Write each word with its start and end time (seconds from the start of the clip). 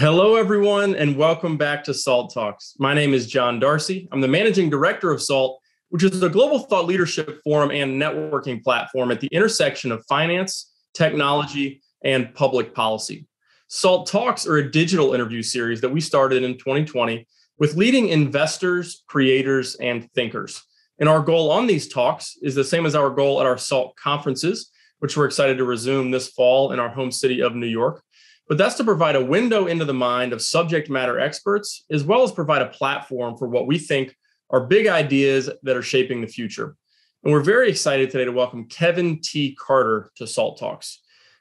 Hello, 0.00 0.36
everyone, 0.36 0.94
and 0.94 1.14
welcome 1.14 1.58
back 1.58 1.84
to 1.84 1.92
SALT 1.92 2.32
Talks. 2.32 2.74
My 2.78 2.94
name 2.94 3.12
is 3.12 3.26
John 3.26 3.60
Darcy. 3.60 4.08
I'm 4.10 4.22
the 4.22 4.28
managing 4.28 4.70
director 4.70 5.10
of 5.10 5.20
SALT, 5.20 5.60
which 5.90 6.02
is 6.02 6.22
a 6.22 6.28
global 6.30 6.60
thought 6.60 6.86
leadership 6.86 7.38
forum 7.44 7.70
and 7.70 8.00
networking 8.00 8.62
platform 8.62 9.10
at 9.10 9.20
the 9.20 9.26
intersection 9.26 9.92
of 9.92 10.02
finance, 10.06 10.72
technology, 10.94 11.82
and 12.02 12.34
public 12.34 12.74
policy. 12.74 13.26
SALT 13.68 14.06
Talks 14.06 14.46
are 14.46 14.56
a 14.56 14.70
digital 14.70 15.12
interview 15.12 15.42
series 15.42 15.82
that 15.82 15.90
we 15.90 16.00
started 16.00 16.44
in 16.44 16.56
2020 16.56 17.26
with 17.58 17.76
leading 17.76 18.08
investors, 18.08 19.04
creators, 19.06 19.74
and 19.74 20.10
thinkers. 20.14 20.62
And 20.98 21.10
our 21.10 21.20
goal 21.20 21.50
on 21.50 21.66
these 21.66 21.88
talks 21.88 22.38
is 22.40 22.54
the 22.54 22.64
same 22.64 22.86
as 22.86 22.94
our 22.94 23.10
goal 23.10 23.38
at 23.38 23.46
our 23.46 23.58
SALT 23.58 23.96
conferences, 23.96 24.70
which 25.00 25.18
we're 25.18 25.26
excited 25.26 25.58
to 25.58 25.64
resume 25.64 26.10
this 26.10 26.28
fall 26.28 26.72
in 26.72 26.78
our 26.80 26.88
home 26.88 27.12
city 27.12 27.42
of 27.42 27.54
New 27.54 27.66
York 27.66 28.02
but 28.50 28.58
that's 28.58 28.74
to 28.74 28.82
provide 28.82 29.14
a 29.14 29.24
window 29.24 29.68
into 29.68 29.84
the 29.84 29.94
mind 29.94 30.32
of 30.32 30.42
subject 30.42 30.90
matter 30.90 31.20
experts, 31.20 31.84
as 31.88 32.02
well 32.02 32.24
as 32.24 32.32
provide 32.32 32.62
a 32.62 32.66
platform 32.66 33.36
for 33.36 33.46
what 33.46 33.68
we 33.68 33.78
think 33.78 34.16
are 34.50 34.66
big 34.66 34.88
ideas 34.88 35.48
that 35.62 35.76
are 35.76 35.82
shaping 35.82 36.20
the 36.20 36.26
future. 36.26 36.74
And 37.22 37.32
we're 37.32 37.44
very 37.44 37.70
excited 37.70 38.10
today 38.10 38.24
to 38.24 38.32
welcome 38.32 38.66
Kevin 38.66 39.20
T. 39.20 39.54
Carter 39.54 40.10
to 40.16 40.26
SALT 40.26 40.58
Talks. 40.58 41.00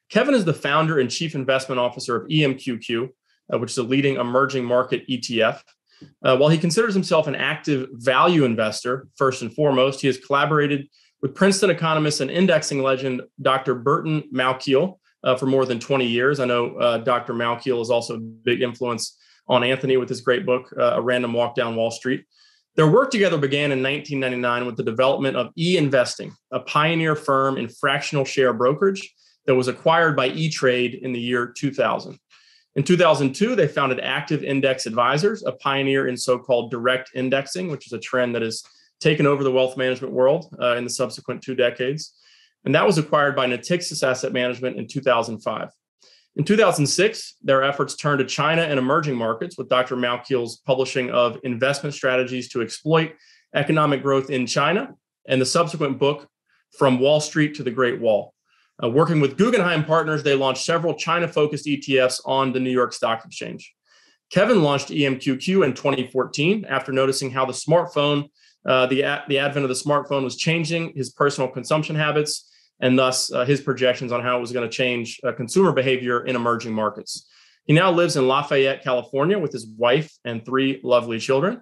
Kevin 0.09 0.35
is 0.35 0.45
the 0.45 0.53
founder 0.53 0.99
and 0.99 1.09
chief 1.09 1.33
investment 1.33 1.79
officer 1.79 2.15
of 2.15 2.27
EMQQ, 2.29 3.09
uh, 3.51 3.57
which 3.57 3.71
is 3.71 3.79
a 3.79 3.83
leading 3.83 4.17
emerging 4.17 4.63
market 4.63 5.07
ETF. 5.07 5.63
Uh, 6.23 6.37
while 6.37 6.49
he 6.49 6.59
considers 6.59 6.93
himself 6.93 7.25
an 7.25 7.33
active 7.33 7.87
value 7.93 8.45
investor, 8.45 9.07
first 9.15 9.41
and 9.41 9.51
foremost, 9.51 10.01
he 10.01 10.05
has 10.05 10.19
collaborated 10.19 10.87
with 11.23 11.33
Princeton 11.33 11.71
economist 11.71 12.21
and 12.21 12.29
indexing 12.29 12.83
legend 12.83 13.23
Dr. 13.41 13.73
Burton 13.73 14.29
Malkiel 14.31 14.98
uh, 15.23 15.35
for 15.35 15.45
more 15.45 15.65
than 15.65 15.79
20 15.79 16.05
years. 16.05 16.39
I 16.39 16.45
know 16.45 16.75
uh, 16.75 16.97
Dr. 16.99 17.33
Malkiel 17.33 17.81
is 17.81 17.89
also 17.89 18.15
a 18.15 18.19
big 18.19 18.61
influence 18.61 19.17
on 19.47 19.63
Anthony 19.63 19.97
with 19.97 20.09
his 20.09 20.21
great 20.21 20.45
book, 20.45 20.71
uh, 20.77 20.93
A 20.95 21.01
Random 21.01 21.33
Walk 21.33 21.55
Down 21.55 21.75
Wall 21.75 21.91
Street. 21.91 22.25
Their 22.75 22.87
work 22.87 23.11
together 23.11 23.37
began 23.37 23.71
in 23.71 23.83
1999 23.83 24.65
with 24.65 24.77
the 24.77 24.83
development 24.83 25.35
of 25.35 25.51
E 25.57 25.77
Investing, 25.77 26.31
a 26.51 26.59
pioneer 26.59 27.15
firm 27.15 27.57
in 27.57 27.67
fractional 27.67 28.25
share 28.25 28.53
brokerage 28.53 29.13
that 29.45 29.55
was 29.55 29.67
acquired 29.67 30.15
by 30.15 30.27
E 30.27 30.49
Trade 30.49 30.99
in 31.01 31.11
the 31.11 31.19
year 31.19 31.47
2000. 31.47 32.17
In 32.75 32.83
2002, 32.83 33.55
they 33.55 33.67
founded 33.67 33.99
Active 33.99 34.43
Index 34.43 34.85
Advisors, 34.85 35.43
a 35.43 35.51
pioneer 35.53 36.07
in 36.07 36.15
so 36.15 36.37
called 36.37 36.71
direct 36.71 37.09
indexing, 37.15 37.69
which 37.69 37.87
is 37.87 37.93
a 37.93 37.99
trend 37.99 38.35
that 38.35 38.43
has 38.43 38.63
taken 39.01 39.25
over 39.25 39.43
the 39.43 39.51
wealth 39.51 39.75
management 39.75 40.13
world 40.13 40.55
uh, 40.61 40.75
in 40.75 40.83
the 40.83 40.89
subsequent 40.89 41.41
two 41.41 41.55
decades 41.55 42.13
and 42.65 42.75
that 42.75 42.85
was 42.85 42.97
acquired 42.97 43.35
by 43.35 43.47
Natixis 43.47 44.03
Asset 44.03 44.33
Management 44.33 44.77
in 44.77 44.87
2005. 44.87 45.69
In 46.35 46.43
2006, 46.43 47.35
their 47.41 47.63
efforts 47.63 47.95
turned 47.95 48.19
to 48.19 48.25
China 48.25 48.61
and 48.61 48.77
emerging 48.77 49.15
markets 49.15 49.57
with 49.57 49.69
Dr. 49.69 49.95
Malkiel's 49.95 50.57
publishing 50.57 51.09
of 51.09 51.37
Investment 51.43 51.93
Strategies 51.93 52.49
to 52.49 52.61
Exploit 52.61 53.13
Economic 53.55 54.01
Growth 54.01 54.29
in 54.29 54.45
China 54.45 54.93
and 55.27 55.41
the 55.41 55.45
subsequent 55.45 55.99
book, 55.99 56.27
From 56.77 56.99
Wall 56.99 57.19
Street 57.19 57.55
to 57.55 57.63
the 57.63 57.71
Great 57.71 57.99
Wall. 57.99 58.33
Uh, 58.81 58.89
working 58.89 59.19
with 59.19 59.37
Guggenheim 59.37 59.83
Partners, 59.83 60.23
they 60.23 60.35
launched 60.35 60.63
several 60.63 60.93
China 60.93 61.27
focused 61.27 61.65
ETFs 61.65 62.21
on 62.25 62.53
the 62.53 62.59
New 62.59 62.69
York 62.69 62.93
Stock 62.93 63.25
Exchange. 63.25 63.73
Kevin 64.31 64.61
launched 64.61 64.89
EMQQ 64.89 65.65
in 65.65 65.73
2014 65.73 66.65
after 66.65 66.91
noticing 66.91 67.31
how 67.31 67.45
the 67.45 67.53
smartphone, 67.53 68.29
uh, 68.65 68.85
the, 68.87 69.01
the 69.27 69.39
advent 69.39 69.63
of 69.63 69.69
the 69.69 69.75
smartphone 69.75 70.23
was 70.23 70.35
changing 70.35 70.93
his 70.95 71.11
personal 71.11 71.49
consumption 71.49 71.95
habits 71.95 72.49
and 72.81 72.97
thus 72.97 73.31
uh, 73.31 73.45
his 73.45 73.61
projections 73.61 74.11
on 74.11 74.21
how 74.21 74.37
it 74.37 74.41
was 74.41 74.51
going 74.51 74.69
to 74.69 74.75
change 74.75 75.19
uh, 75.23 75.31
consumer 75.31 75.71
behavior 75.71 76.25
in 76.25 76.35
emerging 76.35 76.73
markets. 76.73 77.27
He 77.65 77.73
now 77.73 77.91
lives 77.91 78.15
in 78.15 78.27
Lafayette, 78.27 78.83
California, 78.83 79.37
with 79.37 79.51
his 79.51 79.67
wife 79.77 80.11
and 80.25 80.45
three 80.45 80.79
lovely 80.83 81.19
children. 81.19 81.61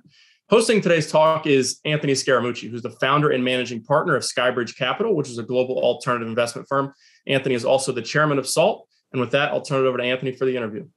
Hosting 0.50 0.80
today's 0.80 1.12
talk 1.12 1.46
is 1.46 1.80
Anthony 1.84 2.14
Scaramucci, 2.14 2.70
who's 2.70 2.82
the 2.82 2.92
founder 2.92 3.32
and 3.32 3.44
managing 3.44 3.84
partner 3.84 4.16
of 4.16 4.24
Skybridge 4.24 4.78
Capital, 4.78 5.14
which 5.14 5.30
is 5.30 5.38
a 5.38 5.44
global 5.44 5.78
alternative 5.80 6.30
investment 6.30 6.68
firm. 6.70 6.94
Anthony 7.28 7.56
is 7.56 7.66
also 7.66 7.92
the 7.92 8.02
chairman 8.02 8.38
of 8.38 8.48
SALT. 8.48 8.88
And 9.12 9.20
with 9.20 9.32
that, 9.32 9.52
I'll 9.52 9.62
turn 9.62 9.84
it 9.84 9.88
over 9.88 9.98
to 9.98 10.04
Anthony 10.04 10.32
for 10.32 10.46
the 10.46 10.56
interview. 10.56 10.88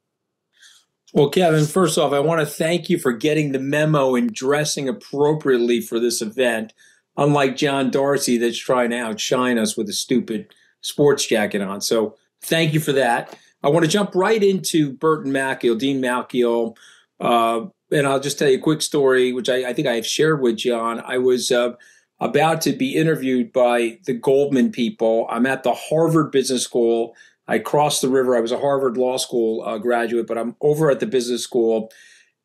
Well, 1.13 1.29
Kevin, 1.29 1.65
first 1.65 1.97
off, 1.97 2.13
I 2.13 2.19
want 2.19 2.39
to 2.39 2.45
thank 2.45 2.89
you 2.89 2.97
for 2.97 3.11
getting 3.11 3.51
the 3.51 3.59
memo 3.59 4.15
and 4.15 4.33
dressing 4.33 4.87
appropriately 4.87 5.81
for 5.81 5.99
this 5.99 6.21
event 6.21 6.73
unlike 7.17 7.57
John 7.57 7.91
Darcy 7.91 8.37
that's 8.37 8.57
trying 8.57 8.91
to 8.91 8.99
outshine 8.99 9.57
us 9.57 9.75
with 9.75 9.89
a 9.89 9.93
stupid 9.93 10.53
sports 10.81 11.25
jacket 11.25 11.61
on. 11.61 11.81
So 11.81 12.15
thank 12.41 12.73
you 12.73 12.79
for 12.79 12.93
that. 12.93 13.37
I 13.63 13.69
want 13.69 13.85
to 13.85 13.91
jump 13.91 14.15
right 14.15 14.41
into 14.41 14.93
Burton 14.93 15.31
Malkiel, 15.31 15.77
Dean 15.77 16.01
Malkiel. 16.01 16.75
Uh, 17.19 17.65
and 17.91 18.07
I'll 18.07 18.19
just 18.19 18.39
tell 18.39 18.49
you 18.49 18.57
a 18.57 18.61
quick 18.61 18.81
story, 18.81 19.33
which 19.33 19.49
I, 19.49 19.69
I 19.69 19.73
think 19.73 19.87
I 19.87 19.95
have 19.95 20.07
shared 20.07 20.41
with 20.41 20.57
John. 20.57 21.01
I 21.05 21.17
was 21.17 21.51
uh, 21.51 21.73
about 22.19 22.61
to 22.61 22.71
be 22.71 22.95
interviewed 22.95 23.51
by 23.51 23.99
the 24.05 24.13
Goldman 24.13 24.71
people. 24.71 25.27
I'm 25.29 25.45
at 25.45 25.63
the 25.63 25.73
Harvard 25.73 26.31
Business 26.31 26.63
School. 26.63 27.15
I 27.51 27.59
crossed 27.59 28.01
the 28.01 28.07
river. 28.07 28.37
I 28.37 28.39
was 28.39 28.53
a 28.53 28.57
Harvard 28.57 28.95
Law 28.95 29.17
School 29.17 29.61
uh, 29.63 29.77
graduate, 29.77 30.25
but 30.25 30.37
I'm 30.37 30.55
over 30.61 30.89
at 30.89 31.01
the 31.01 31.05
business 31.05 31.43
school 31.43 31.91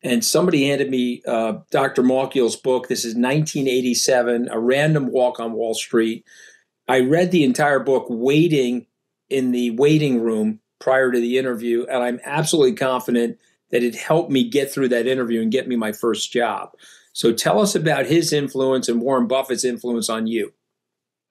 and 0.03 0.23
somebody 0.23 0.67
handed 0.67 0.89
me 0.89 1.21
uh, 1.25 1.59
Dr. 1.71 2.03
Malkiel's 2.03 2.57
book. 2.57 2.89
This 2.89 3.05
is 3.05 3.13
1987, 3.15 4.49
A 4.51 4.59
Random 4.59 5.07
Walk 5.07 5.39
on 5.39 5.53
Wall 5.53 5.73
Street. 5.73 6.25
I 6.89 6.99
read 6.99 7.31
the 7.31 7.45
entire 7.45 7.79
book 7.79 8.07
waiting 8.09 8.85
in 9.29 9.51
the 9.51 9.71
waiting 9.71 10.19
room 10.19 10.59
prior 10.79 11.09
to 11.09 11.19
the 11.21 11.37
interview, 11.37 11.85
and 11.89 12.03
I'm 12.03 12.19
absolutely 12.25 12.75
confident 12.75 13.37
that 13.71 13.83
it 13.83 13.95
helped 13.95 14.29
me 14.29 14.49
get 14.49 14.69
through 14.73 14.89
that 14.89 15.07
interview 15.07 15.41
and 15.41 15.53
get 15.53 15.69
me 15.69 15.77
my 15.77 15.93
first 15.93 16.33
job. 16.33 16.71
So 17.13 17.31
tell 17.31 17.61
us 17.61 17.75
about 17.75 18.07
his 18.07 18.33
influence 18.33 18.89
and 18.89 19.01
Warren 19.01 19.27
Buffett's 19.27 19.63
influence 19.63 20.09
on 20.09 20.27
you. 20.27 20.51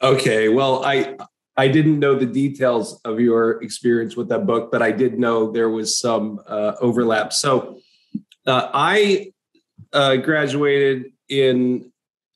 Okay, 0.02 0.48
well, 0.48 0.82
I 0.82 1.18
I 1.56 1.68
didn't 1.68 1.98
know 1.98 2.14
the 2.14 2.26
details 2.26 3.00
of 3.04 3.18
your 3.18 3.62
experience 3.62 4.14
with 4.16 4.28
that 4.28 4.46
book, 4.46 4.70
but 4.70 4.82
I 4.82 4.92
did 4.92 5.18
know 5.18 5.50
there 5.50 5.70
was 5.70 5.98
some 5.98 6.38
uh, 6.46 6.72
overlap. 6.80 7.32
So 7.32 7.78
uh, 8.46 8.68
I 8.74 9.32
uh, 9.92 10.16
graduated 10.16 11.12
in 11.28 11.90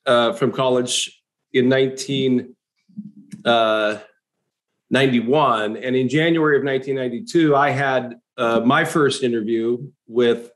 uh, 0.07 0.33
from 0.33 0.51
college 0.51 1.21
in 1.53 1.69
1991, 1.69 2.55
uh, 3.45 3.99
and 5.79 5.95
in 5.95 6.09
January 6.09 6.57
of 6.57 6.63
1992, 6.63 7.55
I 7.55 7.69
had 7.69 8.15
uh, 8.37 8.61
my 8.61 8.83
first 8.83 9.21
interview 9.21 9.77
with 10.07 10.49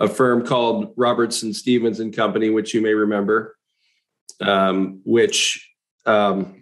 a 0.00 0.08
firm 0.08 0.46
called 0.46 0.94
Robertson 0.96 1.52
Stephens 1.52 2.00
and 2.00 2.16
Company, 2.16 2.48
which 2.48 2.72
you 2.72 2.80
may 2.80 2.94
remember. 2.94 3.56
Um, 4.40 5.02
which 5.04 5.70
um, 6.06 6.61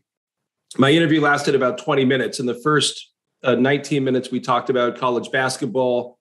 my 0.79 0.91
interview 0.91 1.21
lasted 1.21 1.55
about 1.55 1.79
20 1.79 2.05
minutes. 2.05 2.41
In 2.41 2.47
the 2.47 2.61
first 2.63 3.11
uh, 3.43 3.55
19 3.55 4.05
minutes, 4.05 4.31
we 4.31 4.41
talked 4.41 4.71
about 4.71 4.99
college 4.99 5.31
basketball 5.31 6.19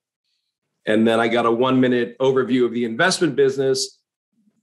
and 0.85 1.07
then 1.07 1.19
I 1.19 1.27
got 1.27 1.45
a 1.45 1.51
one 1.51 1.79
minute 1.79 2.17
overview 2.19 2.65
of 2.65 2.73
the 2.73 2.85
investment 2.85 3.35
business. 3.35 3.99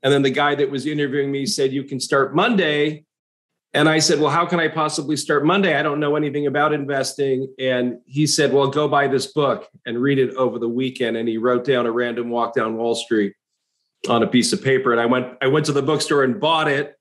And 0.03 0.13
then 0.13 0.23
the 0.23 0.31
guy 0.31 0.55
that 0.55 0.71
was 0.71 0.87
interviewing 0.87 1.31
me 1.31 1.47
said, 1.47 1.73
You 1.73 1.85
can 1.85 2.01
start 2.01 2.35
Monday. 2.35 3.05
And 3.75 3.89
I 3.89 3.99
said, 3.99 4.19
Well, 4.19 4.31
how 4.31 4.47
can 4.47 4.59
I 4.59 4.69
possibly 4.69 5.17
start 5.17 5.45
Monday? 5.45 5.77
I 5.77 5.83
don't 5.83 6.01
know 6.01 6.17
anything 6.17 6.47
about 6.47 6.73
investing. 6.73 7.55
And 7.59 7.99
he 8.07 8.27
said, 8.27 8.53
Well, 8.53 8.69
go 8.69 8.89
buy 8.89 9.09
this 9.09 9.33
book 9.33 9.69
and 9.85 10.01
read 10.01 10.19
it 10.19 10.35
over 10.35 10.59
the 10.59 10.69
weekend. 10.69 11.17
And 11.17 11.29
he 11.29 11.39
wrote 11.39 11.65
down 11.65 11.87
a 11.87 11.93
random 11.93 12.31
walk 12.31 12.55
down 12.55 12.77
Wall 12.77 12.95
Street 12.95 13.35
on 14.09 14.23
a 14.23 14.27
piece 14.27 14.53
of 14.53 14.63
paper. 14.63 14.93
And 14.93 15.01
I 15.01 15.07
went, 15.07 15.29
I 15.41 15.47
went 15.47 15.67
to 15.67 15.73
the 15.73 15.83
bookstore 15.83 16.25
and 16.25 16.41
bought 16.41 16.69
it 16.69 16.95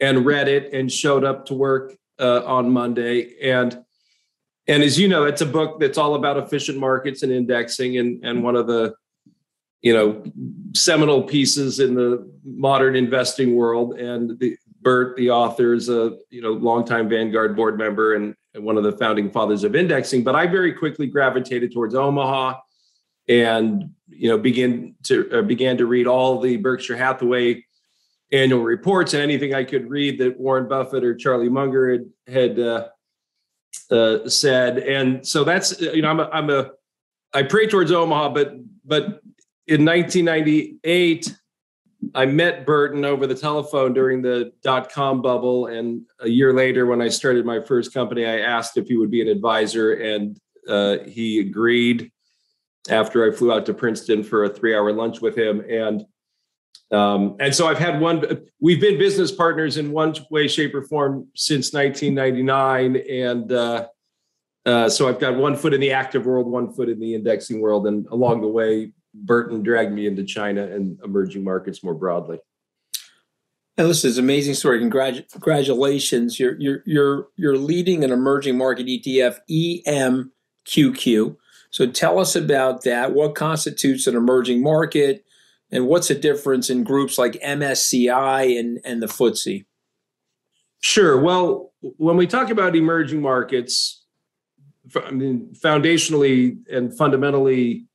and 0.00 0.26
read 0.26 0.48
it 0.48 0.72
and 0.72 0.90
showed 0.90 1.24
up 1.24 1.46
to 1.46 1.54
work 1.54 1.94
uh, 2.18 2.42
on 2.44 2.70
Monday. 2.70 3.36
And 3.42 3.84
and 4.68 4.82
as 4.82 4.98
you 4.98 5.06
know, 5.06 5.24
it's 5.24 5.42
a 5.42 5.46
book 5.46 5.78
that's 5.78 5.96
all 5.96 6.16
about 6.16 6.36
efficient 6.36 6.78
markets 6.78 7.22
and 7.22 7.30
indexing, 7.30 7.98
and 7.98 8.24
and 8.24 8.42
one 8.42 8.56
of 8.56 8.66
the 8.66 8.94
you 9.82 9.94
know 9.94 10.24
seminal 10.74 11.22
pieces 11.22 11.78
in 11.78 11.94
the 11.94 12.28
modern 12.44 12.96
investing 12.96 13.54
world. 13.54 13.98
And 13.98 14.38
the 14.38 14.56
Bert, 14.82 15.16
the 15.16 15.30
author, 15.30 15.74
is 15.74 15.88
a 15.88 16.16
you 16.30 16.42
know 16.42 16.52
longtime 16.52 17.08
Vanguard 17.08 17.56
board 17.56 17.78
member 17.78 18.14
and, 18.14 18.34
one 18.58 18.78
of 18.78 18.84
the 18.84 18.92
founding 18.92 19.30
fathers 19.30 19.64
of 19.64 19.76
indexing. 19.76 20.24
But 20.24 20.34
I 20.34 20.46
very 20.46 20.72
quickly 20.72 21.06
gravitated 21.06 21.74
towards 21.74 21.94
Omaha, 21.94 22.58
and 23.28 23.90
you 24.08 24.30
know 24.30 24.38
began 24.38 24.94
to 25.02 25.30
uh, 25.30 25.42
began 25.42 25.76
to 25.76 25.84
read 25.84 26.06
all 26.06 26.40
the 26.40 26.56
Berkshire 26.56 26.96
Hathaway 26.96 27.65
annual 28.32 28.62
reports 28.62 29.14
and 29.14 29.22
anything 29.22 29.54
I 29.54 29.64
could 29.64 29.88
read 29.88 30.18
that 30.18 30.38
Warren 30.38 30.68
Buffett 30.68 31.04
or 31.04 31.14
Charlie 31.14 31.48
Munger 31.48 31.92
had 31.92 32.04
had 32.26 32.58
uh, 32.58 32.88
uh, 33.90 34.28
said, 34.28 34.78
and 34.78 35.26
so 35.26 35.44
that's 35.44 35.80
you 35.80 36.02
know 36.02 36.10
I'm 36.10 36.20
a, 36.20 36.28
I'm 36.32 36.50
a 36.50 36.70
I 37.32 37.42
pray 37.42 37.66
towards 37.66 37.92
Omaha, 37.92 38.30
but 38.30 38.54
but 38.84 39.20
in 39.66 39.84
1998 39.84 41.36
I 42.14 42.26
met 42.26 42.66
Burton 42.66 43.04
over 43.04 43.26
the 43.26 43.34
telephone 43.34 43.92
during 43.92 44.22
the 44.22 44.52
dot 44.62 44.90
com 44.90 45.22
bubble, 45.22 45.66
and 45.66 46.02
a 46.20 46.28
year 46.28 46.52
later 46.52 46.86
when 46.86 47.00
I 47.02 47.08
started 47.08 47.44
my 47.46 47.60
first 47.60 47.94
company, 47.94 48.24
I 48.26 48.40
asked 48.40 48.76
if 48.76 48.88
he 48.88 48.96
would 48.96 49.10
be 49.10 49.22
an 49.22 49.28
advisor, 49.28 49.94
and 49.94 50.38
uh, 50.68 50.98
he 51.06 51.40
agreed. 51.40 52.10
after 52.88 53.26
I 53.26 53.34
flew 53.34 53.52
out 53.52 53.66
to 53.66 53.74
Princeton 53.74 54.22
for 54.22 54.44
a 54.44 54.48
three 54.48 54.74
hour 54.74 54.92
lunch 54.92 55.20
with 55.20 55.36
him. 55.36 55.60
And 55.68 56.04
um, 56.90 57.36
and 57.40 57.54
so 57.54 57.66
I've 57.66 57.78
had 57.78 58.00
one, 58.00 58.46
we've 58.60 58.80
been 58.80 58.98
business 58.98 59.32
partners 59.32 59.76
in 59.76 59.90
one 59.90 60.14
way, 60.30 60.46
shape, 60.46 60.74
or 60.74 60.82
form 60.82 61.26
since 61.34 61.72
1999. 61.72 62.96
And 63.10 63.52
uh, 63.52 63.88
uh, 64.64 64.88
so 64.88 65.08
I've 65.08 65.18
got 65.18 65.36
one 65.36 65.56
foot 65.56 65.74
in 65.74 65.80
the 65.80 65.92
active 65.92 66.26
world, 66.26 66.46
one 66.46 66.72
foot 66.72 66.88
in 66.88 67.00
the 67.00 67.14
indexing 67.14 67.60
world. 67.60 67.86
And 67.86 68.06
along 68.06 68.40
the 68.40 68.48
way, 68.48 68.92
Burton 69.14 69.62
dragged 69.62 69.92
me 69.92 70.06
into 70.06 70.24
China 70.24 70.62
and 70.62 70.98
emerging 71.02 71.42
markets 71.42 71.82
more 71.82 71.94
broadly. 71.94 72.38
And 73.78 73.90
this 73.90 74.04
is 74.04 74.16
an 74.16 74.24
amazing 74.24 74.54
story. 74.54 74.78
Congratulations. 74.78 76.40
You're, 76.40 76.58
you're, 76.58 76.82
you're, 76.86 77.28
you're 77.36 77.58
leading 77.58 78.04
an 78.04 78.12
emerging 78.12 78.56
market 78.56 78.86
ETF, 78.86 79.38
EMQQ. 79.50 81.36
So 81.70 81.86
tell 81.86 82.18
us 82.18 82.34
about 82.36 82.84
that. 82.84 83.12
What 83.12 83.34
constitutes 83.34 84.06
an 84.06 84.16
emerging 84.16 84.62
market? 84.62 85.25
And 85.70 85.86
what's 85.86 86.08
the 86.08 86.14
difference 86.14 86.70
in 86.70 86.84
groups 86.84 87.18
like 87.18 87.32
MSCI 87.44 88.58
and, 88.58 88.78
and 88.84 89.02
the 89.02 89.06
FTSE? 89.06 89.64
Sure. 90.80 91.20
Well, 91.20 91.72
when 91.80 92.16
we 92.16 92.26
talk 92.26 92.50
about 92.50 92.76
emerging 92.76 93.20
markets, 93.20 94.04
I 95.04 95.10
mean, 95.10 95.52
foundationally 95.54 96.58
and 96.70 96.96
fundamentally, 96.96 97.86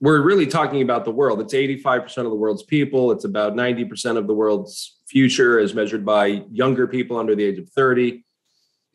we're 0.00 0.20
really 0.20 0.46
talking 0.46 0.82
about 0.82 1.04
the 1.04 1.12
world. 1.12 1.40
It's 1.40 1.54
85% 1.54 2.18
of 2.18 2.24
the 2.24 2.34
world's 2.34 2.64
people. 2.64 3.12
It's 3.12 3.24
about 3.24 3.54
90% 3.54 4.16
of 4.16 4.26
the 4.26 4.34
world's 4.34 4.98
future 5.06 5.60
as 5.60 5.74
measured 5.74 6.04
by 6.04 6.42
younger 6.50 6.88
people 6.88 7.16
under 7.16 7.36
the 7.36 7.44
age 7.44 7.58
of 7.58 7.68
30. 7.68 8.24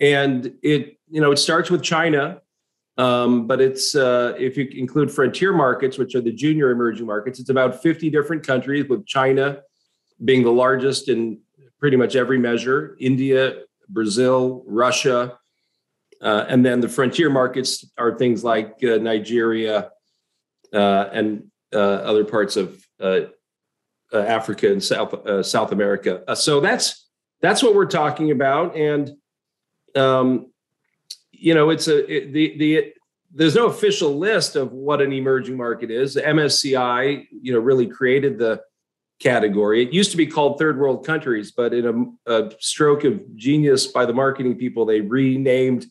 And 0.02 0.54
it, 0.62 0.98
you 1.10 1.22
know, 1.22 1.32
it 1.32 1.38
starts 1.38 1.72
with 1.72 1.82
China, 1.82 2.42
um, 2.98 3.46
but 3.46 3.62
it's 3.62 3.96
uh, 3.96 4.34
if 4.38 4.58
you 4.58 4.68
include 4.72 5.12
frontier 5.12 5.54
markets, 5.54 5.98
which 5.98 6.16
are 6.16 6.22
the 6.22 6.32
junior 6.32 6.72
emerging 6.72 7.06
markets, 7.06 7.40
it's 7.40 7.50
about 7.50 7.82
50 7.82 8.10
different 8.10 8.46
countries, 8.46 8.88
with 8.90 9.06
China 9.06 9.62
being 10.24 10.44
the 10.44 10.52
largest 10.52 11.10
in 11.10 11.40
pretty 11.80 11.96
much 11.96 12.16
every 12.16 12.40
measure. 12.40 12.98
India, 13.00 13.62
Brazil, 13.88 14.64
Russia, 14.66 15.38
uh, 16.22 16.46
and 16.48 16.66
then 16.66 16.80
the 16.80 16.90
frontier 16.90 17.30
markets 17.30 17.86
are 17.98 18.18
things 18.18 18.44
like 18.44 18.78
uh, 18.84 18.98
Nigeria 18.98 19.92
uh, 20.74 21.10
and 21.12 21.44
uh, 21.74 21.78
other 21.78 22.26
parts 22.26 22.58
of 22.58 22.84
uh, 23.00 23.22
Africa 24.12 24.72
and 24.72 24.84
South 24.84 25.46
South 25.46 25.72
America. 25.72 26.24
so 26.36 26.60
that's 26.60 27.08
that's 27.42 27.62
what 27.62 27.76
we're 27.76 27.86
talking 27.86 28.32
about, 28.32 28.76
and 28.76 29.12
um, 29.96 30.48
you 31.40 31.54
know, 31.54 31.70
it's 31.70 31.88
a 31.88 32.06
it, 32.12 32.34
the 32.34 32.58
the 32.58 32.94
there's 33.34 33.56
no 33.56 33.68
official 33.68 34.18
list 34.18 34.56
of 34.56 34.72
what 34.72 35.02
an 35.02 35.12
emerging 35.12 35.58
market 35.58 35.92
is. 35.92 36.14
The 36.14 36.22
MSCI, 36.22 37.28
you 37.30 37.54
know, 37.54 37.60
really 37.60 37.88
created 37.88 38.38
the 38.38 38.62
category. 39.20 39.84
It 39.84 39.94
used 39.94 40.12
to 40.12 40.18
be 40.18 40.28
called 40.28 40.58
third 40.58 40.80
world 40.80 41.06
countries, 41.06 41.52
but 41.52 41.74
in 41.74 42.18
a, 42.28 42.32
a 42.34 42.52
stroke 42.60 43.04
of 43.04 43.36
genius 43.36 43.88
by 43.88 44.06
the 44.06 44.14
marketing 44.14 44.56
people, 44.56 44.86
they 44.86 45.02
renamed 45.02 45.88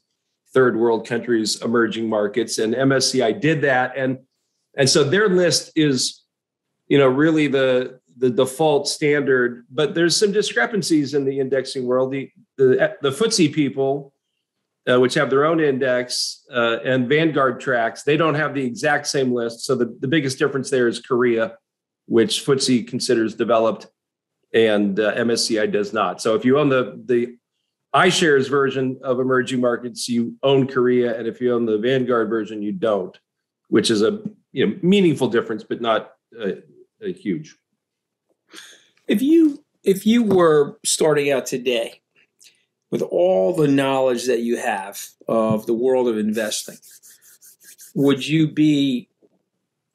third 0.54 0.76
world 0.76 1.06
countries 1.06 1.60
emerging 1.62 2.08
markets, 2.08 2.58
and 2.58 2.74
MSCI 2.74 3.40
did 3.40 3.62
that. 3.62 3.92
And 3.96 4.18
and 4.76 4.88
so 4.88 5.04
their 5.04 5.28
list 5.28 5.72
is, 5.76 6.22
you 6.88 6.98
know, 6.98 7.08
really 7.08 7.48
the 7.48 8.00
the 8.16 8.30
default 8.30 8.88
standard. 8.88 9.66
But 9.70 9.94
there's 9.94 10.16
some 10.16 10.32
discrepancies 10.32 11.14
in 11.14 11.24
the 11.24 11.40
indexing 11.40 11.84
world. 11.84 12.12
The 12.12 12.30
the, 12.56 12.96
the 13.02 13.10
FTSE 13.10 13.52
people 13.52 14.14
uh, 14.90 15.00
which 15.00 15.14
have 15.14 15.30
their 15.30 15.44
own 15.44 15.60
index, 15.60 16.44
uh, 16.52 16.78
and 16.84 17.08
Vanguard 17.08 17.60
tracks, 17.60 18.02
they 18.02 18.16
don't 18.16 18.34
have 18.34 18.54
the 18.54 18.64
exact 18.64 19.06
same 19.06 19.32
list. 19.32 19.64
So 19.64 19.74
the, 19.74 19.96
the 20.00 20.08
biggest 20.08 20.38
difference 20.38 20.70
there 20.70 20.88
is 20.88 21.00
Korea, 21.00 21.56
which 22.06 22.44
FTSE 22.46 22.86
considers 22.86 23.34
developed 23.34 23.88
and 24.54 24.98
uh, 25.00 25.14
MSCI 25.14 25.70
does 25.70 25.92
not. 25.92 26.22
So 26.22 26.34
if 26.34 26.44
you 26.44 26.58
own 26.58 26.68
the, 26.68 27.02
the 27.04 27.36
iShares 27.94 28.48
version 28.48 28.98
of 29.02 29.20
emerging 29.20 29.60
markets, 29.60 30.08
you 30.08 30.36
own 30.42 30.66
Korea. 30.68 31.18
And 31.18 31.26
if 31.26 31.40
you 31.40 31.52
own 31.52 31.66
the 31.66 31.78
Vanguard 31.78 32.28
version, 32.28 32.62
you 32.62 32.72
don't, 32.72 33.18
which 33.68 33.90
is 33.90 34.02
a 34.02 34.22
you 34.52 34.66
know, 34.66 34.76
meaningful 34.82 35.28
difference, 35.28 35.64
but 35.64 35.80
not 35.80 36.12
a 37.02 37.12
huge. 37.12 37.56
If 39.08 39.22
you 39.22 39.64
if 39.84 40.06
you 40.06 40.24
were 40.24 40.78
starting 40.84 41.30
out 41.30 41.46
today 41.46 42.00
with 42.96 43.10
all 43.10 43.52
the 43.52 43.68
knowledge 43.68 44.24
that 44.24 44.40
you 44.40 44.56
have 44.56 45.06
of 45.28 45.66
the 45.66 45.74
world 45.74 46.08
of 46.08 46.16
investing, 46.16 46.78
would 47.94 48.26
you 48.26 48.48
be 48.48 49.10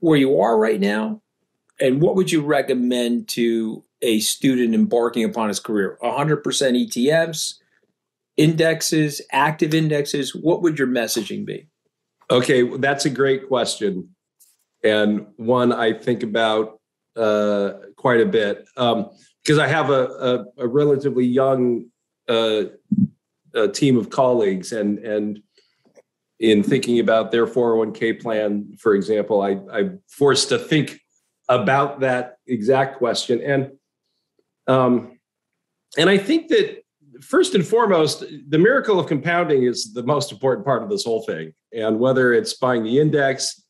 where 0.01 0.19
you 0.19 0.39
are 0.39 0.55
right 0.55 0.79
now? 0.79 1.19
And 1.79 1.99
what 1.99 2.15
would 2.15 2.31
you 2.31 2.43
recommend 2.43 3.27
to 3.29 3.83
a 4.03 4.19
student 4.19 4.75
embarking 4.75 5.23
upon 5.23 5.47
his 5.47 5.59
career? 5.59 5.97
100% 6.03 6.43
ETFs, 6.43 7.55
indexes, 8.37 9.19
active 9.31 9.73
indexes? 9.73 10.35
What 10.35 10.61
would 10.61 10.77
your 10.77 10.87
messaging 10.87 11.43
be? 11.43 11.67
Okay, 12.29 12.77
that's 12.77 13.05
a 13.05 13.09
great 13.09 13.47
question. 13.47 14.09
And 14.83 15.25
one 15.37 15.73
I 15.73 15.93
think 15.93 16.21
about 16.21 16.79
uh, 17.15 17.71
quite 17.95 18.21
a 18.21 18.27
bit 18.27 18.63
because 18.75 19.57
um, 19.57 19.59
I 19.59 19.67
have 19.67 19.89
a, 19.89 20.45
a, 20.59 20.65
a 20.65 20.67
relatively 20.67 21.25
young 21.25 21.85
uh, 22.29 22.65
a 23.53 23.67
team 23.67 23.97
of 23.97 24.09
colleagues 24.09 24.71
and 24.71 24.99
and 24.99 25.41
in 26.39 26.63
thinking 26.63 26.99
about 26.99 27.31
their 27.31 27.45
401k 27.45 28.19
plan, 28.19 28.75
for 28.79 28.95
example, 28.95 29.43
I, 29.43 29.59
I'm 29.71 30.01
forced 30.09 30.49
to 30.49 30.57
think 30.57 30.99
about 31.47 31.99
that 31.99 32.37
exact 32.47 32.97
question. 32.97 33.39
And 33.41 33.71
um, 34.67 35.19
and 35.97 36.09
I 36.09 36.17
think 36.17 36.47
that 36.47 36.83
first 37.21 37.53
and 37.53 37.65
foremost, 37.65 38.23
the 38.49 38.57
miracle 38.57 38.99
of 38.99 39.05
compounding 39.07 39.63
is 39.63 39.93
the 39.93 40.03
most 40.03 40.31
important 40.31 40.65
part 40.65 40.81
of 40.81 40.89
this 40.89 41.03
whole 41.03 41.21
thing. 41.23 41.53
And 41.73 41.99
whether 41.99 42.33
it's 42.33 42.55
buying 42.55 42.83
the 42.83 42.99
index 42.99 43.61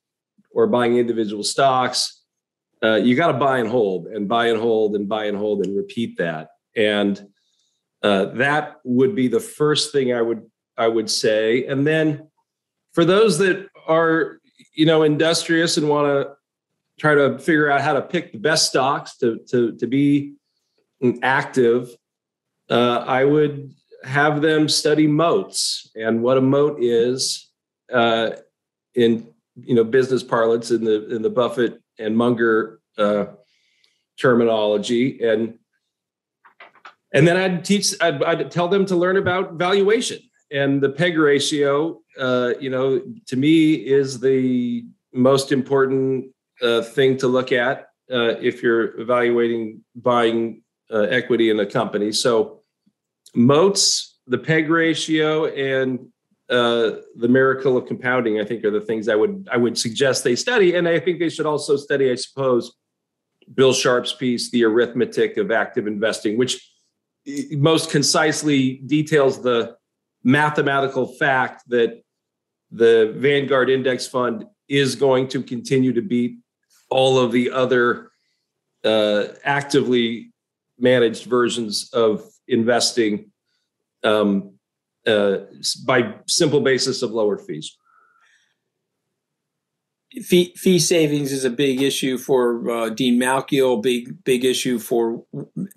or 0.52 0.68
buying 0.68 0.98
individual 0.98 1.44
stocks, 1.44 2.24
uh, 2.84 2.96
you 2.96 3.16
got 3.16 3.32
to 3.32 3.38
buy 3.38 3.60
and 3.60 3.70
hold 3.70 4.08
and 4.08 4.28
buy 4.28 4.48
and 4.48 4.60
hold 4.60 4.96
and 4.96 5.10
buy 5.10 5.26
and 5.26 5.38
hold 5.38 5.66
and 5.66 5.76
repeat 5.76 6.18
that. 6.18 6.50
And 6.76 7.31
uh, 8.04 8.26
that 8.26 8.78
would 8.84 9.16
be 9.16 9.28
the 9.28 9.40
first 9.40 9.92
thing 9.92 10.14
I 10.14 10.22
would 10.22 10.50
I 10.78 10.88
would 10.88 11.10
say. 11.10 11.66
And 11.66 11.86
then 11.86 12.30
for 12.94 13.06
those 13.06 13.38
that 13.40 13.68
are 13.88 14.40
you 14.74 14.86
know 14.86 15.04
industrious 15.04 15.78
and 15.78 15.90
want 15.90 16.08
to 16.08 16.34
try 17.00 17.16
to 17.16 17.38
figure 17.40 17.70
out 17.70 17.82
how 17.82 17.94
to 17.94 18.02
pick 18.02 18.32
the 18.32 18.38
best 18.38 18.70
stocks 18.70 19.18
to 19.18 19.40
to 19.50 19.76
to 19.78 19.88
be 19.88 20.34
active, 21.22 21.96
uh, 22.70 23.04
I 23.08 23.26
would 23.26 23.74
have 24.04 24.42
them 24.42 24.68
study 24.68 25.08
moats 25.08 25.92
and 25.96 26.24
what 26.24 26.38
a 26.38 26.42
moat 26.42 26.82
is 26.82 27.50
uh, 27.94 28.32
in 28.96 29.28
you 29.56 29.76
know 29.76 29.84
business 29.84 30.24
parlance 30.24 30.72
in 30.72 30.84
the 30.84 31.14
in 31.16 31.22
the 31.22 31.30
Buffett 31.30 31.82
and 32.00 32.18
Munger 32.18 32.80
uh, 32.98 33.26
terminology 34.20 35.24
and 35.24 35.60
and 37.14 37.28
then 37.28 37.38
I'd 37.38 37.66
teach, 37.66 37.94
I'd, 38.00 38.24
I'd, 38.24 38.52
tell 38.52 38.68
them 38.68 38.86
to 38.86 38.96
learn 38.96 39.18
about 39.18 39.54
valuation 39.54 40.20
and 40.52 40.82
the 40.82 40.90
PEG 40.90 41.18
ratio. 41.18 42.00
Uh, 42.18 42.54
you 42.60 42.70
know, 42.70 43.02
to 43.28 43.36
me 43.36 43.74
is 43.74 44.20
the 44.20 44.86
most 45.14 45.52
important 45.52 46.28
uh, 46.62 46.82
thing 46.82 47.18
to 47.18 47.28
look 47.28 47.52
at 47.52 47.90
uh, 48.12 48.36
if 48.40 48.62
you're 48.62 49.00
evaluating 49.00 49.84
buying 49.96 50.62
uh, 50.92 51.02
equity 51.02 51.50
in 51.50 51.60
a 51.60 51.66
company. 51.66 52.12
So, 52.12 52.60
moats, 53.34 54.20
the 54.28 54.38
PEG 54.38 54.70
ratio, 54.70 55.46
and 55.46 56.00
uh, 56.50 56.98
the 57.16 57.30
miracle 57.30 57.78
of 57.78 57.86
compounding, 57.86 58.40
I 58.40 58.44
think, 58.44 58.64
are 58.66 58.72
the 58.72 58.82
things 58.82 59.08
I 59.08 59.16
would 59.16 59.48
I 59.52 59.58
would 59.58 59.78
suggest 59.78 60.24
they 60.24 60.36
study, 60.36 60.76
and 60.76 60.88
I 60.88 61.00
think 61.00 61.20
they 61.20 61.30
should 61.30 61.46
also 61.46 61.78
study, 61.78 62.12
I 62.12 62.16
suppose, 62.16 62.74
Bill 63.54 63.74
Sharpe's 63.74 64.14
piece, 64.14 64.52
"The 64.52 64.66
Arithmetic 64.66 65.38
of 65.38 65.52
Active 65.52 65.88
Investing," 65.88 66.38
which 66.38 66.71
most 67.52 67.92
concisely 67.92 68.78
details 68.86 69.42
the 69.42 69.76
mathematical 70.24 71.08
fact 71.08 71.64
that 71.70 72.02
the 72.72 73.14
Vanguard 73.18 73.70
Index 73.70 74.08
Fund 74.08 74.46
is 74.68 74.96
going 74.96 75.28
to 75.30 75.44
continue 75.44 75.94
to 75.94 76.02
beat 76.02 76.38
all 76.90 77.20
of 77.20 77.32
the 77.32 77.52
other 77.52 78.12
uh, 78.84 79.26
actively 79.44 80.32
managed 80.80 81.26
versions 81.26 81.90
of 81.94 82.24
investing 82.48 83.32
um, 84.04 84.54
uh, 85.06 85.38
by 85.86 86.16
simple 86.28 86.62
basis 86.62 87.02
of 87.02 87.12
lower 87.12 87.38
fees. 87.38 87.78
Fee, 90.24 90.54
fee 90.58 90.80
savings 90.80 91.32
is 91.32 91.46
a 91.46 91.50
big 91.50 91.82
issue 91.82 92.18
for 92.18 92.70
uh, 92.70 92.90
Dean 92.90 93.20
Malkiel, 93.20 93.82
big 93.82 94.24
big 94.26 94.44
issue 94.44 94.78
for 94.78 95.24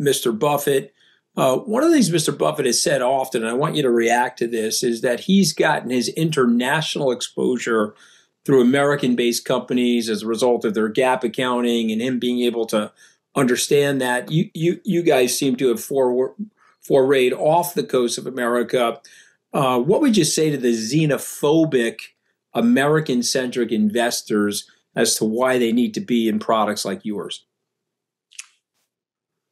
Mr. 0.00 0.36
Buffett. 0.36 0.92
Uh, 1.36 1.56
one 1.56 1.82
of 1.82 1.90
the 1.90 1.96
things 1.96 2.10
Mr. 2.10 2.36
Buffett 2.36 2.66
has 2.66 2.82
said 2.82 3.02
often, 3.02 3.42
and 3.42 3.50
I 3.50 3.54
want 3.54 3.74
you 3.74 3.82
to 3.82 3.90
react 3.90 4.38
to 4.38 4.46
this, 4.46 4.82
is 4.82 5.00
that 5.00 5.20
he's 5.20 5.52
gotten 5.52 5.90
his 5.90 6.08
international 6.10 7.10
exposure 7.10 7.94
through 8.44 8.60
American 8.60 9.16
based 9.16 9.44
companies 9.44 10.08
as 10.08 10.22
a 10.22 10.26
result 10.26 10.64
of 10.64 10.74
their 10.74 10.92
GAAP 10.92 11.24
accounting 11.24 11.90
and 11.90 12.00
him 12.00 12.18
being 12.18 12.40
able 12.40 12.66
to 12.66 12.92
understand 13.34 14.00
that. 14.00 14.30
You, 14.30 14.50
you, 14.54 14.80
you 14.84 15.02
guys 15.02 15.36
seem 15.36 15.56
to 15.56 15.68
have 15.68 15.82
for, 15.82 16.34
forayed 16.88 17.32
off 17.32 17.74
the 17.74 17.82
coast 17.82 18.16
of 18.16 18.26
America. 18.26 19.00
Uh, 19.52 19.80
what 19.80 20.00
would 20.00 20.16
you 20.16 20.24
say 20.24 20.50
to 20.50 20.56
the 20.56 20.72
xenophobic 20.72 21.98
American 22.52 23.22
centric 23.22 23.72
investors 23.72 24.70
as 24.94 25.16
to 25.16 25.24
why 25.24 25.58
they 25.58 25.72
need 25.72 25.94
to 25.94 26.00
be 26.00 26.28
in 26.28 26.38
products 26.38 26.84
like 26.84 27.04
yours? 27.04 27.44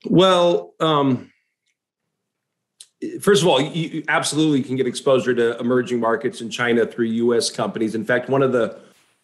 Well, 0.05 0.75
um, 0.79 1.32
first 3.21 3.43
of 3.43 3.49
all, 3.49 3.61
you 3.61 4.05
absolutely 4.09 4.63
can 4.63 4.77
get 4.77 4.87
exposure 4.87 5.35
to 5.35 5.59
emerging 5.59 6.01
markets 6.01 6.41
in 6.41 6.51
China 6.51 6.87
through 6.87 7.07
U.S. 7.07 7.51
companies. 7.51 7.95
In 7.95 8.05
fact, 8.05 8.29
one 8.29 8.43
of 8.43 8.53
the 8.53 8.81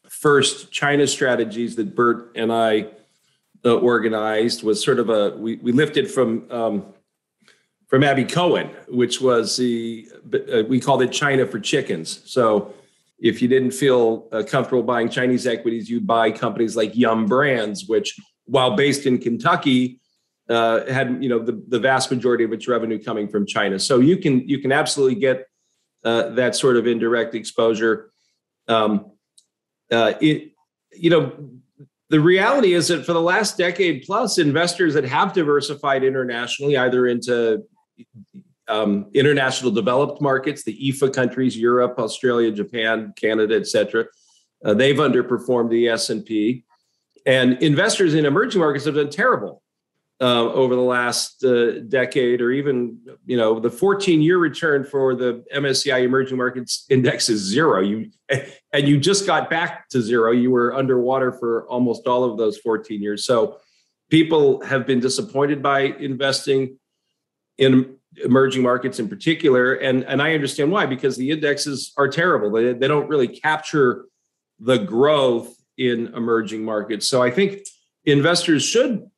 first 0.08 0.72
China 0.72 1.06
strategies 1.06 1.76
that 1.76 1.94
Bert 1.94 2.32
and 2.34 2.52
I 2.52 2.88
uh, 3.64 3.76
organized 3.76 4.62
was 4.62 4.82
sort 4.82 4.98
of 4.98 5.10
a 5.10 5.36
we, 5.36 5.56
we 5.56 5.72
lifted 5.72 6.10
from 6.10 6.50
um, 6.50 6.86
from 7.86 8.04
Abby 8.04 8.24
Cohen, 8.24 8.70
which 8.88 9.20
was 9.20 9.56
the 9.56 10.08
uh, 10.52 10.62
we 10.68 10.80
called 10.80 11.02
it 11.02 11.12
China 11.12 11.46
for 11.46 11.58
chickens. 11.58 12.22
So 12.24 12.74
if 13.18 13.42
you 13.42 13.48
didn't 13.48 13.72
feel 13.72 14.28
uh, 14.30 14.42
comfortable 14.46 14.82
buying 14.82 15.08
Chinese 15.08 15.46
equities, 15.46 15.90
you'd 15.90 16.06
buy 16.06 16.30
companies 16.30 16.76
like 16.76 16.96
Yum 16.96 17.26
Brands, 17.26 17.86
which 17.88 18.16
while 18.44 18.76
based 18.76 19.06
in 19.06 19.18
Kentucky 19.18 20.00
uh, 20.48 20.90
had 20.90 21.22
you 21.22 21.28
know 21.28 21.38
the, 21.38 21.62
the 21.68 21.78
vast 21.78 22.10
majority 22.10 22.44
of 22.44 22.52
its 22.52 22.66
revenue 22.66 23.02
coming 23.02 23.28
from 23.28 23.46
China. 23.46 23.78
So 23.78 23.98
you 24.00 24.16
can 24.16 24.48
you 24.48 24.58
can 24.58 24.72
absolutely 24.72 25.20
get 25.20 25.46
uh, 26.04 26.30
that 26.30 26.56
sort 26.56 26.76
of 26.76 26.86
indirect 26.86 27.34
exposure. 27.34 28.10
Um, 28.66 29.12
uh, 29.90 30.14
it 30.20 30.52
you 30.92 31.10
know 31.10 31.50
the 32.10 32.20
reality 32.20 32.72
is 32.72 32.88
that 32.88 33.04
for 33.04 33.12
the 33.12 33.20
last 33.20 33.58
decade 33.58 34.04
plus, 34.06 34.38
investors 34.38 34.94
that 34.94 35.04
have 35.04 35.34
diversified 35.34 36.02
internationally, 36.02 36.76
either 36.76 37.06
into 37.06 37.64
um, 38.68 39.06
international 39.12 39.70
developed 39.70 40.22
markets, 40.22 40.62
the 40.62 40.78
EFA 40.90 41.12
countries, 41.12 41.56
Europe, 41.56 41.98
Australia, 41.98 42.50
Japan, 42.50 43.12
Canada, 43.16 43.56
etc., 43.56 44.06
uh, 44.64 44.74
they've 44.74 44.96
underperformed 44.96 45.70
the 45.70 45.88
S 45.88 46.08
and 46.10 46.24
P, 46.24 46.64
and 47.26 47.62
investors 47.62 48.14
in 48.14 48.24
emerging 48.24 48.60
markets 48.60 48.86
have 48.86 48.94
done 48.94 49.10
terrible 49.10 49.62
uh, 50.20 50.52
over 50.52 50.74
the 50.74 50.80
last 50.80 51.44
uh, 51.44 51.80
decade, 51.80 52.40
or 52.40 52.50
even 52.50 52.98
you 53.24 53.36
know 53.36 53.60
the 53.60 53.70
14 53.70 54.20
year 54.20 54.38
return 54.38 54.84
for 54.84 55.14
the 55.14 55.44
MSCI 55.54 56.02
Emerging 56.02 56.36
Markets 56.36 56.86
Index 56.90 57.28
is 57.28 57.40
zero. 57.40 57.80
You 57.80 58.10
and 58.72 58.88
you 58.88 58.98
just 58.98 59.26
got 59.26 59.48
back 59.48 59.88
to 59.90 60.02
zero. 60.02 60.32
You 60.32 60.50
were 60.50 60.74
underwater 60.74 61.32
for 61.32 61.68
almost 61.68 62.06
all 62.06 62.24
of 62.24 62.36
those 62.36 62.58
14 62.58 63.00
years. 63.00 63.24
So 63.24 63.58
people 64.10 64.60
have 64.64 64.86
been 64.86 65.00
disappointed 65.00 65.62
by 65.62 65.80
investing 65.80 66.78
in 67.58 67.96
emerging 68.24 68.62
markets 68.62 68.98
in 68.98 69.08
particular, 69.08 69.74
and 69.74 70.02
and 70.04 70.20
I 70.20 70.34
understand 70.34 70.72
why 70.72 70.86
because 70.86 71.16
the 71.16 71.30
indexes 71.30 71.92
are 71.96 72.08
terrible. 72.08 72.50
They 72.50 72.72
they 72.72 72.88
don't 72.88 73.08
really 73.08 73.28
capture 73.28 74.06
the 74.58 74.78
growth 74.78 75.54
in 75.76 76.12
emerging 76.14 76.64
markets. 76.64 77.08
So 77.08 77.22
I 77.22 77.30
think 77.30 77.60
investors 78.04 78.64
should 78.64 79.08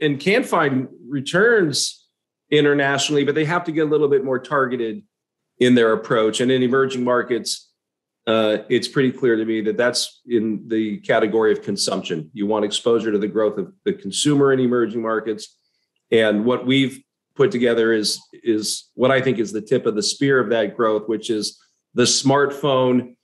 and 0.00 0.18
can 0.20 0.44
find 0.44 0.88
returns 1.08 2.06
internationally, 2.50 3.24
but 3.24 3.34
they 3.34 3.44
have 3.44 3.64
to 3.64 3.72
get 3.72 3.86
a 3.86 3.90
little 3.90 4.08
bit 4.08 4.24
more 4.24 4.38
targeted 4.38 5.02
in 5.58 5.74
their 5.74 5.92
approach. 5.92 6.40
And 6.40 6.50
in 6.50 6.62
emerging 6.62 7.04
markets, 7.04 7.70
uh, 8.26 8.58
it's 8.68 8.88
pretty 8.88 9.12
clear 9.12 9.36
to 9.36 9.44
me 9.44 9.60
that 9.62 9.76
that's 9.76 10.20
in 10.26 10.68
the 10.68 10.98
category 10.98 11.52
of 11.52 11.62
consumption. 11.62 12.30
You 12.32 12.46
want 12.46 12.64
exposure 12.64 13.12
to 13.12 13.18
the 13.18 13.28
growth 13.28 13.58
of 13.58 13.72
the 13.84 13.92
consumer 13.92 14.52
in 14.52 14.60
emerging 14.60 15.02
markets, 15.02 15.56
and 16.10 16.44
what 16.44 16.66
we've 16.66 17.02
put 17.34 17.50
together 17.50 17.92
is 17.92 18.20
is 18.32 18.90
what 18.94 19.10
I 19.10 19.20
think 19.20 19.38
is 19.38 19.52
the 19.52 19.62
tip 19.62 19.86
of 19.86 19.94
the 19.94 20.02
spear 20.02 20.38
of 20.38 20.50
that 20.50 20.76
growth, 20.76 21.08
which 21.08 21.30
is 21.30 21.58
the 21.94 22.02
smartphone 22.02 23.16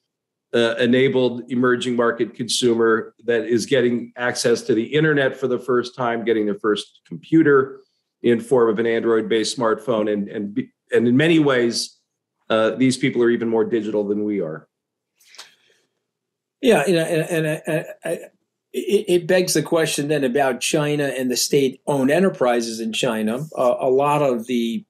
uh, 0.56 0.74
enabled 0.76 1.42
emerging 1.50 1.94
market 1.94 2.34
consumer 2.34 3.14
that 3.24 3.44
is 3.44 3.66
getting 3.66 4.10
access 4.16 4.62
to 4.62 4.74
the 4.74 4.84
internet 4.84 5.36
for 5.36 5.48
the 5.48 5.58
first 5.58 5.94
time, 5.94 6.24
getting 6.24 6.46
their 6.46 6.58
first 6.58 7.02
computer 7.06 7.80
in 8.22 8.40
form 8.40 8.70
of 8.70 8.78
an 8.78 8.86
Android-based 8.86 9.56
smartphone, 9.56 10.10
and 10.10 10.28
and 10.28 10.58
and 10.92 11.06
in 11.06 11.16
many 11.16 11.38
ways, 11.38 11.98
uh, 12.48 12.70
these 12.70 12.96
people 12.96 13.22
are 13.22 13.30
even 13.30 13.48
more 13.48 13.64
digital 13.64 14.08
than 14.08 14.24
we 14.24 14.40
are. 14.40 14.66
Yeah, 16.62 16.84
and, 16.86 16.96
and, 16.96 17.46
and 17.46 17.62
I, 18.04 18.08
I, 18.08 18.18
it, 18.72 19.26
begs 19.26 19.54
the 19.54 19.62
question 19.62 20.08
then 20.08 20.24
about 20.24 20.60
China 20.60 21.04
and 21.04 21.30
the 21.30 21.36
state-owned 21.36 22.10
enterprises 22.10 22.80
in 22.80 22.92
China. 22.92 23.46
Uh, 23.56 23.76
a 23.78 23.90
lot 23.90 24.22
of 24.22 24.46
the 24.46 24.84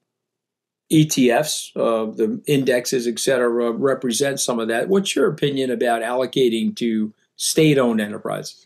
ETFs, 0.91 1.75
uh, 1.75 2.11
the 2.15 2.41
indexes, 2.47 3.07
et 3.07 3.19
cetera, 3.19 3.71
represent 3.71 4.39
some 4.39 4.59
of 4.59 4.67
that. 4.69 4.87
What's 4.87 5.15
your 5.15 5.27
opinion 5.27 5.71
about 5.71 6.01
allocating 6.01 6.75
to 6.77 7.13
state 7.35 7.77
owned 7.77 7.99
enterprises? 7.99 8.65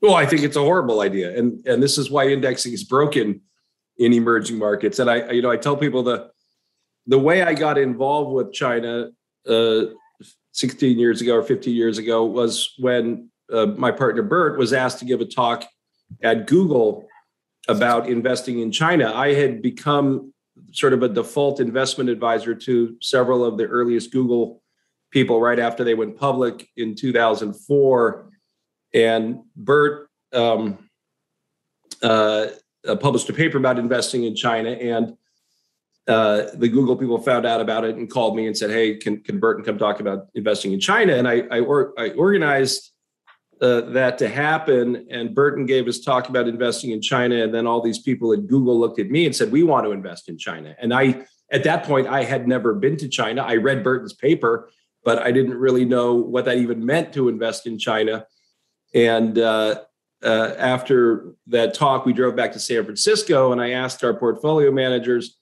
Well, 0.00 0.14
I 0.14 0.26
think 0.26 0.42
it's 0.42 0.56
a 0.56 0.60
horrible 0.60 1.00
idea. 1.00 1.36
And, 1.36 1.66
and 1.66 1.82
this 1.82 1.98
is 1.98 2.10
why 2.10 2.28
indexing 2.28 2.72
is 2.72 2.84
broken 2.84 3.40
in 3.98 4.12
emerging 4.12 4.58
markets. 4.58 4.98
And 4.98 5.10
I, 5.10 5.30
you 5.30 5.42
know, 5.42 5.50
I 5.50 5.56
tell 5.56 5.76
people 5.76 6.02
the, 6.02 6.30
the 7.06 7.18
way 7.18 7.42
I 7.42 7.54
got 7.54 7.78
involved 7.78 8.32
with 8.32 8.52
China 8.52 9.10
uh, 9.48 9.82
16 10.52 10.98
years 10.98 11.20
ago 11.20 11.36
or 11.36 11.42
15 11.42 11.74
years 11.74 11.98
ago 11.98 12.24
was 12.24 12.74
when 12.78 13.30
uh, 13.52 13.66
my 13.66 13.90
partner 13.90 14.22
Bert 14.22 14.58
was 14.58 14.72
asked 14.72 14.98
to 15.00 15.04
give 15.04 15.20
a 15.20 15.24
talk 15.24 15.64
at 16.22 16.46
Google 16.46 17.08
about 17.66 18.08
investing 18.08 18.60
in 18.60 18.70
China. 18.70 19.12
I 19.12 19.32
had 19.32 19.62
become 19.62 20.33
sort 20.74 20.92
of 20.92 21.02
a 21.02 21.08
default 21.08 21.60
investment 21.60 22.10
advisor 22.10 22.54
to 22.54 22.96
several 23.00 23.44
of 23.44 23.56
the 23.56 23.64
earliest 23.64 24.12
Google 24.12 24.62
people 25.10 25.40
right 25.40 25.60
after 25.60 25.84
they 25.84 25.94
went 25.94 26.18
public 26.18 26.68
in 26.76 26.94
2004. 26.96 28.30
And 28.92 29.40
Bert 29.56 30.10
um, 30.32 30.78
uh, 32.02 32.48
uh, 32.86 32.96
published 32.96 33.28
a 33.30 33.32
paper 33.32 33.56
about 33.58 33.78
investing 33.78 34.24
in 34.24 34.34
China, 34.34 34.70
and 34.70 35.16
uh, 36.06 36.48
the 36.54 36.68
Google 36.68 36.96
people 36.96 37.18
found 37.18 37.46
out 37.46 37.60
about 37.60 37.84
it 37.84 37.96
and 37.96 38.10
called 38.10 38.36
me 38.36 38.46
and 38.46 38.56
said, 38.56 38.70
"Hey, 38.70 38.96
can 38.96 39.22
can 39.22 39.40
Burton 39.40 39.64
come 39.64 39.78
talk 39.78 40.00
about 40.00 40.28
investing 40.34 40.72
in 40.72 40.80
China?" 40.80 41.14
And 41.14 41.26
I 41.26 41.42
I, 41.50 41.60
or, 41.60 41.94
I 41.98 42.10
organized 42.10 42.90
uh, 43.64 43.80
that 43.92 44.18
to 44.18 44.28
happen. 44.28 45.06
And 45.10 45.34
Burton 45.34 45.64
gave 45.64 45.86
his 45.86 46.02
talk 46.02 46.28
about 46.28 46.46
investing 46.46 46.90
in 46.90 47.00
China. 47.00 47.42
And 47.42 47.54
then 47.54 47.66
all 47.66 47.80
these 47.80 47.98
people 47.98 48.32
at 48.34 48.46
Google 48.46 48.78
looked 48.78 48.98
at 48.98 49.08
me 49.08 49.24
and 49.24 49.34
said, 49.34 49.50
We 49.50 49.62
want 49.62 49.86
to 49.86 49.92
invest 49.92 50.28
in 50.28 50.36
China. 50.36 50.76
And 50.78 50.92
I, 50.92 51.24
at 51.50 51.64
that 51.64 51.84
point, 51.84 52.06
I 52.06 52.24
had 52.24 52.46
never 52.46 52.74
been 52.74 52.98
to 52.98 53.08
China. 53.08 53.42
I 53.42 53.56
read 53.56 53.82
Burton's 53.82 54.12
paper, 54.12 54.68
but 55.02 55.18
I 55.18 55.32
didn't 55.32 55.54
really 55.54 55.86
know 55.86 56.14
what 56.14 56.44
that 56.44 56.58
even 56.58 56.84
meant 56.84 57.14
to 57.14 57.30
invest 57.30 57.66
in 57.66 57.78
China. 57.78 58.26
And 58.94 59.38
uh, 59.38 59.80
uh, 60.22 60.54
after 60.58 61.34
that 61.46 61.72
talk, 61.72 62.04
we 62.04 62.12
drove 62.12 62.36
back 62.36 62.52
to 62.52 62.60
San 62.60 62.84
Francisco 62.84 63.50
and 63.52 63.62
I 63.62 63.70
asked 63.70 64.04
our 64.04 64.12
portfolio 64.14 64.70
managers 64.72 65.38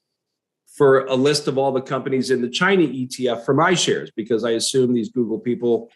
for 0.76 1.06
a 1.06 1.14
list 1.14 1.48
of 1.48 1.58
all 1.58 1.72
the 1.72 1.82
companies 1.82 2.30
in 2.30 2.40
the 2.40 2.48
China 2.48 2.84
ETF 2.84 3.44
for 3.44 3.52
my 3.52 3.74
shares 3.74 4.12
because 4.14 4.44
I 4.44 4.52
assume 4.52 4.94
these 4.94 5.10
Google 5.10 5.38
people 5.38 5.90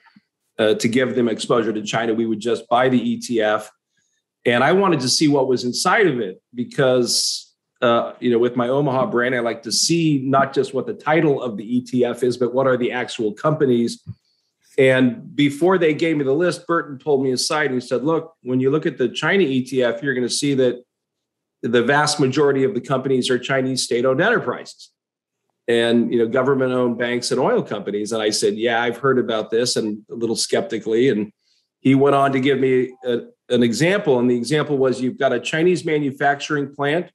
uh, 0.59 0.75
to 0.75 0.89
give 0.89 1.15
them 1.15 1.29
exposure 1.29 1.73
to 1.73 1.83
China, 1.83 2.15
we 2.15 2.27
would 2.27 2.41
just 2.41 2.69
buy 2.69 2.89
the 2.89 3.19
ETF. 3.19 3.69
And 4.45 4.63
I 4.63 4.73
wanted 4.73 5.01
to 5.01 5.09
see 5.09 5.29
what 5.29 5.49
was 5.49 5.65
inside 5.65 6.07
of 6.07 6.21
it 6.21 6.41
because, 6.55 7.55
uh, 7.83 8.13
you 8.21 8.31
know, 8.31 8.39
with 8.39 8.57
my 8.57 8.69
Omaha 8.69 9.07
brand, 9.07 9.35
I 9.35 9.41
like 9.41 9.63
to 9.63 9.73
see 9.73 10.23
not 10.25 10.55
just 10.55 10.73
what 10.73 10.87
the 10.87 10.95
title 10.95 11.43
of 11.43 11.57
the 11.57 11.83
ETF 11.83 12.23
is, 12.23 12.37
but 12.37 12.55
what 12.55 12.67
are 12.67 12.77
the 12.77 12.93
actual 12.93 13.33
companies. 13.33 14.03
And 14.79 15.35
before 15.35 15.79
they 15.79 15.95
gave 15.95 16.17
me 16.17 16.25
the 16.25 16.33
list, 16.33 16.67
Burton 16.67 16.99
pulled 16.99 17.23
me 17.23 17.33
aside 17.33 17.67
and 17.71 17.81
he 17.81 17.87
said, 17.87 18.05
Look, 18.05 18.35
when 18.43 18.61
you 18.61 18.71
look 18.71 18.87
at 18.87 18.99
the 18.99 19.09
China 19.09 19.43
ETF, 19.43 20.03
you're 20.03 20.15
going 20.15 20.27
to 20.27 20.33
see 20.33 20.55
that 20.55 20.83
the 21.63 21.83
vast 21.83 22.21
majority 22.21 22.63
of 22.65 22.75
the 22.75 22.81
companies 22.81 23.31
are 23.31 23.39
Chinese 23.39 23.83
state 23.83 24.05
owned 24.05 24.21
enterprises 24.21 24.91
and 25.69 26.13
you 26.13 26.19
know 26.19 26.29
government 26.29 26.73
owned 26.73 26.99
banks 26.99 27.31
and 27.31 27.41
oil 27.41 27.63
companies. 27.63 28.13
And 28.13 28.23
i 28.23 28.31
said 28.31 28.55
yeah 28.55 28.83
i've 28.83 28.99
heard 28.99 29.19
about 29.19 29.51
this 29.51 29.77
and 29.77 30.03
a 30.11 30.15
little 30.15 30.37
skeptically. 30.37 31.09
And 31.09 31.33
he 31.81 31.95
went 31.95 32.17
on 32.17 32.33
to 32.33 32.41
give 32.41 32.59
me 32.59 32.93
a, 33.05 33.21
an 33.49 33.63
example. 33.63 34.19
And 34.19 34.31
the 34.31 34.37
example 34.37 34.77
was 34.79 35.01
you've 35.01 35.19
got 35.19 35.33
a 35.33 35.41
chinese 35.41 35.85
manufacturing 35.85 36.75
plant 36.75 37.11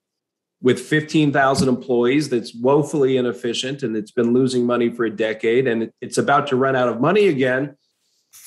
with 0.62 0.79
15,000 0.79 1.67
employees 1.67 2.29
that's 2.29 2.53
woefully 2.53 3.17
inefficient 3.17 3.81
and 3.81 3.98
it's 3.98 4.12
been 4.12 4.31
losing 4.31 4.65
money 4.65 4.91
for 4.91 5.05
a 5.05 5.10
decade 5.10 5.67
and 5.67 5.91
it's 6.01 6.20
about 6.20 6.46
to 6.48 6.55
run 6.55 6.75
out 6.75 6.88
of 6.88 7.01
money 7.01 7.27
again. 7.27 7.75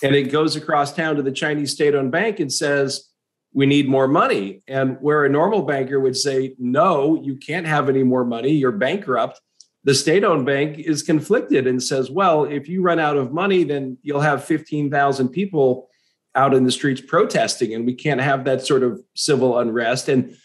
And 0.02 0.14
it 0.14 0.30
goes 0.30 0.54
across 0.54 0.94
town 0.94 1.16
to 1.16 1.22
the 1.22 1.32
chinese 1.32 1.72
state-owned 1.72 2.12
bank 2.12 2.40
and 2.40 2.52
says 2.52 3.08
we 3.52 3.66
need 3.66 3.88
more 3.88 4.08
money. 4.08 4.62
And 4.68 4.96
where 5.00 5.24
a 5.24 5.28
normal 5.28 5.62
banker 5.62 5.98
would 5.98 6.16
say 6.16 6.54
no 6.58 7.20
you 7.20 7.36
can't 7.36 7.66
have 7.66 7.88
any 7.88 8.02
more 8.02 8.24
money. 8.24 8.50
You're 8.50 8.72
bankrupt 8.72 9.40
the 9.84 9.94
state 9.94 10.24
owned 10.24 10.46
bank 10.46 10.78
is 10.78 11.02
conflicted 11.02 11.66
and 11.66 11.82
says, 11.82 12.10
well, 12.10 12.44
if 12.44 12.68
you 12.68 12.82
run 12.82 12.98
out 12.98 13.16
of 13.16 13.32
money, 13.32 13.64
then 13.64 13.98
you'll 14.02 14.20
have 14.20 14.44
15,000 14.44 15.28
people 15.28 15.88
out 16.34 16.54
in 16.54 16.64
the 16.64 16.72
streets 16.72 17.00
protesting, 17.00 17.74
and 17.74 17.86
we 17.86 17.94
can't 17.94 18.20
have 18.20 18.44
that 18.44 18.66
sort 18.66 18.82
of 18.82 19.00
civil 19.14 19.58
unrest. 19.58 20.08
And 20.08 20.36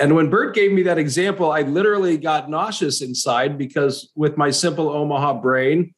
and 0.00 0.14
when 0.14 0.30
Bert 0.30 0.54
gave 0.54 0.70
me 0.72 0.82
that 0.84 0.98
example, 0.98 1.50
I 1.50 1.62
literally 1.62 2.18
got 2.18 2.48
nauseous 2.48 3.02
inside 3.02 3.58
because 3.58 4.12
with 4.14 4.36
my 4.36 4.50
simple 4.50 4.88
Omaha 4.88 5.40
brain, 5.40 5.92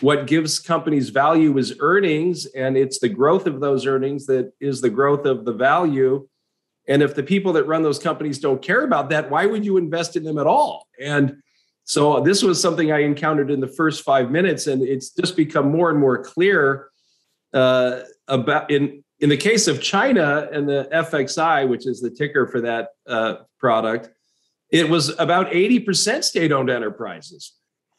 what 0.00 0.28
gives 0.28 0.60
companies 0.60 1.08
value 1.08 1.58
is 1.58 1.74
earnings, 1.80 2.46
and 2.46 2.76
it's 2.76 3.00
the 3.00 3.08
growth 3.08 3.48
of 3.48 3.60
those 3.60 3.86
earnings 3.86 4.26
that 4.26 4.52
is 4.60 4.80
the 4.80 4.88
growth 4.88 5.26
of 5.26 5.44
the 5.44 5.52
value. 5.52 6.28
And 6.86 7.02
if 7.02 7.16
the 7.16 7.24
people 7.24 7.52
that 7.54 7.66
run 7.66 7.82
those 7.82 7.98
companies 7.98 8.38
don't 8.38 8.62
care 8.62 8.84
about 8.84 9.10
that, 9.10 9.30
why 9.30 9.46
would 9.46 9.64
you 9.64 9.76
invest 9.76 10.14
in 10.14 10.22
them 10.22 10.38
at 10.38 10.46
all? 10.46 10.86
And 11.00 11.42
so 11.90 12.20
this 12.20 12.40
was 12.40 12.62
something 12.62 12.92
I 12.92 13.00
encountered 13.00 13.50
in 13.50 13.58
the 13.58 13.66
first 13.66 14.04
five 14.04 14.30
minutes, 14.30 14.68
and 14.68 14.80
it's 14.80 15.10
just 15.10 15.36
become 15.36 15.72
more 15.72 15.90
and 15.90 15.98
more 15.98 16.22
clear 16.22 16.88
uh, 17.52 18.02
about 18.28 18.70
in 18.70 19.02
in 19.18 19.28
the 19.28 19.36
case 19.36 19.66
of 19.66 19.82
China 19.82 20.48
and 20.52 20.68
the 20.68 20.88
FXI, 20.92 21.68
which 21.68 21.88
is 21.88 22.00
the 22.00 22.08
ticker 22.08 22.46
for 22.46 22.60
that 22.60 22.90
uh, 23.08 23.38
product, 23.58 24.08
it 24.70 24.88
was 24.88 25.18
about 25.18 25.50
80% 25.50 26.22
state 26.22 26.52
owned 26.52 26.70
enterprises. 26.70 27.54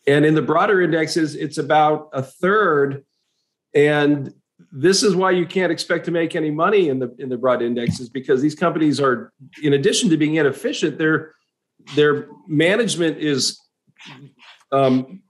And 0.07 0.25
in 0.25 0.35
the 0.35 0.41
broader 0.41 0.81
indexes, 0.81 1.35
it's 1.35 1.57
about 1.57 2.11
a 2.13 2.23
third. 2.23 3.03
And 3.75 4.33
this 4.71 5.03
is 5.03 5.17
why 5.17 5.31
you 5.31 5.45
can't 5.45 5.69
expect 5.69 6.05
to 6.05 6.11
make 6.11 6.33
any 6.33 6.49
money 6.49 6.87
in 6.87 6.99
the 6.99 7.13
in 7.19 7.27
the 7.27 7.37
broad 7.37 7.61
indexes 7.61 8.07
because 8.07 8.41
these 8.41 8.55
companies 8.55 9.01
are, 9.01 9.33
in 9.61 9.73
addition 9.73 10.09
to 10.11 10.15
being 10.15 10.35
inefficient, 10.35 10.97
their 10.97 11.33
their 11.93 12.29
management 12.47 13.17
is 13.17 13.59
um, 14.71 15.21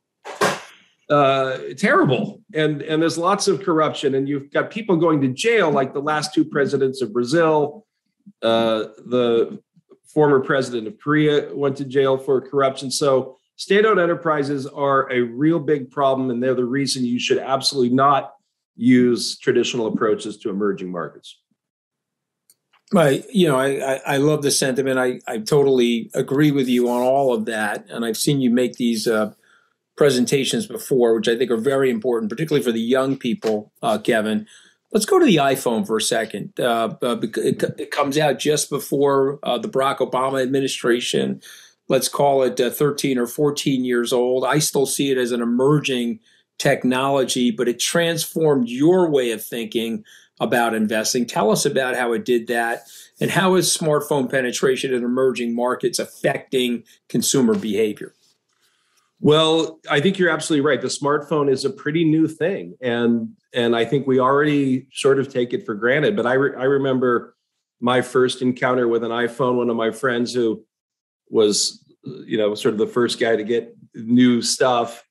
uh, 1.10 1.58
terrible, 1.78 2.42
and 2.54 2.82
and 2.82 3.02
there's 3.02 3.18
lots 3.18 3.48
of 3.48 3.64
corruption, 3.64 4.16
and 4.16 4.30
you've 4.30 4.52
got 4.52 4.72
people 4.72 4.96
going 4.96 5.22
to 5.22 5.28
jail, 5.28 5.70
like 5.70 5.94
the 5.94 6.02
last 6.02 6.34
two 6.34 6.46
presidents 6.46 7.02
of 7.02 7.12
Brazil, 7.12 7.86
uh, 8.42 8.86
the 9.08 9.60
former 10.14 10.40
president 10.40 10.88
of 10.88 10.98
Korea 11.00 11.54
went 11.54 11.78
to 11.78 11.86
jail 11.86 12.18
for 12.18 12.42
corruption. 12.42 12.92
So 12.92 13.38
state-owned 13.56 14.00
enterprises 14.00 14.68
are 14.68 15.12
a 15.12 15.22
real 15.22 15.60
big 15.60 15.92
problem, 15.92 16.30
and 16.30 16.42
they're 16.42 16.56
the 16.56 16.66
reason 16.66 17.06
you 17.06 17.20
should 17.20 17.38
absolutely 17.38 17.96
not 17.96 18.34
use 18.76 19.38
traditional 19.38 19.88
approaches 19.88 20.38
to 20.40 20.50
emerging 20.50 20.92
markets. 20.92 21.40
I, 22.96 23.24
you 23.32 23.48
know, 23.48 23.58
I, 23.58 23.94
I, 23.94 24.02
I, 24.06 24.18
love 24.18 24.42
the 24.42 24.52
sentiment. 24.52 25.00
I, 25.00 25.22
I 25.26 25.38
totally 25.38 26.12
agree 26.14 26.52
with 26.52 26.68
you 26.68 26.90
on 26.90 27.02
all 27.02 27.34
of 27.34 27.46
that. 27.46 27.86
And 27.90 28.04
I've 28.04 28.18
seen 28.18 28.42
you 28.42 28.50
make 28.50 28.76
these 28.76 29.08
uh, 29.08 29.34
presentations 29.96 30.68
before, 30.68 31.16
which 31.16 31.30
I 31.30 31.38
think 31.38 31.52
are 31.52 31.58
very 31.58 31.90
important, 31.90 32.30
particularly 32.30 32.64
for 32.64 32.72
the 32.72 32.82
young 32.82 33.18
people, 33.18 33.72
uh, 33.82 33.98
Kevin. 33.98 34.46
Let's 34.92 35.06
go 35.06 35.20
to 35.20 35.26
the 35.26 35.38
iPhone 35.38 35.88
for 35.88 35.98
a 35.98 36.02
second. 36.02 36.60
Uh, 36.60 36.96
uh 37.02 37.18
it, 37.22 37.64
it, 37.80 37.92
comes 37.92 38.18
out 38.18 38.40
just 38.40 38.70
before 38.70 39.40
uh, 39.44 39.58
the 39.58 39.70
Barack 39.70 40.00
Obama 40.00 40.42
administration. 40.42 41.42
Let's 41.88 42.10
call 42.10 42.44
it 42.44 42.60
uh, 42.60 42.70
13 42.70 43.18
or 43.18 43.28
14 43.28 43.86
years 43.86 44.12
old. 44.12 44.44
I 44.44 44.60
still 44.60 44.86
see 44.86 45.12
it 45.12 45.18
as 45.18 45.32
an 45.32 45.42
emerging 45.42 46.20
technology, 46.58 47.52
but 47.52 47.70
it 47.70 47.80
transformed 47.80 48.68
your 48.68 49.10
way 49.10 49.32
of 49.32 49.44
thinking 49.44 50.04
about 50.42 50.74
investing. 50.74 51.26
Tell 51.26 51.52
us 51.52 51.66
about 51.66 51.96
how 51.96 52.14
it 52.14 52.26
did 52.26 52.48
that 52.48 52.84
and 53.22 53.30
how 53.30 53.54
is 53.56 53.76
smartphone 53.76 54.30
penetration 54.30 54.92
in 54.92 55.04
emerging 55.04 55.56
markets 55.56 56.00
affecting 56.00 56.84
consumer 57.08 57.54
behavior? 57.54 58.14
Well, 59.20 59.80
I 59.90 60.02
think 60.02 60.18
you're 60.18 60.32
absolutely 60.32 60.66
right. 60.66 60.82
The 60.82 60.88
smartphone 60.88 61.50
is 61.50 61.64
a 61.64 61.70
pretty 61.70 62.04
new 62.04 62.28
thing, 62.28 62.76
and 62.82 63.30
and 63.54 63.76
I 63.76 63.86
think 63.86 64.08
we 64.08 64.20
already 64.20 64.88
sort 64.92 65.20
of 65.20 65.32
take 65.32 65.54
it 65.54 65.64
for 65.64 65.76
granted. 65.76 66.16
But 66.16 66.26
I 66.26 66.34
re- 66.34 66.58
I 66.58 66.64
remember 66.64 67.36
my 67.80 68.02
first 68.02 68.42
encounter 68.42 68.88
with 68.88 69.04
an 69.04 69.12
iPhone. 69.12 69.58
One 69.58 69.70
of 69.70 69.76
my 69.76 69.92
friends 69.92 70.34
who 70.34 70.66
was, 71.30 71.86
you 72.04 72.36
know, 72.36 72.56
sort 72.56 72.74
of 72.74 72.80
the 72.80 72.88
first 72.88 73.20
guy 73.20 73.36
to 73.36 73.44
get 73.44 73.76
new 73.94 74.42
stuff 74.42 75.04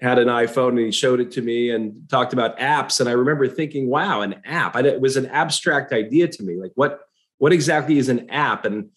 had 0.00 0.18
an 0.18 0.28
iPhone 0.28 0.70
and 0.70 0.78
he 0.80 0.92
showed 0.92 1.20
it 1.20 1.30
to 1.32 1.42
me 1.42 1.70
and 1.70 2.08
talked 2.08 2.32
about 2.32 2.58
apps. 2.58 3.00
And 3.00 3.08
I 3.08 3.12
remember 3.12 3.48
thinking, 3.48 3.88
wow, 3.88 4.20
an 4.20 4.36
app. 4.44 4.76
it 4.76 5.00
was 5.00 5.16
an 5.16 5.26
abstract 5.26 5.92
idea 5.92 6.28
to 6.28 6.42
me. 6.42 6.56
Like 6.56 6.72
what 6.74 7.00
what 7.38 7.52
exactly 7.52 7.98
is 7.98 8.08
an 8.08 8.30
app? 8.30 8.64
And 8.64 8.90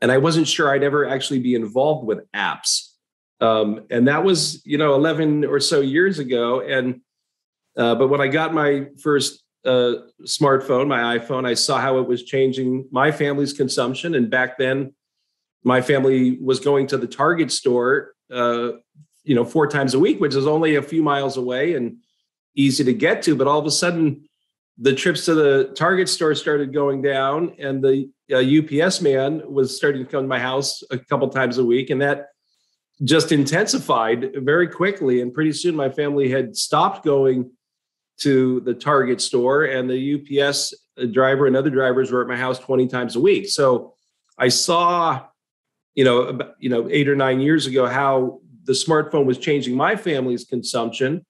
and 0.00 0.12
I 0.12 0.18
wasn't 0.18 0.48
sure 0.48 0.70
I'd 0.70 0.82
ever 0.82 1.08
actually 1.08 1.40
be 1.40 1.54
involved 1.54 2.06
with 2.06 2.20
apps. 2.32 2.90
Um, 3.40 3.86
and 3.90 4.06
that 4.08 4.22
was, 4.22 4.64
you 4.64 4.78
know, 4.78 4.94
11 4.94 5.44
or 5.44 5.60
so 5.60 5.80
years 5.80 6.18
ago. 6.18 6.60
And 6.60 7.00
uh, 7.76 7.94
but 7.94 8.08
when 8.08 8.20
I 8.20 8.28
got 8.28 8.54
my 8.54 8.86
first 9.02 9.42
uh, 9.64 9.94
smartphone, 10.22 10.86
my 10.86 11.18
iPhone, 11.18 11.46
I 11.46 11.54
saw 11.54 11.80
how 11.80 11.98
it 11.98 12.06
was 12.06 12.22
changing 12.22 12.86
my 12.92 13.10
family's 13.10 13.52
consumption. 13.52 14.14
And 14.14 14.30
back 14.30 14.58
then, 14.58 14.94
my 15.64 15.80
family 15.80 16.38
was 16.40 16.60
going 16.60 16.86
to 16.88 16.98
the 16.98 17.06
Target 17.06 17.50
store 17.50 18.12
uh, 18.32 18.72
you 19.24 19.34
know 19.34 19.44
four 19.44 19.66
times 19.66 19.94
a 19.94 19.98
week 19.98 20.20
which 20.20 20.34
is 20.34 20.46
only 20.46 20.76
a 20.76 20.82
few 20.82 21.02
miles 21.02 21.36
away 21.36 21.74
and 21.74 21.96
easy 22.54 22.84
to 22.84 22.94
get 22.94 23.22
to 23.22 23.34
but 23.34 23.46
all 23.46 23.58
of 23.58 23.66
a 23.66 23.70
sudden 23.70 24.22
the 24.78 24.94
trips 24.94 25.24
to 25.24 25.34
the 25.34 25.72
target 25.76 26.08
store 26.08 26.34
started 26.34 26.72
going 26.72 27.00
down 27.00 27.54
and 27.58 27.82
the 27.82 28.10
uh, 28.32 28.84
ups 28.84 29.00
man 29.00 29.42
was 29.50 29.76
starting 29.76 30.04
to 30.04 30.10
come 30.10 30.24
to 30.24 30.28
my 30.28 30.38
house 30.38 30.82
a 30.90 30.98
couple 30.98 31.28
times 31.28 31.58
a 31.58 31.64
week 31.64 31.90
and 31.90 32.00
that 32.00 32.28
just 33.02 33.32
intensified 33.32 34.32
very 34.36 34.68
quickly 34.68 35.20
and 35.20 35.34
pretty 35.34 35.52
soon 35.52 35.74
my 35.74 35.88
family 35.88 36.28
had 36.28 36.56
stopped 36.56 37.04
going 37.04 37.50
to 38.16 38.60
the 38.60 38.74
target 38.74 39.20
store 39.20 39.64
and 39.64 39.90
the 39.90 40.14
ups 40.14 40.72
driver 41.10 41.46
and 41.46 41.56
other 41.56 41.70
drivers 41.70 42.12
were 42.12 42.22
at 42.22 42.28
my 42.28 42.36
house 42.36 42.58
20 42.58 42.86
times 42.86 43.16
a 43.16 43.20
week. 43.20 43.48
So 43.48 43.94
i 44.38 44.48
saw 44.48 45.24
you 45.94 46.04
know 46.04 46.22
about, 46.22 46.54
you 46.58 46.68
know 46.68 46.88
8 46.90 47.08
or 47.08 47.16
9 47.16 47.40
years 47.40 47.66
ago 47.66 47.86
how 47.86 48.40
the 48.64 48.72
smartphone 48.72 49.24
was 49.24 49.38
changing 49.38 49.76
my 49.76 49.96
family's 49.96 50.44
consumption. 50.44 51.24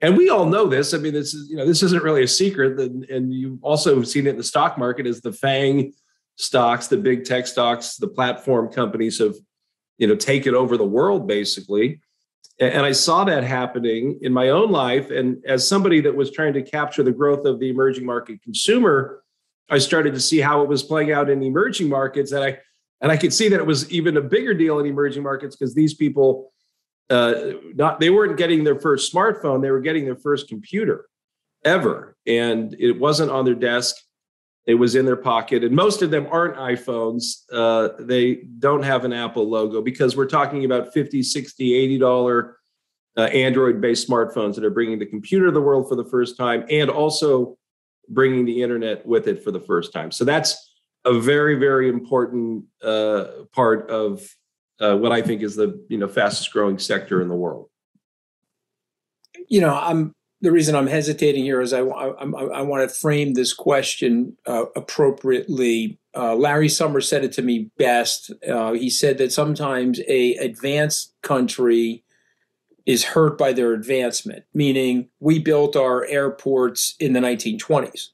And 0.00 0.16
we 0.16 0.28
all 0.28 0.46
know 0.46 0.66
this. 0.66 0.94
I 0.94 0.98
mean, 0.98 1.12
this 1.12 1.34
is, 1.34 1.50
you 1.50 1.56
know, 1.56 1.66
this 1.66 1.82
isn't 1.82 2.02
really 2.02 2.22
a 2.22 2.28
secret. 2.28 2.78
And 2.78 3.34
you've 3.34 3.62
also 3.62 4.02
seen 4.02 4.26
it 4.26 4.30
in 4.30 4.36
the 4.36 4.44
stock 4.44 4.78
market 4.78 5.06
as 5.06 5.20
the 5.20 5.32
FANG 5.32 5.92
stocks, 6.36 6.86
the 6.86 6.96
big 6.96 7.24
tech 7.24 7.46
stocks, 7.46 7.96
the 7.96 8.06
platform 8.06 8.70
companies 8.70 9.18
have, 9.18 9.34
you 9.98 10.06
know, 10.06 10.14
taken 10.14 10.54
over 10.54 10.76
the 10.76 10.86
world 10.86 11.26
basically. 11.26 12.00
And 12.60 12.84
I 12.84 12.92
saw 12.92 13.24
that 13.24 13.44
happening 13.44 14.18
in 14.22 14.32
my 14.32 14.48
own 14.48 14.72
life. 14.72 15.10
And 15.10 15.44
as 15.44 15.66
somebody 15.66 16.00
that 16.00 16.16
was 16.16 16.32
trying 16.32 16.54
to 16.54 16.62
capture 16.62 17.04
the 17.04 17.12
growth 17.12 17.44
of 17.44 17.60
the 17.60 17.70
emerging 17.70 18.04
market 18.04 18.42
consumer, 18.42 19.22
I 19.70 19.78
started 19.78 20.14
to 20.14 20.20
see 20.20 20.40
how 20.40 20.62
it 20.62 20.68
was 20.68 20.82
playing 20.82 21.12
out 21.12 21.30
in 21.30 21.42
emerging 21.42 21.88
markets. 21.88 22.32
And 22.32 22.42
I 22.42 22.58
and 23.00 23.12
I 23.12 23.16
could 23.16 23.32
see 23.32 23.48
that 23.48 23.60
it 23.60 23.66
was 23.66 23.90
even 23.92 24.16
a 24.16 24.20
bigger 24.20 24.54
deal 24.54 24.80
in 24.80 24.86
emerging 24.86 25.22
markets 25.22 25.54
because 25.54 25.74
these 25.74 25.94
people 25.94 26.52
uh, 27.10 27.52
not 27.74 28.00
they 28.00 28.10
weren't 28.10 28.36
getting 28.36 28.64
their 28.64 28.78
first 28.78 29.12
smartphone; 29.12 29.62
they 29.62 29.70
were 29.70 29.80
getting 29.80 30.04
their 30.04 30.16
first 30.16 30.48
computer 30.48 31.06
ever, 31.64 32.16
and 32.26 32.74
it 32.78 32.98
wasn't 32.98 33.30
on 33.30 33.44
their 33.44 33.54
desk. 33.54 33.96
It 34.66 34.74
was 34.74 34.94
in 34.94 35.06
their 35.06 35.16
pocket, 35.16 35.64
and 35.64 35.74
most 35.74 36.02
of 36.02 36.10
them 36.10 36.26
aren't 36.30 36.56
iPhones. 36.56 37.44
Uh, 37.50 37.90
they 37.98 38.42
don't 38.58 38.82
have 38.82 39.06
an 39.06 39.14
Apple 39.14 39.48
logo 39.48 39.80
because 39.80 40.16
we're 40.16 40.26
talking 40.26 40.64
about 40.66 40.92
50 40.92 41.22
60 41.22 41.74
80 41.74 41.98
dollar 41.98 42.58
uh, 43.16 43.22
Android 43.22 43.80
based 43.80 44.08
smartphones 44.08 44.54
that 44.54 44.64
are 44.64 44.70
bringing 44.70 44.98
the 44.98 45.06
computer 45.06 45.46
to 45.46 45.52
the 45.52 45.60
world 45.60 45.88
for 45.88 45.96
the 45.96 46.04
first 46.04 46.36
time 46.36 46.64
and 46.70 46.90
also 46.90 47.56
bringing 48.08 48.44
the 48.44 48.62
internet 48.62 49.04
with 49.04 49.26
it 49.26 49.42
for 49.42 49.50
the 49.50 49.60
first 49.60 49.92
time. 49.92 50.10
So 50.10 50.24
that's 50.24 50.74
a 51.04 51.18
very, 51.18 51.56
very 51.56 51.88
important 51.88 52.64
uh, 52.82 53.24
part 53.52 53.90
of 53.90 54.22
uh, 54.80 54.96
what 54.96 55.12
I 55.12 55.22
think 55.22 55.42
is 55.42 55.56
the 55.56 55.84
you 55.88 55.98
know 55.98 56.08
fastest 56.08 56.52
growing 56.52 56.78
sector 56.78 57.20
in 57.20 57.28
the 57.28 57.34
world. 57.34 57.68
You 59.48 59.60
know, 59.60 59.74
I'm 59.74 60.14
the 60.40 60.52
reason 60.52 60.76
I'm 60.76 60.86
hesitating 60.86 61.44
here 61.44 61.60
is 61.60 61.72
I, 61.72 61.80
I, 61.80 62.14
I 62.14 62.62
want 62.62 62.88
to 62.88 62.94
frame 62.94 63.34
this 63.34 63.52
question 63.52 64.36
uh, 64.46 64.66
appropriately. 64.76 65.98
Uh, 66.16 66.36
Larry 66.36 66.68
Summers 66.68 67.08
said 67.08 67.24
it 67.24 67.32
to 67.32 67.42
me 67.42 67.70
best. 67.76 68.30
Uh, 68.48 68.72
he 68.72 68.88
said 68.88 69.18
that 69.18 69.32
sometimes 69.32 70.00
a 70.06 70.34
advanced 70.34 71.14
country 71.22 72.04
is 72.86 73.04
hurt 73.04 73.36
by 73.36 73.52
their 73.52 73.72
advancement, 73.72 74.44
meaning 74.54 75.08
we 75.20 75.38
built 75.38 75.76
our 75.76 76.06
airports 76.06 76.94
in 77.00 77.12
the 77.12 77.20
1920s. 77.20 78.08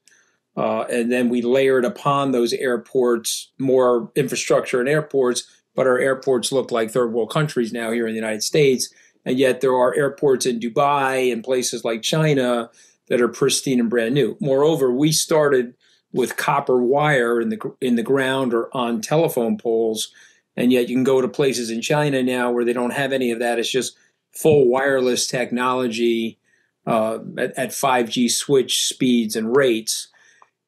Uh, 0.57 0.81
and 0.83 1.11
then 1.11 1.29
we 1.29 1.41
layered 1.41 1.85
upon 1.85 2.31
those 2.31 2.53
airports 2.53 3.51
more 3.59 4.11
infrastructure 4.15 4.79
and 4.79 4.89
airports 4.89 5.47
but 5.75 5.87
our 5.87 5.99
airports 5.99 6.51
look 6.51 6.71
like 6.71 6.89
third 6.89 7.13
world 7.13 7.29
countries 7.29 7.71
now 7.71 7.91
here 7.91 8.07
in 8.07 8.13
the 8.13 8.19
United 8.19 8.43
States. 8.43 8.89
And 9.25 9.37
yet 9.37 9.61
there 9.61 9.75
are 9.75 9.95
airports 9.95 10.45
in 10.45 10.59
Dubai 10.59 11.31
and 11.31 11.43
places 11.43 11.83
like 11.83 12.01
China 12.01 12.69
that 13.07 13.21
are 13.21 13.27
pristine 13.27 13.79
and 13.79 13.89
brand 13.89 14.13
new. 14.13 14.37
Moreover, 14.39 14.91
we 14.91 15.11
started 15.11 15.75
with 16.13 16.37
copper 16.37 16.81
wire 16.81 17.41
in 17.41 17.49
the 17.49 17.75
in 17.81 17.95
the 17.95 18.03
ground 18.03 18.53
or 18.53 18.75
on 18.75 19.01
telephone 19.01 19.57
poles, 19.57 20.11
and 20.55 20.71
yet 20.71 20.87
you 20.87 20.95
can 20.95 21.03
go 21.03 21.21
to 21.21 21.27
places 21.27 21.69
in 21.69 21.81
China 21.81 22.23
now 22.23 22.51
where 22.51 22.63
they 22.63 22.73
don't 22.73 22.93
have 22.93 23.11
any 23.11 23.31
of 23.31 23.39
that. 23.39 23.59
It's 23.59 23.69
just 23.69 23.97
full 24.31 24.67
wireless 24.67 25.27
technology 25.27 26.39
uh, 26.85 27.19
at, 27.37 27.57
at 27.57 27.69
5G 27.69 28.29
switch 28.29 28.85
speeds 28.85 29.35
and 29.35 29.55
rates. 29.55 30.07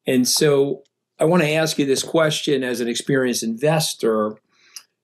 And 0.06 0.26
so 0.26 0.82
I 1.18 1.24
want 1.24 1.42
to 1.42 1.52
ask 1.52 1.78
you 1.78 1.86
this 1.86 2.02
question 2.02 2.64
as 2.64 2.80
an 2.80 2.88
experienced 2.88 3.42
investor 3.42 4.36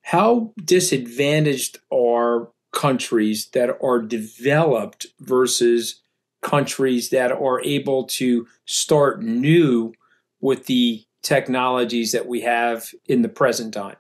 How 0.04 0.52
disadvantaged 0.62 1.78
are 1.90 2.50
countries 2.72 3.48
that 3.54 3.78
are 3.82 4.00
developed 4.00 5.06
versus 5.20 6.02
countries 6.42 7.08
that 7.08 7.32
are 7.32 7.62
able 7.62 8.04
to 8.04 8.46
start 8.66 9.22
new 9.22 9.94
with 10.42 10.66
the 10.66 11.02
technologies 11.22 12.12
that 12.12 12.26
we 12.26 12.42
have 12.42 12.90
in 13.06 13.22
the 13.22 13.30
present 13.30 13.72
time? 13.72 13.96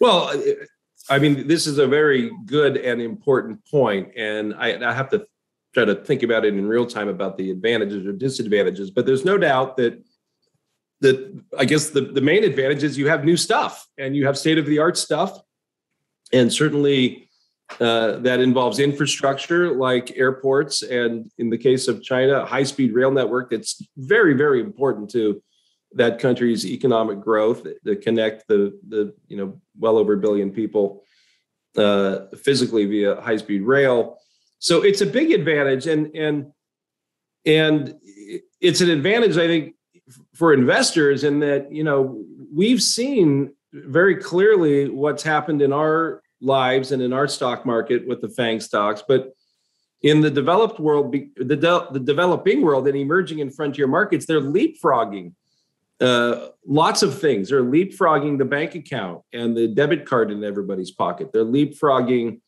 Well, 0.00 0.32
I 1.08 1.18
mean, 1.18 1.48
this 1.48 1.66
is 1.66 1.78
a 1.78 1.88
very 1.88 2.30
good 2.46 2.76
and 2.76 3.02
important 3.02 3.64
point, 3.66 4.12
and 4.16 4.54
I, 4.54 4.90
I 4.90 4.94
have 4.94 5.10
to 5.10 5.26
try 5.74 5.84
to 5.84 5.96
think 5.96 6.22
about 6.22 6.44
it 6.44 6.54
in 6.54 6.66
real 6.68 6.86
time 6.86 7.08
about 7.08 7.36
the 7.36 7.50
advantages 7.50 8.06
or 8.06 8.12
disadvantages. 8.12 8.92
But 8.92 9.06
there's 9.06 9.24
no 9.24 9.36
doubt 9.36 9.76
that 9.78 10.00
that 11.00 11.42
I 11.58 11.64
guess 11.64 11.90
the, 11.90 12.02
the 12.02 12.20
main 12.20 12.44
advantage 12.44 12.84
is 12.84 12.98
you 12.98 13.08
have 13.08 13.24
new 13.24 13.36
stuff 13.36 13.86
and 13.98 14.14
you 14.14 14.26
have 14.26 14.36
state 14.36 14.58
of 14.58 14.66
the 14.66 14.78
art 14.78 14.98
stuff, 14.98 15.38
and 16.32 16.52
certainly 16.52 17.28
uh, 17.78 18.18
that 18.18 18.40
involves 18.40 18.78
infrastructure 18.78 19.74
like 19.74 20.16
airports, 20.16 20.82
and 20.82 21.30
in 21.38 21.50
the 21.50 21.58
case 21.58 21.88
of 21.88 22.02
China, 22.02 22.44
high 22.44 22.64
speed 22.64 22.92
rail 22.94 23.10
network 23.10 23.50
that's 23.50 23.82
very 23.96 24.34
very 24.34 24.60
important 24.60 25.10
to 25.10 25.42
that 25.92 26.18
country's 26.18 26.64
economic 26.66 27.20
growth 27.20 27.66
to 27.84 27.96
connect 27.96 28.46
the 28.48 28.78
the 28.88 29.14
you 29.28 29.36
know 29.36 29.60
well 29.78 29.98
over 29.98 30.14
a 30.14 30.18
billion 30.18 30.50
people 30.50 31.04
uh, 31.76 32.26
physically 32.42 32.86
via 32.86 33.20
high 33.20 33.36
speed 33.36 33.62
rail. 33.62 34.18
So 34.58 34.82
it's 34.82 35.00
a 35.00 35.06
big 35.06 35.32
advantage, 35.32 35.86
and 35.86 36.14
and 36.14 36.52
and 37.46 37.94
it's 38.60 38.80
an 38.80 38.90
advantage 38.90 39.38
I 39.38 39.46
think 39.46 39.74
for 40.34 40.52
investors 40.52 41.24
in 41.24 41.40
that 41.40 41.72
you 41.72 41.84
know 41.84 42.24
we've 42.52 42.82
seen 42.82 43.52
very 43.72 44.16
clearly 44.16 44.88
what's 44.88 45.22
happened 45.22 45.62
in 45.62 45.72
our 45.72 46.22
lives 46.40 46.92
and 46.92 47.02
in 47.02 47.12
our 47.12 47.28
stock 47.28 47.64
market 47.64 48.06
with 48.06 48.20
the 48.20 48.28
FANG 48.28 48.60
stocks, 48.60 49.02
but 49.06 49.32
in 50.02 50.22
the 50.22 50.30
developed 50.30 50.80
world, 50.80 51.12
the, 51.12 51.56
de- 51.56 51.88
the 51.92 52.00
developing 52.00 52.62
world 52.62 52.88
and 52.88 52.96
emerging 52.96 53.40
and 53.40 53.54
frontier 53.54 53.86
markets, 53.86 54.24
they're 54.26 54.40
leapfrogging 54.40 55.32
uh, 56.00 56.48
lots 56.66 57.02
of 57.02 57.20
things. 57.20 57.50
They're 57.50 57.62
leapfrogging 57.62 58.38
the 58.38 58.44
bank 58.44 58.74
account 58.74 59.22
and 59.32 59.54
the 59.54 59.68
debit 59.68 60.06
card 60.06 60.30
in 60.30 60.42
everybody's 60.42 60.90
pocket. 60.90 61.30
They're 61.32 61.44
leapfrogging 61.44 62.40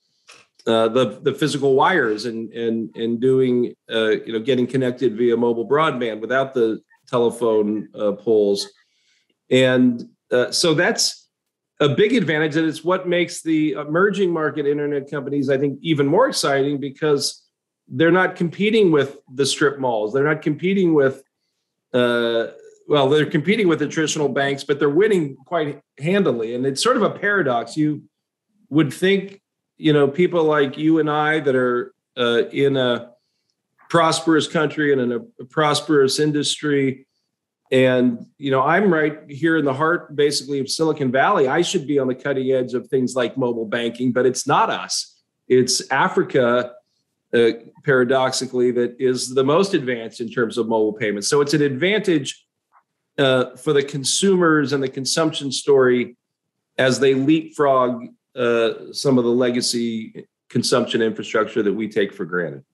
uh, 0.66 0.88
the 0.88 1.20
the 1.22 1.34
physical 1.34 1.74
wires 1.74 2.24
and 2.24 2.50
and 2.52 2.94
and 2.96 3.20
doing 3.20 3.74
uh, 3.92 4.10
you 4.10 4.32
know 4.32 4.38
getting 4.38 4.66
connected 4.66 5.16
via 5.16 5.36
mobile 5.36 5.68
broadband 5.68 6.20
without 6.20 6.54
the 6.54 6.80
telephone 7.12 7.88
uh, 7.94 8.12
poles, 8.12 8.68
and 9.50 10.04
uh, 10.32 10.50
so 10.50 10.74
that's 10.74 11.28
a 11.80 11.88
big 11.88 12.14
advantage. 12.14 12.56
And 12.56 12.66
it's 12.66 12.82
what 12.82 13.06
makes 13.06 13.42
the 13.42 13.72
emerging 13.72 14.32
market 14.32 14.66
internet 14.66 15.10
companies, 15.10 15.50
I 15.50 15.58
think, 15.58 15.78
even 15.82 16.06
more 16.06 16.28
exciting 16.28 16.78
because 16.78 17.42
they're 17.88 18.10
not 18.10 18.36
competing 18.36 18.90
with 18.90 19.18
the 19.34 19.44
strip 19.44 19.78
malls. 19.78 20.12
They're 20.12 20.24
not 20.24 20.42
competing 20.42 20.94
with 20.94 21.22
uh, 21.92 22.46
well, 22.88 23.08
they're 23.08 23.26
competing 23.26 23.68
with 23.68 23.78
the 23.78 23.88
traditional 23.88 24.28
banks, 24.28 24.64
but 24.64 24.78
they're 24.78 24.90
winning 24.90 25.36
quite 25.46 25.80
handily. 25.98 26.54
And 26.54 26.66
it's 26.66 26.82
sort 26.82 26.96
of 26.96 27.02
a 27.02 27.10
paradox. 27.10 27.76
You 27.76 28.02
would 28.70 28.92
think, 28.92 29.40
you 29.76 29.92
know, 29.92 30.08
people 30.08 30.44
like 30.44 30.76
you 30.76 30.98
and 30.98 31.10
I 31.10 31.40
that 31.40 31.54
are 31.54 31.94
uh, 32.16 32.48
in 32.50 32.76
a 32.76 33.11
prosperous 33.92 34.48
country 34.48 34.90
and 34.90 35.02
in 35.02 35.12
a, 35.12 35.44
prosperous 35.44 36.18
industry, 36.18 37.06
and 37.70 38.24
you 38.38 38.50
know, 38.50 38.62
I'm 38.62 38.90
right 38.90 39.18
here 39.28 39.58
in 39.58 39.66
the 39.66 39.74
heart, 39.74 40.16
basically, 40.16 40.60
of 40.60 40.70
Silicon 40.70 41.12
Valley. 41.12 41.46
I 41.46 41.60
should 41.60 41.86
be 41.86 41.98
on 41.98 42.08
the 42.08 42.14
cutting 42.14 42.50
edge 42.52 42.72
of 42.72 42.88
things 42.88 43.14
like 43.14 43.36
mobile 43.36 43.66
banking, 43.66 44.10
but 44.10 44.24
it's 44.24 44.46
not 44.46 44.70
us. 44.70 45.20
It's 45.46 45.90
Africa 45.90 46.72
uh, 47.34 47.50
paradoxically, 47.84 48.70
that 48.70 48.96
is 48.98 49.34
the 49.34 49.44
most 49.44 49.74
advanced 49.74 50.22
in 50.22 50.30
terms 50.30 50.56
of 50.56 50.68
mobile 50.68 50.94
payments. 50.94 51.28
So 51.28 51.42
it's 51.42 51.52
an 51.52 51.60
advantage 51.60 52.46
uh, 53.18 53.56
for 53.56 53.74
the 53.74 53.82
consumers 53.82 54.72
and 54.72 54.82
the 54.82 54.88
consumption 54.88 55.52
story 55.52 56.16
as 56.78 56.98
they 56.98 57.12
leapfrog 57.12 58.08
uh, 58.36 58.92
some 58.92 59.18
of 59.18 59.24
the 59.24 59.30
legacy 59.30 60.26
consumption 60.48 61.02
infrastructure 61.02 61.62
that 61.62 61.74
we 61.74 61.90
take 61.90 62.14
for 62.14 62.24
granted. 62.24 62.64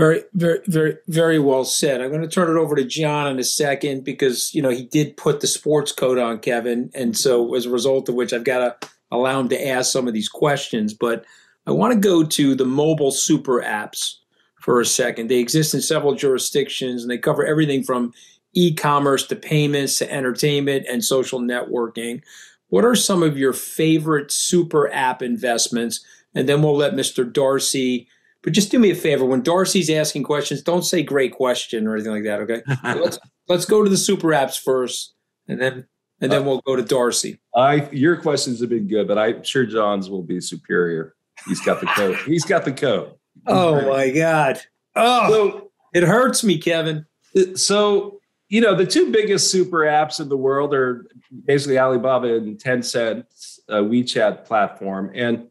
Very, 0.00 0.22
very, 0.32 0.60
very, 0.66 0.96
very 1.08 1.38
well 1.38 1.62
said. 1.62 2.00
I'm 2.00 2.08
going 2.08 2.22
to 2.22 2.28
turn 2.28 2.48
it 2.48 2.58
over 2.58 2.74
to 2.74 2.84
John 2.84 3.26
in 3.26 3.38
a 3.38 3.44
second 3.44 4.02
because 4.02 4.54
you 4.54 4.62
know 4.62 4.70
he 4.70 4.84
did 4.84 5.18
put 5.18 5.40
the 5.40 5.46
sports 5.46 5.92
coat 5.92 6.16
on 6.16 6.38
Kevin, 6.38 6.90
and 6.94 7.14
so 7.14 7.54
as 7.54 7.66
a 7.66 7.70
result 7.70 8.08
of 8.08 8.14
which 8.14 8.32
I've 8.32 8.44
got 8.44 8.80
to 8.80 8.88
allow 9.10 9.38
him 9.38 9.50
to 9.50 9.68
ask 9.68 9.92
some 9.92 10.08
of 10.08 10.14
these 10.14 10.28
questions. 10.30 10.94
But 10.94 11.26
I 11.66 11.72
want 11.72 11.92
to 11.92 12.00
go 12.00 12.24
to 12.24 12.54
the 12.54 12.64
mobile 12.64 13.10
super 13.10 13.60
apps 13.60 14.14
for 14.58 14.80
a 14.80 14.86
second. 14.86 15.28
They 15.28 15.38
exist 15.38 15.74
in 15.74 15.82
several 15.82 16.14
jurisdictions, 16.14 17.02
and 17.02 17.10
they 17.10 17.18
cover 17.18 17.44
everything 17.44 17.82
from 17.82 18.14
e-commerce 18.54 19.26
to 19.26 19.36
payments 19.36 19.98
to 19.98 20.10
entertainment 20.10 20.86
and 20.88 21.04
social 21.04 21.40
networking. 21.40 22.22
What 22.68 22.86
are 22.86 22.94
some 22.94 23.22
of 23.22 23.36
your 23.36 23.52
favorite 23.52 24.32
super 24.32 24.90
app 24.92 25.20
investments? 25.20 26.02
And 26.34 26.48
then 26.48 26.62
we'll 26.62 26.76
let 26.76 26.94
Mr. 26.94 27.30
Darcy. 27.30 28.08
But 28.42 28.54
just 28.54 28.70
do 28.70 28.78
me 28.78 28.90
a 28.90 28.94
favor 28.94 29.24
when 29.24 29.42
Darcy's 29.42 29.90
asking 29.90 30.22
questions, 30.22 30.62
don't 30.62 30.82
say 30.82 31.02
"great 31.02 31.32
question" 31.32 31.86
or 31.86 31.94
anything 31.94 32.12
like 32.12 32.24
that. 32.24 32.40
Okay, 32.40 32.62
let's 33.00 33.18
let's 33.48 33.64
go 33.64 33.84
to 33.84 33.90
the 33.90 33.96
super 33.96 34.28
apps 34.28 34.58
first, 34.58 35.14
and 35.46 35.60
then 35.60 35.86
and 36.20 36.32
then 36.32 36.44
we'll 36.44 36.60
go 36.60 36.76
to 36.76 36.82
Darcy. 36.82 37.40
I 37.54 37.88
your 37.92 38.16
questions 38.16 38.60
have 38.60 38.70
been 38.70 38.88
good, 38.88 39.08
but 39.08 39.18
I'm 39.18 39.42
sure 39.42 39.66
John's 39.66 40.08
will 40.08 40.22
be 40.22 40.40
superior. 40.40 41.14
He's 41.46 41.60
got 41.60 41.80
the 41.80 41.86
code. 41.86 42.16
He's 42.26 42.44
got 42.44 42.64
the 42.64 42.72
code. 42.72 43.14
Oh 43.46 43.88
my 43.88 44.10
god! 44.10 44.60
Oh, 44.96 45.30
so, 45.30 45.70
it 45.92 46.02
hurts 46.02 46.42
me, 46.42 46.58
Kevin. 46.58 47.06
So 47.54 48.20
you 48.48 48.60
know, 48.60 48.74
the 48.74 48.86
two 48.86 49.12
biggest 49.12 49.50
super 49.50 49.78
apps 49.78 50.20
in 50.20 50.28
the 50.28 50.36
world 50.36 50.74
are 50.74 51.06
basically 51.44 51.78
Alibaba 51.78 52.34
and 52.34 52.58
Tencent's 52.58 53.60
uh, 53.68 53.76
WeChat 53.76 54.44
platform, 54.44 55.12
and 55.14 55.48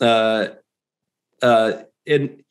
uh, 0.00 0.48
uh, 1.42 1.72
and 2.06 2.42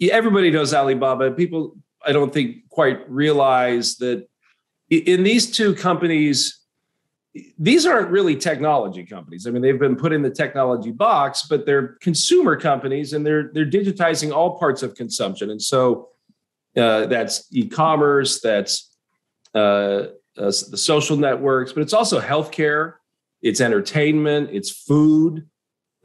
everybody 0.00 0.50
knows 0.50 0.74
Alibaba. 0.74 1.30
People, 1.30 1.76
I 2.04 2.12
don't 2.12 2.32
think, 2.32 2.68
quite 2.68 3.08
realize 3.10 3.96
that 3.96 4.28
in 4.90 5.22
these 5.22 5.50
two 5.50 5.74
companies, 5.74 6.60
these 7.58 7.84
aren't 7.86 8.10
really 8.10 8.36
technology 8.36 9.04
companies. 9.04 9.46
I 9.46 9.50
mean, 9.50 9.62
they've 9.62 9.78
been 9.78 9.96
put 9.96 10.12
in 10.12 10.22
the 10.22 10.30
technology 10.30 10.90
box, 10.90 11.46
but 11.48 11.66
they're 11.66 11.96
consumer 12.00 12.56
companies, 12.56 13.12
and 13.12 13.26
they're 13.26 13.50
they're 13.52 13.66
digitizing 13.66 14.32
all 14.32 14.58
parts 14.58 14.82
of 14.82 14.94
consumption, 14.94 15.50
and 15.50 15.60
so 15.60 16.10
uh, 16.76 17.06
that's 17.06 17.46
e-commerce, 17.52 18.40
that's 18.40 18.96
uh, 19.54 20.08
uh, 20.36 20.52
the 20.70 20.76
social 20.76 21.16
networks, 21.16 21.72
but 21.72 21.82
it's 21.82 21.94
also 21.94 22.20
healthcare, 22.20 22.94
it's 23.42 23.60
entertainment, 23.60 24.50
it's 24.52 24.70
food. 24.70 25.48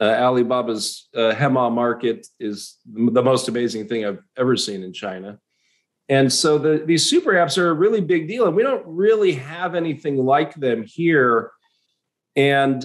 Uh, 0.02 0.16
Alibaba's 0.16 1.08
uh, 1.14 1.32
Hema 1.32 1.70
market 1.70 2.26
is 2.40 2.78
the 2.92 3.22
most 3.22 3.46
amazing 3.46 3.86
thing 3.86 4.04
I've 4.04 4.18
ever 4.36 4.56
seen 4.56 4.82
in 4.82 4.92
China. 4.92 5.38
And 6.08 6.32
so 6.32 6.58
the, 6.58 6.82
these 6.84 7.08
super 7.08 7.34
apps 7.34 7.56
are 7.56 7.70
a 7.70 7.72
really 7.72 8.00
big 8.00 8.26
deal, 8.26 8.48
and 8.48 8.56
we 8.56 8.64
don't 8.64 8.84
really 8.84 9.34
have 9.34 9.76
anything 9.76 10.16
like 10.16 10.56
them 10.56 10.82
here. 10.82 11.52
And 12.34 12.84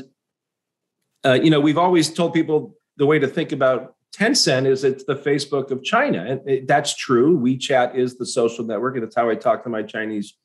uh, 1.25 1.39
you 1.41 1.49
know, 1.49 1.59
we've 1.59 1.79
always 1.79 2.13
told 2.13 2.35
people 2.35 2.75
the 2.97 3.07
way 3.07 3.17
to 3.17 3.27
think 3.27 3.51
about 3.51 3.95
Tencent 4.15 4.67
is 4.67 4.83
it's 4.83 5.03
the 5.05 5.15
Facebook 5.15 5.71
of 5.71 5.83
China. 5.83 6.23
And 6.23 6.47
it, 6.47 6.67
that's 6.67 6.95
true. 6.95 7.39
WeChat 7.39 7.95
is 7.95 8.19
the 8.19 8.27
social 8.27 8.63
network, 8.63 8.93
and 8.93 9.03
it's 9.03 9.15
how 9.15 9.27
I 9.27 9.33
talk 9.33 9.63
to 9.63 9.69
my 9.69 9.81
Chinese 9.81 10.35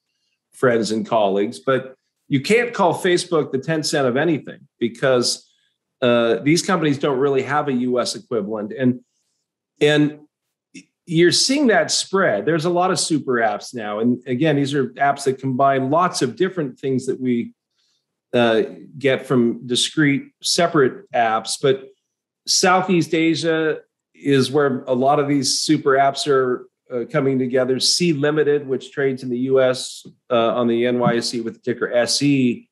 friends 0.55 0.91
and 0.91 1.07
colleagues. 1.07 1.59
But 1.59 1.97
you 2.29 2.41
can't 2.41 2.73
call 2.73 2.95
Facebook 2.95 3.53
the 3.53 3.59
Tencent 3.59 4.07
of 4.07 4.17
anything 4.17 4.61
because 4.79 5.52
uh, 6.03 6.41
these 6.43 6.63
companies 6.63 6.99
don't 6.99 7.19
really 7.19 7.43
have 7.43 7.69
a 7.69 7.73
U.S. 7.73 8.15
equivalent. 8.15 8.73
And 8.77 9.01
and 9.81 10.21
you're 11.07 11.33
seeing 11.33 11.69
that 11.69 11.91
spread. 11.91 12.47
There's 12.47 12.65
a 12.65 12.71
lot 12.71 12.91
of 12.91 13.01
super 13.01 13.35
apps 13.35 13.75
now, 13.75 14.01
and 14.01 14.23
again, 14.27 14.57
these 14.57 14.75
are 14.75 14.89
apps 14.91 15.25
that 15.25 15.39
combine 15.39 15.91
lots 15.91 16.23
of 16.23 16.37
different 16.37 16.79
things 16.79 17.07
that 17.07 17.21
we 17.21 17.55
uh, 18.33 18.63
get 18.99 19.27
from 19.27 19.67
discrete, 19.67 20.33
separate 20.43 21.11
apps, 21.13 21.59
but 21.61 21.85
Southeast 22.47 23.15
Asia 23.15 23.79
is 24.15 24.51
where 24.51 24.85
a 24.85 24.95
lot 24.95 25.19
of 25.19 25.29
these 25.29 25.61
super 25.61 25.91
apps 25.91 26.27
are 26.27 26.67
uh, 26.93 27.05
coming 27.11 27.39
together. 27.39 27.79
Sea 27.81 28.13
Limited, 28.13 28.67
which 28.67 28.93
trades 28.93 29.23
in 29.23 29.29
the 29.29 29.39
US 29.41 30.07
uh, 30.31 30.55
on 30.55 30.67
the 30.67 30.85
NYSE 30.85 31.43
with 31.45 31.55
the 31.55 31.61
ticker 31.61 31.93
SE, 31.93 32.69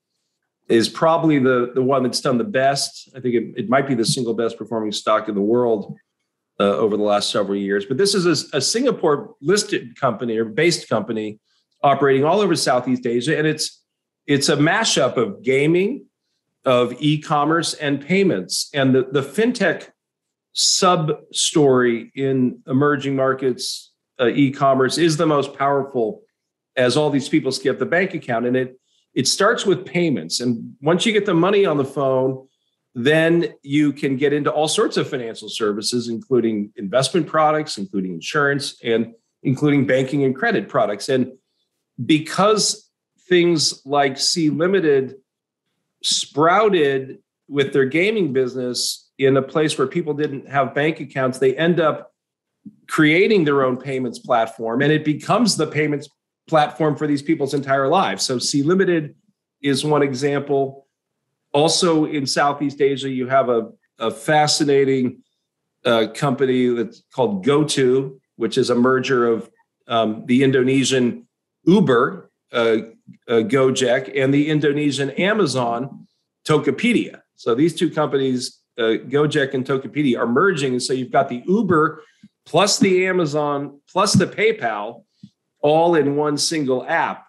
is 0.70 0.88
probably 0.88 1.38
the 1.38 1.72
the 1.74 1.82
one 1.82 2.02
that's 2.02 2.20
done 2.20 2.38
the 2.38 2.44
best. 2.44 3.10
I 3.16 3.20
think 3.20 3.34
it, 3.34 3.54
it 3.56 3.68
might 3.68 3.86
be 3.88 3.94
the 3.94 4.04
single 4.04 4.34
best 4.34 4.56
performing 4.56 4.92
stock 4.92 5.28
in 5.28 5.34
the 5.34 5.40
world 5.40 5.96
uh, 6.58 6.76
over 6.76 6.96
the 6.96 7.02
last 7.02 7.30
several 7.30 7.56
years. 7.56 7.84
But 7.84 7.98
this 7.98 8.14
is 8.14 8.26
a, 8.52 8.58
a 8.58 8.60
Singapore 8.60 9.34
listed 9.42 9.98
company 9.98 10.36
or 10.36 10.44
based 10.44 10.88
company 10.88 11.40
operating 11.82 12.24
all 12.24 12.40
over 12.40 12.54
Southeast 12.54 13.06
Asia, 13.06 13.36
and 13.36 13.46
it's 13.46 13.82
it's 14.26 14.48
a 14.48 14.56
mashup 14.56 15.16
of 15.16 15.42
gaming, 15.42 16.06
of 16.64 16.94
e-commerce, 17.00 17.74
and 17.74 18.00
payments. 18.00 18.70
And 18.72 18.94
the 18.94 19.08
the 19.10 19.22
fintech 19.22 19.88
sub 20.52 21.12
story 21.32 22.12
in 22.14 22.60
emerging 22.66 23.16
markets 23.16 23.92
uh, 24.20 24.26
e-commerce 24.26 24.98
is 24.98 25.16
the 25.16 25.26
most 25.26 25.54
powerful 25.54 26.22
as 26.76 26.96
all 26.96 27.10
these 27.10 27.28
people 27.28 27.52
skip 27.52 27.78
the 27.78 27.86
bank 27.86 28.14
account 28.14 28.46
and 28.46 28.56
it 28.56 28.79
it 29.14 29.26
starts 29.26 29.66
with 29.66 29.84
payments. 29.84 30.40
And 30.40 30.76
once 30.80 31.04
you 31.04 31.12
get 31.12 31.26
the 31.26 31.34
money 31.34 31.66
on 31.66 31.76
the 31.76 31.84
phone 31.84 32.46
then 32.94 33.46
you 33.62 33.92
can 33.92 34.16
get 34.16 34.32
into 34.32 34.50
all 34.50 34.66
sorts 34.66 34.96
of 34.96 35.08
financial 35.08 35.48
services 35.48 36.08
including 36.08 36.72
investment 36.76 37.26
products 37.26 37.78
including 37.78 38.12
insurance 38.14 38.80
and 38.82 39.14
including 39.42 39.86
banking 39.86 40.24
and 40.24 40.34
credit 40.34 40.68
products. 40.68 41.08
And 41.08 41.32
because 42.04 42.90
things 43.28 43.84
like 43.86 44.18
Sea 44.18 44.50
Limited 44.50 45.16
sprouted 46.02 47.18
with 47.48 47.72
their 47.72 47.84
gaming 47.84 48.32
business 48.32 49.10
in 49.18 49.36
a 49.36 49.42
place 49.42 49.76
where 49.76 49.86
people 49.86 50.14
didn't 50.14 50.48
have 50.48 50.74
bank 50.74 51.00
accounts, 51.00 51.38
they 51.38 51.56
end 51.56 51.80
up 51.80 52.12
creating 52.88 53.44
their 53.44 53.64
own 53.64 53.76
payments 53.76 54.18
platform 54.18 54.82
and 54.82 54.92
it 54.92 55.04
becomes 55.04 55.56
the 55.56 55.66
payments 55.66 56.08
platform 56.50 56.96
for 56.96 57.06
these 57.06 57.22
people's 57.22 57.54
entire 57.54 57.88
lives. 57.88 58.24
So 58.26 58.38
Sea 58.38 58.62
Limited 58.62 59.14
is 59.62 59.84
one 59.84 60.02
example. 60.02 60.86
Also 61.52 62.04
in 62.04 62.26
Southeast 62.26 62.80
Asia, 62.80 63.08
you 63.08 63.26
have 63.28 63.48
a, 63.48 63.70
a 63.98 64.10
fascinating 64.10 65.22
uh, 65.84 66.08
company 66.14 66.66
that's 66.68 67.02
called 67.14 67.44
GoTo, 67.44 68.18
which 68.36 68.58
is 68.58 68.68
a 68.68 68.74
merger 68.74 69.26
of 69.26 69.50
um, 69.88 70.24
the 70.26 70.42
Indonesian 70.42 71.26
Uber, 71.64 72.30
uh, 72.52 72.76
uh, 73.28 73.42
Gojek, 73.54 74.20
and 74.20 74.34
the 74.34 74.48
Indonesian 74.48 75.10
Amazon, 75.10 76.06
Tokopedia. 76.46 77.22
So 77.36 77.54
these 77.54 77.74
two 77.74 77.90
companies 77.90 78.60
uh, 78.78 78.96
Gojek 79.14 79.54
and 79.54 79.64
Tokopedia 79.64 80.18
are 80.18 80.26
merging. 80.26 80.72
And 80.72 80.82
so 80.82 80.92
you've 80.92 81.12
got 81.12 81.28
the 81.28 81.42
Uber 81.46 82.02
plus 82.46 82.78
the 82.78 83.06
Amazon 83.06 83.80
plus 83.90 84.14
the 84.14 84.26
PayPal 84.26 85.04
all 85.60 85.94
in 85.94 86.16
one 86.16 86.36
single 86.36 86.84
app. 86.86 87.26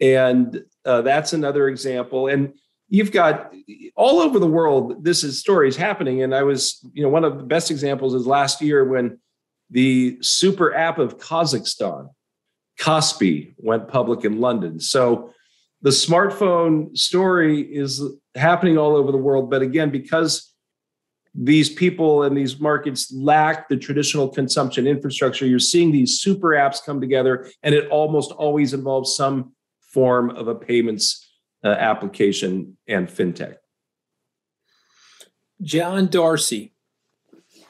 And 0.00 0.64
uh, 0.84 1.02
that's 1.02 1.32
another 1.32 1.68
example. 1.68 2.28
And 2.28 2.54
you've 2.88 3.12
got 3.12 3.54
all 3.96 4.20
over 4.20 4.38
the 4.38 4.46
world, 4.46 5.04
this 5.04 5.24
is 5.24 5.38
stories 5.38 5.76
happening. 5.76 6.22
And 6.22 6.34
I 6.34 6.42
was, 6.42 6.84
you 6.92 7.02
know, 7.02 7.08
one 7.08 7.24
of 7.24 7.38
the 7.38 7.44
best 7.44 7.70
examples 7.70 8.14
is 8.14 8.26
last 8.26 8.60
year 8.60 8.84
when 8.84 9.18
the 9.70 10.18
super 10.20 10.74
app 10.74 10.98
of 10.98 11.18
Kazakhstan, 11.18 12.10
Kaspi, 12.78 13.54
went 13.56 13.88
public 13.88 14.24
in 14.24 14.40
London. 14.40 14.80
So 14.80 15.32
the 15.80 15.90
smartphone 15.90 16.96
story 16.96 17.60
is 17.60 18.02
happening 18.34 18.76
all 18.76 18.94
over 18.94 19.10
the 19.10 19.18
world. 19.18 19.50
But 19.50 19.62
again, 19.62 19.90
because 19.90 20.51
these 21.34 21.70
people 21.70 22.24
and 22.24 22.36
these 22.36 22.60
markets 22.60 23.12
lack 23.12 23.68
the 23.68 23.76
traditional 23.76 24.28
consumption 24.28 24.86
infrastructure. 24.86 25.46
You're 25.46 25.58
seeing 25.58 25.90
these 25.90 26.20
super 26.20 26.48
apps 26.48 26.84
come 26.84 27.00
together, 27.00 27.48
and 27.62 27.74
it 27.74 27.88
almost 27.88 28.32
always 28.32 28.74
involves 28.74 29.16
some 29.16 29.52
form 29.80 30.30
of 30.30 30.48
a 30.48 30.54
payments 30.54 31.30
uh, 31.64 31.68
application 31.68 32.76
and 32.86 33.08
fintech. 33.08 33.56
John 35.62 36.08
Darcy, 36.08 36.74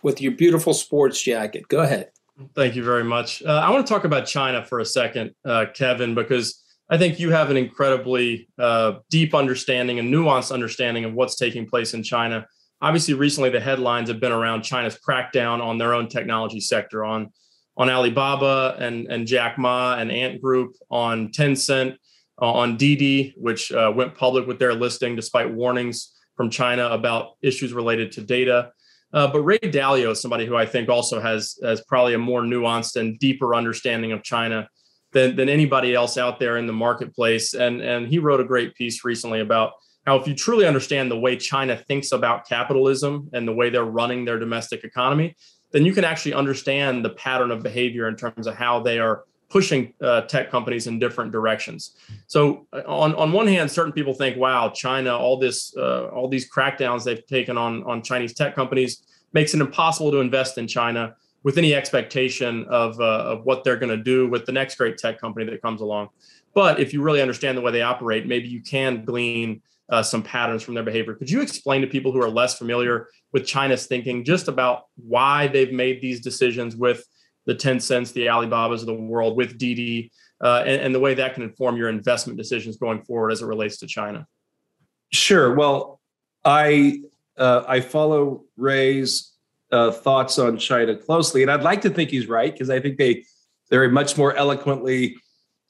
with 0.03 0.21
your 0.21 0.33
beautiful 0.33 0.75
sports 0.75 1.21
jacket, 1.21 1.69
go 1.69 1.81
ahead. 1.81 2.11
Thank 2.55 2.75
you 2.75 2.83
very 2.83 3.05
much. 3.05 3.43
Uh, 3.43 3.53
I 3.53 3.71
want 3.71 3.87
to 3.87 3.93
talk 3.93 4.05
about 4.05 4.27
China 4.27 4.65
for 4.65 4.81
a 4.81 4.85
second, 4.85 5.35
uh, 5.45 5.67
Kevin, 5.75 6.15
because 6.15 6.65
I 6.89 6.99
think 6.99 7.21
you 7.21 7.31
have 7.31 7.51
an 7.51 7.57
incredibly 7.57 8.49
uh, 8.59 8.95
deep 9.11 9.35
understanding 9.35 9.99
and 9.99 10.13
nuanced 10.13 10.53
understanding 10.53 11.05
of 11.05 11.13
what's 11.13 11.37
taking 11.37 11.67
place 11.67 11.95
in 11.95 12.03
China 12.03 12.47
obviously 12.83 13.15
recently 13.15 13.49
the 13.49 13.61
headlines 13.61 14.09
have 14.09 14.21
been 14.21 14.33
around 14.33 14.63
China's 14.63 14.99
crackdown 14.99 15.63
on 15.63 15.79
their 15.79 15.95
own 15.95 16.09
technology 16.09 16.61
sector 16.61 17.05
on 17.05 17.33
on 17.77 17.89
Alibaba 17.89 18.77
and 18.79 19.07
and 19.07 19.27
Jack 19.27 19.57
Ma 19.57 19.97
and 19.97 20.11
Ant 20.11 20.43
Group 20.43 20.75
on 20.91 21.29
Tencent 21.29 21.97
uh, 22.41 22.53
on 22.53 22.77
Didi, 22.77 23.33
which 23.37 23.73
uh, 23.73 23.91
went 23.95 24.15
public 24.15 24.47
with 24.47 24.59
their 24.59 24.75
listing 24.75 25.17
despite 25.17 25.51
warnings 25.51 26.13
from 26.37 26.51
China 26.51 26.89
about 26.89 27.37
issues 27.41 27.73
related 27.73 28.13
to 28.13 28.21
data. 28.21 28.73
Uh, 29.15 29.27
but 29.27 29.41
Ray 29.43 29.59
Dalio 29.59 30.11
is 30.13 30.21
somebody 30.21 30.47
who 30.47 30.57
I 30.57 30.67
think 30.67 30.89
also 30.89 31.21
has 31.21 31.57
has 31.63 31.83
probably 31.83 32.15
a 32.15 32.19
more 32.19 32.43
nuanced 32.43 32.97
and 32.97 33.19
deeper 33.19 33.55
understanding 33.55 34.13
of 34.13 34.23
China 34.23 34.69
than, 35.13 35.37
than 35.37 35.49
anybody 35.49 35.95
else 35.95 36.17
out 36.17 36.41
there 36.41 36.57
in 36.57 36.67
the 36.67 36.73
marketplace. 36.73 37.55
And 37.55 37.81
and 37.81 38.09
he 38.09 38.19
wrote 38.19 38.41
a 38.41 38.45
great 38.45 38.75
piece 38.75 39.05
recently 39.05 39.41
about 39.41 39.73
now, 40.07 40.17
if 40.17 40.27
you 40.27 40.35
truly 40.35 40.67
understand 40.67 41.11
the 41.11 41.19
way 41.19 41.37
China 41.37 41.77
thinks 41.77 42.11
about 42.13 42.49
capitalism 42.49 43.31
and 43.33 43.47
the 43.47 43.53
way 43.53 43.71
they're 43.71 43.85
running 43.85 44.25
their 44.25 44.39
domestic 44.39 44.83
economy, 44.83 45.37
then 45.71 45.85
you 45.85 45.93
can 45.93 46.05
actually 46.05 46.35
understand 46.35 47.05
the 47.05 47.11
pattern 47.11 47.51
of 47.51 47.63
behavior 47.63 48.09
in 48.09 48.17
terms 48.17 48.47
of 48.47 48.55
how 48.55 48.81
they 48.81 48.99
are 48.99 49.25
pushing 49.49 49.93
uh, 50.03 50.23
tech 50.23 50.51
companies 50.51 50.87
in 50.87 50.99
different 50.99 51.31
directions. 51.31 51.97
So, 52.27 52.67
uh, 52.73 52.83
on, 52.87 53.15
on 53.15 53.33
one 53.33 53.47
hand, 53.47 53.71
certain 53.71 53.93
people 53.93 54.15
think, 54.15 54.37
"Wow, 54.37 54.71
China, 54.71 55.17
all 55.17 55.39
this, 55.39 55.75
uh, 55.77 56.07
all 56.09 56.29
these 56.29 56.51
crackdowns 56.51 57.05
they've 57.05 57.25
taken 57.27 57.57
on 57.57 57.85
on 57.85 58.03
Chinese 58.03 58.35
tech 58.35 58.55
companies 58.55 59.05
makes 59.33 59.55
it 59.55 59.61
impossible 59.61 60.11
to 60.11 60.19
invest 60.19 60.59
in 60.59 60.67
China 60.67 61.15
with 61.43 61.59
any 61.59 61.75
expectation 61.75 62.65
of 62.69 62.99
uh, 63.01 63.05
of 63.05 63.45
what 63.45 63.63
they're 63.63 63.77
going 63.77 63.97
to 63.97 64.03
do 64.03 64.29
with 64.29 64.47
the 64.47 64.53
next 64.53 64.77
great 64.77 64.99
tech 64.99 65.21
company 65.21 65.45
that 65.47 65.63
comes 65.63 65.81
along." 65.81 66.09
But 66.55 66.81
if 66.81 66.93
you 66.93 67.03
really 67.03 67.23
understand 67.23 67.57
the 67.57 67.63
way 67.63 67.73
they 67.73 67.83
operate, 67.83 68.27
maybe 68.27 68.49
you 68.49 68.63
can 68.63 69.05
glean 69.05 69.63
uh, 69.91 70.03
some 70.03 70.23
patterns 70.23 70.63
from 70.63 70.75
their 70.75 70.83
behavior. 70.83 71.15
Could 71.15 71.31
you 71.31 71.43
explain 71.43 71.81
to 71.83 71.87
people 71.87 72.13
who 72.13 72.23
are 72.23 72.31
less 72.31 72.57
familiar 72.57 73.09
with 73.33 73.47
China's 73.47 73.87
thinking 73.87 74.25
just 74.25 74.49
about 74.49 74.85
why 74.97 75.49
they've 75.49 75.73
made 75.73 76.01
these 76.01 76.21
decisions 76.21 76.77
with 76.77 77.05
the 77.47 77.55
Tencents, 77.55 78.13
the 78.13 78.29
Alibabas 78.29 78.81
of 78.81 78.87
the 78.87 78.95
world, 78.95 79.37
with 79.37 79.59
Didi, 79.59 80.13
uh, 80.43 80.63
and, 80.67 80.81
and 80.81 80.95
the 80.95 81.01
way 81.01 81.15
that 81.15 81.35
can 81.35 81.43
inform 81.43 81.77
your 81.77 81.89
investment 81.89 82.39
decisions 82.39 82.77
going 82.77 83.03
forward 83.03 83.33
as 83.33 83.43
it 83.43 83.47
relates 83.47 83.79
to 83.79 83.87
China? 83.87 84.27
Sure. 85.13 85.55
Well, 85.55 86.01
I 86.45 87.01
uh, 87.37 87.65
I 87.67 87.81
follow 87.81 88.45
Ray's 88.57 89.33
uh, 89.71 89.91
thoughts 89.91 90.39
on 90.39 90.59
China 90.59 90.97
closely, 90.97 91.43
and 91.43 91.51
I'd 91.51 91.63
like 91.63 91.83
to 91.83 91.91
think 91.91 92.11
he's 92.11 92.29
right 92.29 92.53
because 92.53 92.71
I 92.71 92.81
think 92.81 92.99
they 92.99 93.25
they're 93.71 93.85
a 93.85 93.91
much 93.91 94.17
more 94.17 94.35
eloquently 94.37 95.17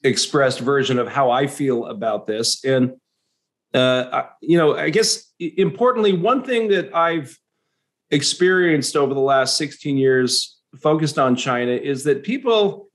expressed 0.03 0.59
version 0.59 0.99
of 0.99 1.07
how 1.07 1.31
I 1.31 1.47
feel 1.47 1.85
about 1.85 2.27
this. 2.27 2.63
And 2.65 2.93
uh, 3.73 4.23
you 4.41 4.57
know, 4.57 4.75
I 4.75 4.89
guess 4.89 5.31
importantly, 5.39 6.13
one 6.13 6.43
thing 6.43 6.69
that 6.69 6.95
I've 6.95 7.37
experienced 8.11 8.95
over 8.95 9.13
the 9.13 9.19
last 9.19 9.57
16 9.57 9.97
years 9.97 10.59
focused 10.81 11.17
on 11.17 11.35
China 11.35 11.71
is 11.71 12.03
that 12.03 12.23
people 12.23 12.89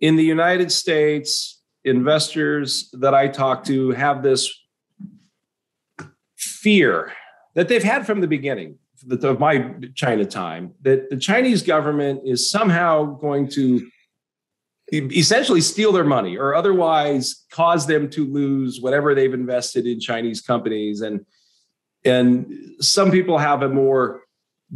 in 0.00 0.16
the 0.16 0.24
United 0.24 0.70
States, 0.70 1.60
investors 1.84 2.88
that 2.92 3.14
I 3.14 3.28
talk 3.28 3.64
to, 3.64 3.90
have 3.90 4.22
this 4.22 4.52
fear 6.36 7.12
that 7.54 7.68
they've 7.68 7.82
had 7.82 8.06
from 8.06 8.20
the 8.20 8.26
beginning 8.26 8.78
of 9.10 9.40
my 9.40 9.74
China 9.94 10.24
time 10.24 10.74
that 10.82 11.10
the 11.10 11.16
Chinese 11.16 11.62
government 11.62 12.20
is 12.24 12.48
somehow 12.50 13.04
going 13.04 13.48
to 13.48 13.88
essentially 14.92 15.60
steal 15.60 15.90
their 15.92 16.04
money 16.04 16.36
or 16.36 16.54
otherwise 16.54 17.46
cause 17.50 17.86
them 17.86 18.10
to 18.10 18.26
lose 18.26 18.80
whatever 18.80 19.14
they've 19.14 19.32
invested 19.32 19.86
in 19.86 19.98
Chinese 19.98 20.40
companies. 20.40 21.00
And 21.00 21.24
and 22.04 22.74
some 22.80 23.10
people 23.10 23.38
have 23.38 23.62
a 23.62 23.68
more 23.68 24.22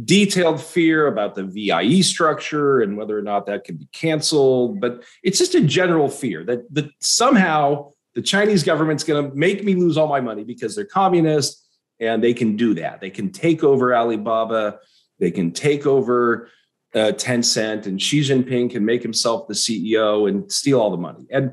detailed 0.03 0.61
fear 0.61 1.07
about 1.07 1.35
the 1.35 1.43
VIE 1.43 2.01
structure 2.01 2.81
and 2.81 2.95
whether 2.97 3.17
or 3.17 3.21
not 3.21 3.45
that 3.47 3.63
can 3.63 3.77
be 3.77 3.87
canceled. 3.91 4.79
But 4.79 5.03
it's 5.23 5.37
just 5.37 5.55
a 5.55 5.61
general 5.61 6.09
fear 6.09 6.43
that 6.45 6.73
that 6.73 6.89
somehow 6.99 7.91
the 8.15 8.21
Chinese 8.23 8.63
government's 8.63 9.03
going 9.03 9.29
to 9.29 9.35
make 9.35 9.63
me 9.63 9.75
lose 9.75 9.97
all 9.97 10.07
my 10.07 10.21
money 10.21 10.43
because 10.43 10.75
they're 10.75 10.85
communist 10.85 11.63
and 11.99 12.23
they 12.23 12.33
can 12.33 12.55
do 12.55 12.73
that. 12.75 13.01
They 13.01 13.11
can 13.11 13.31
take 13.31 13.63
over 13.63 13.95
Alibaba. 13.95 14.79
They 15.19 15.29
can 15.29 15.51
take 15.51 15.85
over 15.85 16.49
uh, 16.95 17.11
Tencent 17.13 17.85
and 17.85 18.01
Xi 18.01 18.21
Jinping 18.21 18.71
can 18.71 18.85
make 18.85 19.03
himself 19.03 19.47
the 19.47 19.53
CEO 19.53 20.27
and 20.27 20.51
steal 20.51 20.79
all 20.79 20.91
the 20.91 20.97
money. 20.97 21.25
And 21.31 21.51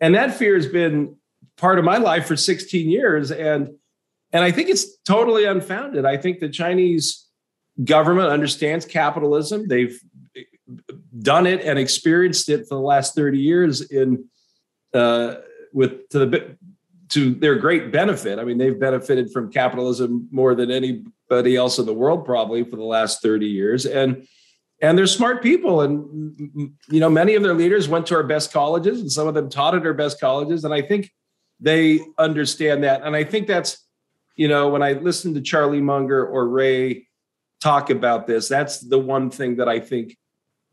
and 0.00 0.14
that 0.14 0.34
fear 0.34 0.54
has 0.54 0.66
been 0.66 1.16
part 1.56 1.78
of 1.78 1.84
my 1.84 1.96
life 1.96 2.26
for 2.26 2.36
16 2.36 2.88
years. 2.88 3.30
And 3.30 3.70
and 4.32 4.44
I 4.44 4.50
think 4.50 4.68
it's 4.68 4.98
totally 4.98 5.44
unfounded. 5.44 6.04
I 6.04 6.16
think 6.16 6.40
the 6.40 6.48
Chinese 6.48 7.26
government 7.84 8.28
understands 8.28 8.84
capitalism. 8.84 9.66
They've 9.68 9.98
done 11.20 11.46
it 11.46 11.62
and 11.62 11.78
experienced 11.78 12.48
it 12.48 12.66
for 12.68 12.74
the 12.74 12.80
last 12.80 13.14
30 13.14 13.38
years 13.38 13.80
in 13.82 14.24
uh, 14.92 15.36
with 15.72 16.08
to 16.10 16.18
the 16.18 16.56
to 17.10 17.34
their 17.34 17.54
great 17.54 17.92
benefit. 17.92 18.38
I 18.38 18.44
mean, 18.44 18.58
they've 18.58 18.78
benefited 18.78 19.30
from 19.30 19.52
capitalism 19.52 20.28
more 20.32 20.54
than 20.54 20.70
anybody 20.70 21.54
else 21.54 21.78
in 21.78 21.86
the 21.86 21.94
world, 21.94 22.24
probably 22.24 22.64
for 22.64 22.76
the 22.76 22.84
last 22.84 23.22
30 23.22 23.46
years. 23.46 23.86
And 23.86 24.26
and 24.82 24.96
they're 24.96 25.06
smart 25.06 25.42
people. 25.42 25.80
And 25.80 26.36
you 26.88 27.00
know, 27.00 27.10
many 27.10 27.34
of 27.34 27.42
their 27.42 27.54
leaders 27.54 27.88
went 27.88 28.06
to 28.06 28.14
our 28.14 28.22
best 28.22 28.52
colleges, 28.52 29.00
and 29.00 29.10
some 29.10 29.28
of 29.28 29.34
them 29.34 29.48
taught 29.48 29.74
at 29.74 29.86
our 29.86 29.94
best 29.94 30.20
colleges. 30.20 30.64
And 30.64 30.74
I 30.74 30.82
think 30.82 31.12
they 31.60 32.00
understand 32.18 32.84
that. 32.84 33.02
And 33.02 33.16
I 33.16 33.24
think 33.24 33.46
that's, 33.46 33.84
you 34.36 34.48
know, 34.48 34.68
when 34.68 34.82
I 34.82 34.92
listen 34.92 35.34
to 35.34 35.40
Charlie 35.40 35.80
Munger 35.80 36.26
or 36.26 36.48
Ray 36.48 37.06
talk 37.60 37.88
about 37.90 38.26
this, 38.26 38.48
that's 38.48 38.80
the 38.80 38.98
one 38.98 39.30
thing 39.30 39.56
that 39.56 39.68
I 39.68 39.80
think 39.80 40.16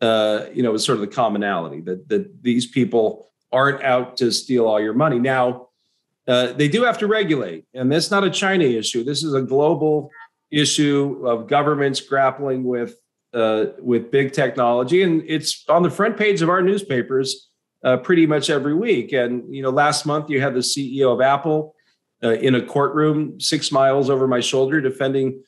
uh, 0.03 0.47
you 0.53 0.61
know, 0.61 0.73
is 0.73 0.83
sort 0.83 0.97
of 0.97 1.01
the 1.01 1.07
commonality 1.07 1.79
that 1.79 2.09
that 2.09 2.43
these 2.43 2.67
people 2.67 3.31
aren't 3.53 3.81
out 3.83 4.17
to 4.17 4.31
steal 4.33 4.67
all 4.67 4.81
your 4.81 4.93
money. 4.93 5.17
Now, 5.17 5.69
uh, 6.27 6.51
they 6.51 6.67
do 6.67 6.83
have 6.83 6.97
to 6.97 7.07
regulate, 7.07 7.65
and 7.73 7.89
that's 7.89 8.11
not 8.11 8.25
a 8.25 8.29
China 8.29 8.65
issue. 8.65 9.05
This 9.05 9.23
is 9.23 9.33
a 9.33 9.41
global 9.41 10.11
issue 10.51 11.21
of 11.25 11.47
governments 11.47 12.01
grappling 12.01 12.65
with 12.65 12.97
uh, 13.33 13.65
with 13.79 14.11
big 14.11 14.33
technology, 14.33 15.03
and 15.03 15.23
it's 15.27 15.63
on 15.69 15.83
the 15.83 15.89
front 15.89 16.17
page 16.17 16.41
of 16.41 16.49
our 16.49 16.61
newspapers 16.61 17.49
uh, 17.83 17.97
pretty 17.97 18.25
much 18.25 18.49
every 18.49 18.73
week. 18.73 19.11
And 19.11 19.53
you 19.53 19.61
know, 19.61 19.69
last 19.69 20.05
month 20.05 20.29
you 20.29 20.41
had 20.41 20.53
the 20.53 20.59
CEO 20.59 21.13
of 21.13 21.21
Apple 21.21 21.75
uh, 22.23 22.31
in 22.31 22.55
a 22.55 22.65
courtroom 22.65 23.39
six 23.39 23.71
miles 23.71 24.09
over 24.09 24.27
my 24.27 24.39
shoulder 24.39 24.81
defending 24.81 25.43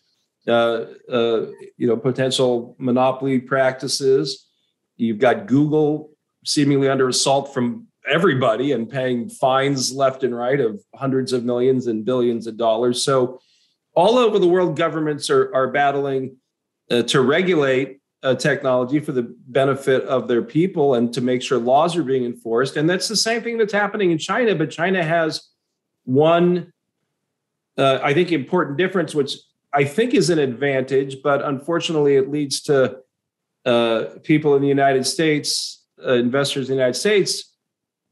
uh, 0.47 0.85
uh, 1.11 1.45
you 1.77 1.87
know 1.87 1.97
potential 1.97 2.75
monopoly 2.79 3.39
practices. 3.39 4.47
You've 4.97 5.19
got 5.19 5.47
Google 5.47 6.11
seemingly 6.45 6.89
under 6.89 7.07
assault 7.07 7.53
from 7.53 7.87
everybody 8.07 8.71
and 8.71 8.89
paying 8.89 9.29
fines 9.29 9.91
left 9.91 10.23
and 10.23 10.35
right 10.35 10.59
of 10.59 10.79
hundreds 10.93 11.33
of 11.33 11.43
millions 11.43 11.87
and 11.87 12.05
billions 12.05 12.47
of 12.47 12.57
dollars. 12.57 13.03
So, 13.03 13.39
all 13.95 14.17
over 14.17 14.39
the 14.39 14.47
world, 14.47 14.77
governments 14.77 15.29
are, 15.29 15.53
are 15.55 15.71
battling 15.71 16.37
uh, 16.89 17.03
to 17.03 17.21
regulate 17.21 17.99
uh, 18.23 18.33
technology 18.35 18.99
for 18.99 19.11
the 19.11 19.35
benefit 19.47 20.03
of 20.05 20.27
their 20.27 20.41
people 20.41 20.95
and 20.95 21.13
to 21.13 21.21
make 21.21 21.41
sure 21.41 21.59
laws 21.59 21.95
are 21.95 22.03
being 22.03 22.25
enforced. 22.25 22.75
And 22.75 22.89
that's 22.89 23.07
the 23.07 23.15
same 23.15 23.43
thing 23.43 23.57
that's 23.57 23.73
happening 23.73 24.11
in 24.11 24.17
China. 24.17 24.55
But 24.55 24.71
China 24.71 25.03
has 25.03 25.49
one, 26.05 26.73
uh, 27.77 27.99
I 28.01 28.13
think, 28.13 28.31
important 28.31 28.77
difference, 28.77 29.13
which 29.13 29.35
I 29.73 29.83
think 29.83 30.13
is 30.13 30.29
an 30.29 30.39
advantage, 30.39 31.21
but 31.21 31.43
unfortunately, 31.43 32.15
it 32.15 32.31
leads 32.31 32.61
to 32.61 32.99
uh, 33.65 34.05
people 34.23 34.55
in 34.55 34.61
the 34.61 34.67
United 34.67 35.05
States, 35.05 35.83
uh, 36.03 36.13
investors 36.13 36.69
in 36.69 36.75
the 36.75 36.81
United 36.81 36.97
States, 36.97 37.51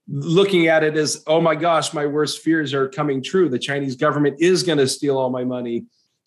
looking 0.07 0.67
at 0.67 0.83
it 0.83 0.97
as, 0.97 1.23
oh 1.27 1.39
my 1.39 1.55
gosh, 1.55 1.93
my 1.93 2.05
worst 2.05 2.41
fears 2.41 2.73
are 2.73 2.89
coming 2.89 3.23
true. 3.23 3.47
The 3.47 3.59
Chinese 3.59 3.95
government 3.95 4.41
is 4.41 4.63
going 4.63 4.79
to 4.79 4.87
steal 4.87 5.17
all 5.17 5.29
my 5.29 5.43
money 5.43 5.85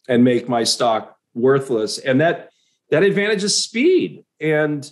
and 0.08 0.24
make 0.24 0.48
my 0.48 0.64
stock 0.64 1.15
worthless. 1.36 1.98
And 1.98 2.20
that 2.20 2.50
that 2.90 3.02
advantage 3.02 3.44
is 3.44 3.62
speed. 3.62 4.24
And 4.40 4.90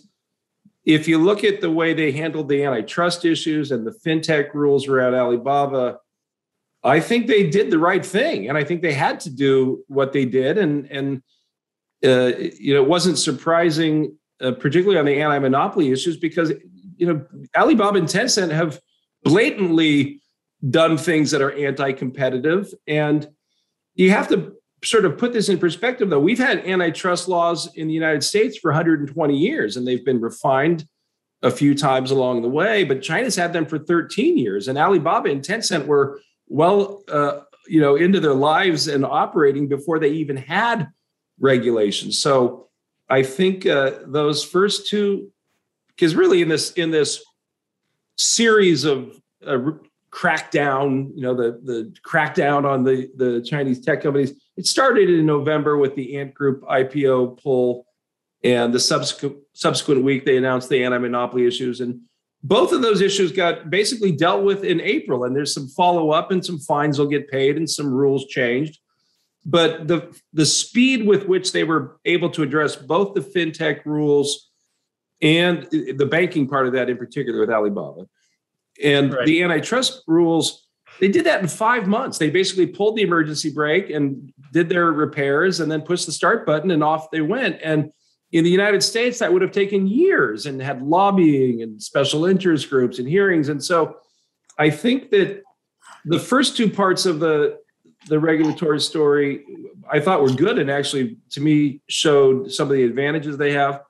if 0.85 1.09
you 1.09 1.19
look 1.19 1.43
at 1.45 1.61
the 1.61 1.71
way 1.71 1.95
they 1.95 2.13
handled 2.13 2.49
the 2.49 2.63
antitrust 2.65 3.25
issues 3.25 3.73
and 3.73 3.87
the 3.87 3.99
fintech 4.05 4.53
rules 4.53 4.87
around 4.87 5.15
Alibaba, 5.15 5.99
I 6.83 7.01
think 7.01 7.27
they 7.27 7.49
did 7.49 7.71
the 7.71 7.79
right 7.79 8.05
thing, 8.05 8.49
and 8.49 8.59
I 8.59 8.65
think 8.65 8.83
they 8.83 8.93
had 8.93 9.19
to 9.21 9.31
do 9.31 9.83
what 9.89 10.13
they 10.13 10.27
did. 10.27 10.59
And 10.59 10.87
and 10.91 11.23
uh, 12.05 12.37
you 12.61 12.75
know, 12.75 12.83
it 12.83 12.89
wasn't 12.89 13.19
surprising 13.19 14.19
uh, 14.41 14.53
particularly 14.53 14.99
on 14.99 15.07
the 15.07 15.23
anti-monopoly 15.23 15.91
issues, 15.91 16.17
because 16.19 16.53
you 16.97 17.07
know 17.07 17.25
Alibaba 17.57 17.99
and 17.99 18.09
Tencent 18.09 18.51
have 18.51 18.81
blatantly 19.23 20.21
done 20.69 20.99
things 20.99 21.31
that 21.31 21.41
are 21.41 21.53
anti-competitive, 21.53 22.75
and 22.87 23.27
you 23.95 24.11
have 24.11 24.29
to 24.29 24.53
sort 24.85 25.05
of 25.05 25.19
put 25.19 25.33
this 25.33 25.49
in 25.49 25.59
perspective. 25.59 26.11
Though 26.11 26.21
we've 26.21 26.39
had 26.39 26.65
antitrust 26.67 27.29
laws 27.29 27.75
in 27.75 27.89
the 27.89 27.95
United 27.95 28.23
States 28.23 28.59
for 28.59 28.71
120 28.71 29.37
years, 29.37 29.77
and 29.77 29.87
they've 29.87 30.05
been 30.05 30.21
refined 30.21 30.87
a 31.43 31.51
few 31.51 31.75
times 31.75 32.11
along 32.11 32.43
the 32.43 32.49
way, 32.49 32.85
but 32.85 33.03
China's 33.03 33.37
had 33.37 33.53
them 33.53 33.67
for 33.67 33.79
13 33.79 34.39
years, 34.39 34.69
and 34.69 34.79
Alibaba 34.79 35.31
and 35.31 35.43
Tencent 35.43 35.87
were 35.87 36.21
well, 36.49 37.03
uh, 37.09 37.41
you 37.67 37.81
know, 37.81 37.97
into 37.97 38.21
their 38.21 38.35
lives 38.35 38.89
and 38.89 39.05
operating 39.05 39.69
before 39.69 39.99
they 39.99 40.11
even 40.11 40.37
had 40.37 40.89
regulations. 41.39 42.21
So 42.21 42.69
I 43.09 43.23
think 43.23 43.67
uh, 43.67 43.93
those 44.07 44.45
first 44.45 44.89
two, 44.89 45.31
because 45.89 46.15
really 46.15 46.43
in 46.43 46.49
this 46.49 46.73
in 46.73 46.91
this 46.91 47.25
series 48.17 48.85
of 48.85 49.21
uh, 49.47 49.59
crackdown, 50.15 51.11
you 51.15 51.23
know, 51.23 51.35
the 51.35 51.61
the 51.65 51.93
crackdown 52.07 52.65
on 52.65 52.85
the 52.85 53.11
the 53.17 53.43
Chinese 53.43 53.81
tech 53.81 54.03
companies, 54.03 54.33
it 54.57 54.67
started 54.67 55.11
in 55.11 55.27
November 55.27 55.77
with 55.77 55.95
the 55.97 56.17
Ant 56.17 56.33
Group 56.33 56.63
IPO 56.63 57.43
pull, 57.43 57.87
and 58.45 58.73
the 58.73 58.79
subsequent 58.79 59.37
subsequent 59.55 60.05
week 60.05 60.25
they 60.25 60.37
announced 60.37 60.69
the 60.69 60.85
anti-monopoly 60.85 61.47
issues, 61.47 61.81
and 61.81 62.01
both 62.45 62.73
of 62.73 62.81
those 62.81 63.01
issues 63.01 63.33
got 63.33 63.71
basically 63.71 64.13
dealt 64.13 64.45
with 64.45 64.63
in 64.63 64.81
April, 64.81 65.25
and 65.25 65.35
there's 65.35 65.53
some 65.53 65.67
follow 65.69 66.11
up 66.11 66.31
and 66.31 66.45
some 66.45 66.59
fines 66.59 66.99
will 66.99 67.09
get 67.09 67.29
paid 67.29 67.57
and 67.57 67.69
some 67.69 67.93
rules 67.93 68.27
changed. 68.27 68.79
But 69.45 69.89
the 69.89 70.17
the 70.33 70.47
speed 70.47 71.07
with 71.07 71.27
which 71.27 71.53
they 71.53 71.65
were 71.65 71.99
able 72.05 72.31
to 72.31 72.43
address 72.43 72.77
both 72.77 73.15
the 73.15 73.21
fintech 73.21 73.85
rules 73.85 74.51
and 75.21 75.67
the 75.71 76.07
banking 76.09 76.47
part 76.49 76.67
of 76.67 76.73
that 76.75 76.89
in 76.89 76.99
particular 76.99 77.41
with 77.41 77.51
Alibaba 77.51 78.07
and 78.83 79.13
right. 79.13 79.27
the 79.27 79.43
antitrust 79.43 80.03
rules 80.07 80.67
they 81.01 81.09
did 81.09 81.27
that 81.27 81.41
in 81.41 81.49
5 81.49 81.87
months 81.87 82.19
they 82.19 82.31
basically 82.31 82.67
pulled 82.67 82.97
the 82.97 83.03
emergency 83.03 83.51
brake 83.51 83.91
and 83.91 84.33
did 84.53 84.69
their 84.69 84.87
repairs 84.93 85.61
and 85.61 85.71
then 85.71 85.83
pushed 85.83 86.07
the 86.07 86.13
start 86.13 86.47
button 86.47 86.71
and 86.71 86.83
off 86.83 87.11
they 87.11 87.21
went 87.21 87.59
and 87.63 87.91
in 88.33 88.43
the 88.43 88.51
United 88.51 88.83
States 88.83 89.21
that 89.21 89.33
would 89.33 89.43
have 89.43 89.53
taken 89.53 89.87
years 89.87 90.47
and 90.47 90.61
had 90.61 90.83
lobbying 90.83 91.63
and 91.63 91.81
special 91.81 92.25
interest 92.25 92.69
groups 92.69 92.99
and 92.99 93.09
hearings 93.09 93.49
and 93.49 93.63
so 93.63 93.97
I 94.59 94.71
think 94.71 95.11
that 95.11 95.43
the 96.05 96.19
first 96.19 96.57
two 96.57 96.71
parts 96.71 97.07
of 97.07 97.21
the 97.21 97.59
the 98.09 98.19
regulatory 98.19 98.81
story 98.81 99.45
I 99.91 100.01
thought 100.01 100.23
were 100.23 100.31
good 100.31 100.59
and 100.59 100.71
actually 100.71 101.19
to 101.31 101.41
me 101.41 101.81
showed 101.89 102.53
some 102.53 102.69
of 102.71 102.77
the 102.77 102.85
advantages 102.85 103.37
they 103.37 103.53
have. 103.53 103.83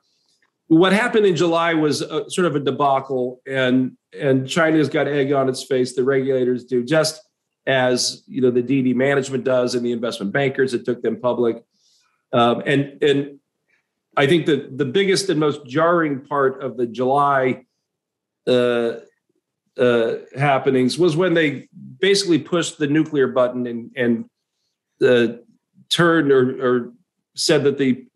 What 0.68 0.92
happened 0.92 1.27
in 1.27 1.37
July 1.37 1.75
was 1.75 2.01
a, 2.01 2.29
sort 2.31 2.47
of 2.47 2.57
a 2.57 2.61
debacle, 2.61 3.40
and 3.47 3.97
and 4.18 4.48
China's 4.48 4.88
got 4.88 5.09
egg 5.09 5.33
on 5.33 5.48
its 5.48 5.64
face. 5.64 5.94
The 5.94 6.05
regulators 6.05 6.64
do 6.64 6.85
just 6.85 7.20
as 7.66 8.22
you 8.27 8.40
know 8.40 8.50
the 8.50 8.62
Didi 8.62 8.94
management 8.94 9.44
does, 9.44 9.74
and 9.74 9.85
the 9.85 9.92
investment 9.92 10.33
bankers 10.33 10.72
that 10.72 10.85
took 10.85 11.03
them 11.03 11.20
public. 11.20 11.62
Um, 12.33 12.62
and 12.66 13.03
and 13.03 13.38
I 14.16 14.27
think 14.27 14.46
that 14.46 14.77
the 14.77 14.85
biggest 14.85 15.29
and 15.29 15.40
most 15.40 15.66
jarring 15.66 16.20
part 16.20 16.62
of 16.62 16.77
the 16.77 16.87
July 16.87 17.64
uh, 18.46 18.94
uh, 19.79 20.14
happenings 20.37 20.98
was 20.98 21.16
when 21.16 21.35
they 21.35 21.68
basically 22.00 22.38
pushed 22.38 22.79
the 22.79 22.87
nuclear 22.87 23.29
button 23.29 23.66
and 23.66 23.90
and 23.96 24.24
uh, 25.03 25.37
turned 25.88 26.31
or, 26.31 26.64
or 26.64 26.92
said 27.35 27.64
that 27.64 27.79
the 27.79 28.07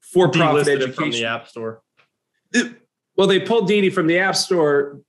for-profit 0.00 0.68
education 0.68 0.94
from 0.94 1.10
the 1.10 1.24
app 1.24 1.48
store. 1.48 1.82
It, 2.52 2.80
well, 3.16 3.26
they 3.26 3.40
pulled 3.40 3.68
Didi 3.68 3.90
from 3.90 4.06
the 4.06 4.18
app 4.18 4.36
store. 4.36 5.00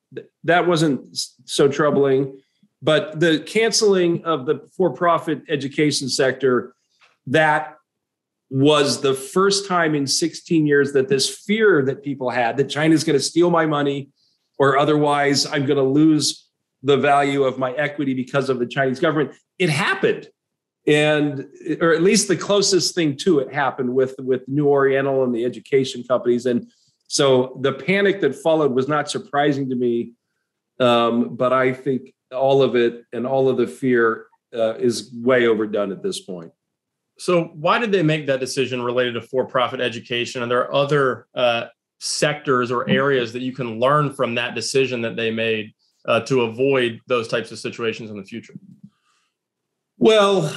That 0.44 0.68
wasn't 0.68 1.18
so 1.46 1.68
troubling, 1.68 2.40
but 2.82 3.20
the 3.20 3.40
canceling 3.40 4.24
of 4.24 4.46
the 4.46 4.68
for-profit 4.76 5.44
education 5.50 6.10
sector 6.10 6.74
that 7.28 7.76
was 8.50 9.02
the 9.02 9.14
first 9.14 9.68
time 9.68 9.94
in 9.94 10.08
16 10.08 10.66
years 10.66 10.94
that 10.94 11.08
this 11.08 11.30
fear 11.30 11.84
that 11.86 12.04
people 12.04 12.30
had 12.30 12.58
that 12.58 12.70
China's 12.70 13.04
going 13.04 13.18
to 13.18 13.24
steal 13.24 13.52
my 13.52 13.66
money 13.66 14.10
or 14.58 14.78
otherwise 14.78 15.46
I'm 15.46 15.66
going 15.66 15.78
to 15.78 15.84
lose 15.84 16.48
the 16.82 16.98
value 16.98 17.44
of 17.44 17.60
my 17.60 17.72
equity 17.74 18.14
because 18.14 18.50
of 18.50 18.60
the 18.60 18.66
Chinese 18.66 19.00
government. 19.00 19.36
It 19.58 19.70
happened. 19.70 20.30
And 20.88 21.46
or 21.82 21.94
at 21.94 22.02
least 22.02 22.28
the 22.28 22.38
closest 22.38 22.96
thing 22.96 23.18
to 23.18 23.40
it 23.40 23.54
happened 23.54 23.94
with 23.94 24.16
with 24.20 24.48
New 24.48 24.68
Oriental 24.68 25.24
and 25.24 25.36
the 25.36 25.46
education 25.46 26.04
companies. 26.04 26.46
And 26.46 26.72
so 27.08 27.60
the 27.62 27.74
panic 27.74 28.22
that 28.22 28.36
followed 28.36 28.72
was 28.72 28.88
not 28.88 29.10
surprising 29.10 29.70
to 29.70 29.76
me. 29.76 30.14
Um, 30.80 31.36
but 31.36 31.54
I 31.54 31.74
think 31.74 32.14
all 32.32 32.62
of 32.62 32.76
it 32.76 33.04
and 33.12 33.26
all 33.26 33.50
of 33.50 33.58
the 33.58 33.68
fear 33.68 34.28
uh, 34.54 34.76
is 34.76 35.12
way 35.14 35.48
overdone 35.48 35.92
at 35.92 36.02
this 36.02 36.22
point. 36.22 36.52
So, 37.18 37.46
why 37.56 37.80
did 37.80 37.92
they 37.92 38.04
make 38.04 38.28
that 38.28 38.40
decision 38.40 38.82
related 38.82 39.16
to 39.16 39.22
for-profit 39.22 39.82
education? 39.82 40.42
And 40.42 40.50
there 40.50 40.60
are 40.60 40.74
other 40.74 41.28
uh, 41.36 41.66
sectors 42.00 42.72
or 42.72 42.90
areas 42.90 43.34
that 43.34 43.42
you 43.42 43.52
can 43.52 43.80
learn 43.80 44.14
from 44.14 44.36
that 44.36 44.56
decision 44.56 45.02
that 45.02 45.18
they 45.18 45.32
made 45.32 45.74
uh, 46.06 46.22
to 46.22 46.42
avoid 46.42 47.00
those 47.08 47.28
types 47.28 47.52
of 47.52 47.60
situations 47.60 48.10
in 48.10 48.18
the 48.18 48.24
future? 48.24 48.54
Well, 49.98 50.56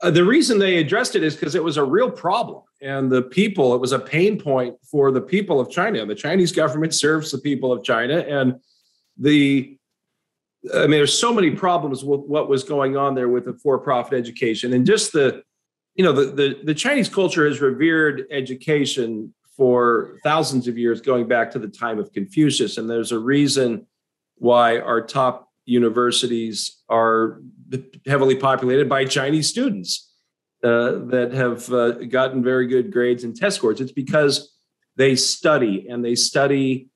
uh, 0.00 0.10
the 0.10 0.24
reason 0.24 0.58
they 0.58 0.78
addressed 0.78 1.16
it 1.16 1.22
is 1.22 1.34
because 1.34 1.54
it 1.54 1.64
was 1.64 1.76
a 1.76 1.84
real 1.84 2.10
problem. 2.10 2.62
And 2.80 3.10
the 3.10 3.22
people, 3.22 3.74
it 3.74 3.80
was 3.80 3.92
a 3.92 3.98
pain 3.98 4.38
point 4.38 4.76
for 4.90 5.10
the 5.10 5.20
people 5.20 5.60
of 5.60 5.70
China. 5.70 6.04
The 6.06 6.14
Chinese 6.14 6.52
government 6.52 6.94
serves 7.04 7.30
the 7.30 7.38
people 7.38 7.72
of 7.72 7.82
China. 7.82 8.18
And 8.18 8.60
the 9.18 9.76
I 10.72 10.82
mean, 10.82 10.92
there's 10.92 11.18
so 11.18 11.32
many 11.32 11.50
problems 11.50 12.02
with 12.04 12.20
what 12.20 12.48
was 12.48 12.64
going 12.64 12.96
on 12.96 13.14
there 13.14 13.28
with 13.28 13.44
the 13.44 13.52
for-profit 13.52 14.14
education, 14.14 14.72
and 14.72 14.86
just 14.86 15.12
the, 15.12 15.42
you 15.94 16.04
know, 16.04 16.12
the 16.12 16.26
the, 16.26 16.58
the 16.64 16.74
Chinese 16.74 17.08
culture 17.08 17.46
has 17.46 17.60
revered 17.60 18.24
education 18.30 19.34
for 19.56 20.18
thousands 20.24 20.66
of 20.66 20.78
years, 20.78 21.00
going 21.00 21.28
back 21.28 21.50
to 21.52 21.58
the 21.58 21.68
time 21.68 21.98
of 21.98 22.12
Confucius, 22.12 22.78
and 22.78 22.88
there's 22.88 23.12
a 23.12 23.18
reason 23.18 23.86
why 24.36 24.78
our 24.78 25.00
top 25.00 25.48
universities 25.64 26.82
are 26.88 27.40
heavily 28.06 28.36
populated 28.36 28.88
by 28.88 29.04
Chinese 29.04 29.48
students 29.48 30.12
uh, 30.62 30.92
that 31.06 31.32
have 31.32 31.70
uh, 31.72 31.92
gotten 32.06 32.42
very 32.42 32.66
good 32.66 32.92
grades 32.92 33.24
and 33.24 33.36
test 33.36 33.56
scores. 33.56 33.80
It's 33.80 33.92
because 33.92 34.52
they 34.96 35.14
study 35.16 35.86
and 35.88 36.04
they 36.04 36.14
study 36.14 36.88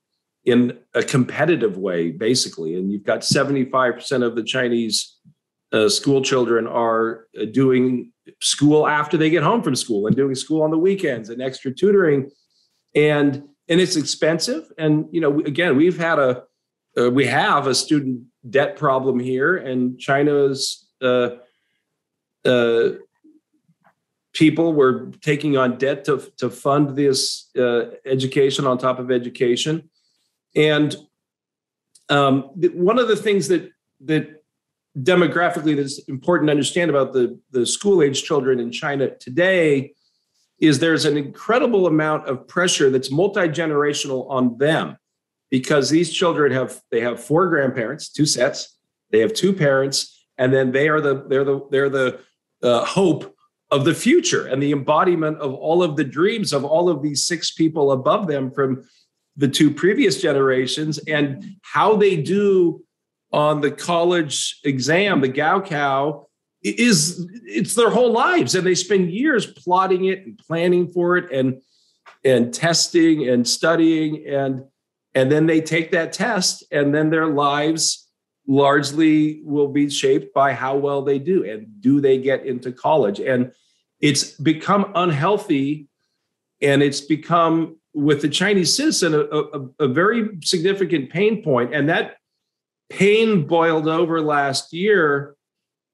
in 0.49 0.78
a 0.94 1.03
competitive 1.03 1.76
way, 1.76 2.11
basically. 2.11 2.74
And 2.74 2.90
you've 2.90 3.05
got 3.05 3.20
75% 3.20 4.22
of 4.22 4.34
the 4.34 4.42
Chinese 4.42 5.16
uh, 5.72 5.88
school 5.88 6.22
children 6.22 6.66
are 6.66 7.26
uh, 7.38 7.44
doing 7.53 8.12
school 8.40 8.86
after 8.86 9.16
they 9.18 9.28
get 9.28 9.42
home 9.42 9.62
from 9.62 9.76
school 9.76 10.07
and 10.07 10.16
doing 10.16 10.34
school 10.34 10.62
on 10.62 10.70
the 10.70 10.78
weekends 10.78 11.28
and 11.28 11.42
extra 11.42 11.72
tutoring. 11.72 12.30
And 12.94 13.44
and 13.70 13.80
it's 13.80 13.96
expensive. 13.96 14.72
And 14.78 15.07
you 15.12 15.20
know, 15.20 15.40
again, 15.40 15.76
we've 15.76 15.99
had 15.99 16.18
a 16.18 16.44
uh, 16.99 17.11
we 17.11 17.26
have 17.26 17.66
a 17.66 17.74
student 17.74 18.22
debt 18.49 18.76
problem 18.76 19.20
here, 19.20 19.57
and 19.57 19.99
China's 19.99 20.88
uh, 21.03 21.30
uh, 22.46 22.88
people 24.32 24.72
were 24.72 25.11
taking 25.20 25.57
on 25.59 25.76
debt 25.76 26.05
to, 26.05 26.30
to 26.38 26.49
fund 26.49 26.96
this 26.96 27.51
uh, 27.59 27.90
education 28.07 28.66
on 28.66 28.78
top 28.78 28.99
of 28.99 29.11
education. 29.11 29.90
And 30.55 30.96
um, 32.09 32.51
one 32.74 32.99
of 32.99 33.09
the 33.09 33.16
things 33.16 33.49
that 33.49 33.70
that 34.05 34.42
demographically 35.03 35.76
that's 35.76 35.99
important 36.09 36.49
to 36.49 36.53
understand 36.53 36.90
about 36.90 37.12
the, 37.12 37.38
the 37.51 37.66
school 37.66 38.03
age 38.03 38.22
children 38.22 38.59
in 38.59 38.72
China 38.72 39.14
today 39.16 39.92
is 40.61 40.78
there's 40.78 41.05
an 41.05 41.16
incredible 41.16 41.86
amount 41.86 42.26
of 42.26 42.49
pressure 42.49 42.90
that's 42.90 43.11
multi-generational 43.11 44.28
on 44.28 44.59
them 44.59 44.96
because 45.51 45.88
these 45.88 46.12
children 46.12 46.53
have 46.53 46.80
they 46.90 47.01
have 47.01 47.22
four 47.22 47.49
grandparents, 47.49 48.11
two 48.11 48.26
sets, 48.26 48.76
they 49.11 49.20
have 49.20 49.32
two 49.32 49.53
parents, 49.53 50.26
and 50.36 50.53
then 50.53 50.72
they 50.72 50.88
are 50.88 51.01
the 51.01 51.24
they're 51.28 51.44
the 51.44 51.61
they're 51.70 51.88
the 51.88 52.20
uh, 52.62 52.84
hope 52.84 53.34
of 53.70 53.84
the 53.84 53.94
future 53.94 54.46
and 54.46 54.62
the 54.62 54.72
embodiment 54.72 55.38
of 55.38 55.55
all 55.55 55.82
of 55.82 55.96
the 55.96 56.05
dreams 56.05 56.53
of 56.53 56.64
all 56.64 56.88
of 56.88 57.03
these 57.03 57.26
six 57.26 57.53
people 57.53 57.92
above 57.92 58.26
them 58.26 58.51
from 58.51 58.82
the 59.39 59.49
two 59.49 59.70
previous 59.70 60.20
generations 60.20 60.99
and 60.99 61.57
how 61.62 61.97
they 61.97 62.16
do 62.16 62.84
on 63.32 63.61
the 63.61 63.70
college 63.70 64.59
exam, 64.64 65.20
the 65.20 65.28
Gaokao, 65.28 66.24
is 66.62 67.26
it's 67.45 67.74
their 67.74 67.91
whole 67.91 68.12
lives. 68.12 68.57
And 68.57 68.66
they 68.66 68.74
spend 68.74 69.12
years 69.12 69.47
plotting 69.47 70.07
it 70.07 70.26
and 70.26 70.36
planning 70.36 70.89
for 70.89 71.16
it 71.16 71.30
and 71.32 71.62
and 72.24 72.53
testing 72.53 73.28
and 73.28 73.47
studying 73.47 74.26
and 74.26 74.64
and 75.14 75.30
then 75.30 75.47
they 75.47 75.61
take 75.61 75.93
that 75.93 76.12
test 76.12 76.64
and 76.72 76.93
then 76.93 77.11
their 77.11 77.26
lives 77.26 78.09
largely 78.47 79.41
will 79.45 79.68
be 79.68 79.89
shaped 79.89 80.34
by 80.34 80.53
how 80.53 80.76
well 80.76 81.03
they 81.03 81.18
do 81.18 81.45
and 81.45 81.66
do 81.80 82.01
they 82.01 82.18
get 82.18 82.45
into 82.45 82.72
college. 82.72 83.20
And 83.20 83.53
it's 84.01 84.32
become 84.32 84.91
unhealthy 84.95 85.89
and 86.61 86.82
it's 86.82 87.01
become 87.01 87.76
with 87.99 88.22
the 88.22 88.28
chinese 88.28 88.74
citizen 88.74 89.14
a, 89.14 89.20
a, 89.20 89.68
a 89.80 89.88
very 89.88 90.38
significant 90.42 91.11
pain 91.11 91.42
point 91.42 91.74
and 91.74 91.88
that 91.88 92.16
pain 92.90 93.46
boiled 93.46 93.88
over 93.88 94.20
last 94.20 94.72
year 94.72 95.34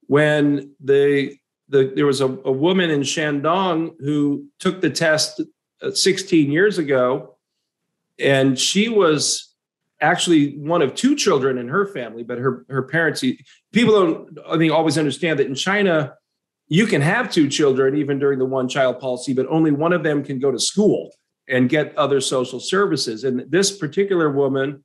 when 0.07 0.75
the, 0.83 1.35
the 1.69 1.93
there 1.97 2.07
was 2.07 2.21
a, 2.21 2.27
a 2.27 2.53
woman 2.53 2.91
in 2.91 3.01
shandong 3.01 3.95
who 4.01 4.47
took 4.59 4.81
the 4.81 4.91
test 4.91 5.41
uh, 5.83 5.91
16 5.91 6.53
years 6.53 6.79
ago 6.79 7.37
and 8.19 8.59
she 8.59 8.89
was 8.89 9.55
actually 10.01 10.57
one 10.59 10.83
of 10.83 10.95
two 10.95 11.17
children 11.17 11.59
in 11.59 11.69
her 11.69 11.87
family, 11.87 12.23
but 12.23 12.39
her 12.39 12.65
her 12.69 12.83
parents. 12.83 13.25
People 13.73 13.95
don't, 13.95 14.39
I 14.49 14.57
think, 14.57 14.73
always 14.73 14.99
understand 14.99 15.39
that 15.39 15.47
in 15.47 15.55
China, 15.55 16.15
you 16.69 16.87
can 16.87 17.01
have 17.01 17.31
two 17.31 17.49
children 17.49 17.97
even 17.97 18.19
during 18.19 18.39
the 18.39 18.45
one 18.45 18.69
child 18.69 19.01
policy, 19.01 19.33
but 19.33 19.47
only 19.49 19.71
one 19.71 19.93
of 19.93 20.03
them 20.03 20.23
can 20.23 20.39
go 20.39 20.53
to 20.53 20.59
school 20.59 21.11
and 21.49 21.69
get 21.69 21.97
other 21.97 22.21
social 22.21 22.61
services. 22.61 23.25
And 23.25 23.45
this 23.51 23.77
particular 23.77 24.31
woman 24.31 24.85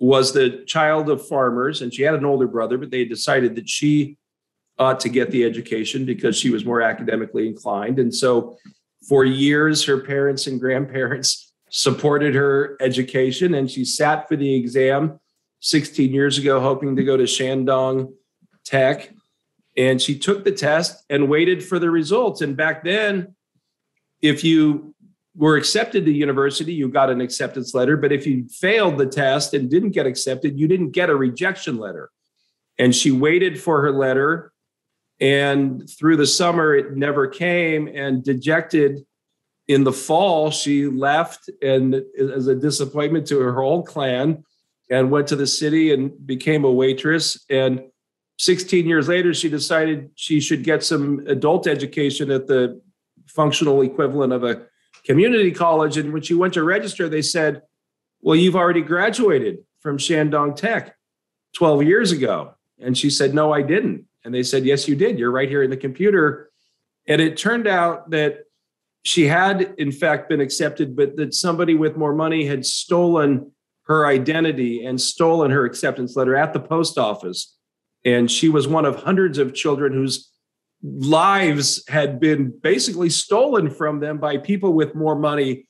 was 0.00 0.32
the 0.32 0.64
child 0.66 1.08
of 1.08 1.26
farmers, 1.26 1.82
and 1.82 1.92
she 1.92 2.02
had 2.02 2.14
an 2.14 2.24
older 2.24 2.46
brother, 2.46 2.78
but 2.78 2.90
they 2.90 3.04
decided 3.04 3.54
that 3.56 3.68
she 3.68 4.16
ought 4.78 5.00
to 5.00 5.08
get 5.08 5.30
the 5.30 5.44
education 5.44 6.04
because 6.04 6.36
she 6.36 6.50
was 6.50 6.64
more 6.64 6.82
academically 6.82 7.46
inclined. 7.46 7.98
And 7.98 8.14
so, 8.14 8.58
for 9.08 9.24
years, 9.24 9.84
her 9.84 10.00
parents 10.00 10.46
and 10.46 10.60
grandparents 10.60 11.52
supported 11.70 12.34
her 12.34 12.76
education, 12.80 13.54
and 13.54 13.70
she 13.70 13.84
sat 13.84 14.28
for 14.28 14.36
the 14.36 14.54
exam 14.54 15.20
16 15.60 16.12
years 16.12 16.38
ago, 16.38 16.60
hoping 16.60 16.96
to 16.96 17.04
go 17.04 17.16
to 17.16 17.24
Shandong 17.24 18.12
Tech. 18.64 19.10
And 19.76 20.00
she 20.00 20.18
took 20.18 20.44
the 20.44 20.52
test 20.52 21.04
and 21.10 21.28
waited 21.28 21.64
for 21.64 21.78
the 21.78 21.90
results. 21.90 22.42
And 22.42 22.56
back 22.56 22.84
then, 22.84 23.34
if 24.22 24.44
you 24.44 24.93
were 25.36 25.56
accepted 25.56 26.04
to 26.04 26.12
university, 26.12 26.72
you 26.72 26.88
got 26.88 27.10
an 27.10 27.20
acceptance 27.20 27.74
letter. 27.74 27.96
But 27.96 28.12
if 28.12 28.26
you 28.26 28.48
failed 28.48 28.98
the 28.98 29.06
test 29.06 29.54
and 29.54 29.70
didn't 29.70 29.90
get 29.90 30.06
accepted, 30.06 30.58
you 30.58 30.68
didn't 30.68 30.90
get 30.90 31.10
a 31.10 31.16
rejection 31.16 31.76
letter. 31.76 32.10
And 32.78 32.94
she 32.94 33.10
waited 33.10 33.60
for 33.60 33.82
her 33.82 33.92
letter. 33.92 34.52
And 35.20 35.88
through 35.90 36.16
the 36.16 36.26
summer, 36.26 36.74
it 36.74 36.96
never 36.96 37.26
came. 37.26 37.88
And 37.88 38.22
dejected, 38.22 39.04
in 39.66 39.84
the 39.84 39.92
fall, 39.92 40.50
she 40.50 40.86
left 40.86 41.48
and 41.62 42.02
as 42.18 42.46
a 42.46 42.54
disappointment 42.54 43.26
to 43.28 43.40
her 43.40 43.54
whole 43.54 43.82
clan 43.82 44.44
and 44.90 45.10
went 45.10 45.28
to 45.28 45.36
the 45.36 45.46
city 45.46 45.92
and 45.92 46.26
became 46.26 46.64
a 46.64 46.70
waitress. 46.70 47.44
And 47.48 47.80
16 48.38 48.86
years 48.86 49.08
later, 49.08 49.32
she 49.32 49.48
decided 49.48 50.10
she 50.16 50.40
should 50.40 50.64
get 50.64 50.84
some 50.84 51.24
adult 51.26 51.66
education 51.66 52.30
at 52.30 52.46
the 52.46 52.80
functional 53.26 53.80
equivalent 53.82 54.32
of 54.32 54.44
a 54.44 54.66
community 55.04 55.50
college. 55.50 55.96
And 55.96 56.12
when 56.12 56.22
she 56.22 56.34
went 56.34 56.54
to 56.54 56.62
register, 56.62 57.08
they 57.08 57.22
said, 57.22 57.62
Well, 58.20 58.36
you've 58.36 58.56
already 58.56 58.82
graduated 58.82 59.58
from 59.80 59.98
Shandong 59.98 60.56
Tech 60.56 60.96
12 61.54 61.82
years 61.84 62.12
ago. 62.12 62.54
And 62.78 62.96
she 62.96 63.10
said, 63.10 63.34
No, 63.34 63.52
I 63.52 63.62
didn't. 63.62 64.06
And 64.24 64.34
they 64.34 64.42
said, 64.42 64.64
Yes, 64.64 64.88
you 64.88 64.96
did. 64.96 65.18
You're 65.18 65.30
right 65.30 65.48
here 65.48 65.62
in 65.62 65.70
the 65.70 65.76
computer. 65.76 66.50
And 67.06 67.20
it 67.20 67.36
turned 67.36 67.66
out 67.66 68.10
that 68.10 68.44
she 69.04 69.26
had 69.26 69.74
in 69.76 69.92
fact 69.92 70.30
been 70.30 70.40
accepted, 70.40 70.96
but 70.96 71.16
that 71.16 71.34
somebody 71.34 71.74
with 71.74 71.96
more 71.96 72.14
money 72.14 72.46
had 72.46 72.64
stolen 72.64 73.52
her 73.82 74.06
identity 74.06 74.84
and 74.84 74.98
stolen 74.98 75.50
her 75.50 75.66
acceptance 75.66 76.16
letter 76.16 76.34
at 76.34 76.54
the 76.54 76.60
post 76.60 76.96
office. 76.96 77.54
And 78.04 78.30
she 78.30 78.48
was 78.48 78.66
one 78.66 78.86
of 78.86 78.96
hundreds 78.96 79.36
of 79.36 79.54
children 79.54 79.92
whose 79.92 80.30
lives 80.84 81.82
had 81.88 82.20
been 82.20 82.52
basically 82.62 83.08
stolen 83.08 83.70
from 83.70 84.00
them 84.00 84.18
by 84.18 84.36
people 84.36 84.74
with 84.74 84.94
more 84.94 85.16
money. 85.16 85.66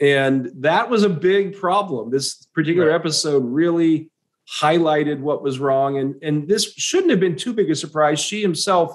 And 0.00 0.50
that 0.60 0.88
was 0.88 1.02
a 1.02 1.08
big 1.08 1.58
problem. 1.58 2.10
This 2.10 2.46
particular 2.54 2.88
right. 2.88 2.94
episode 2.94 3.44
really 3.44 4.10
highlighted 4.48 5.18
what 5.18 5.42
was 5.42 5.58
wrong. 5.58 5.98
And, 5.98 6.14
and 6.22 6.48
this 6.48 6.72
shouldn't 6.74 7.10
have 7.10 7.20
been 7.20 7.36
too 7.36 7.52
big 7.52 7.70
a 7.70 7.74
surprise. 7.74 8.20
Xi 8.20 8.40
himself 8.40 8.94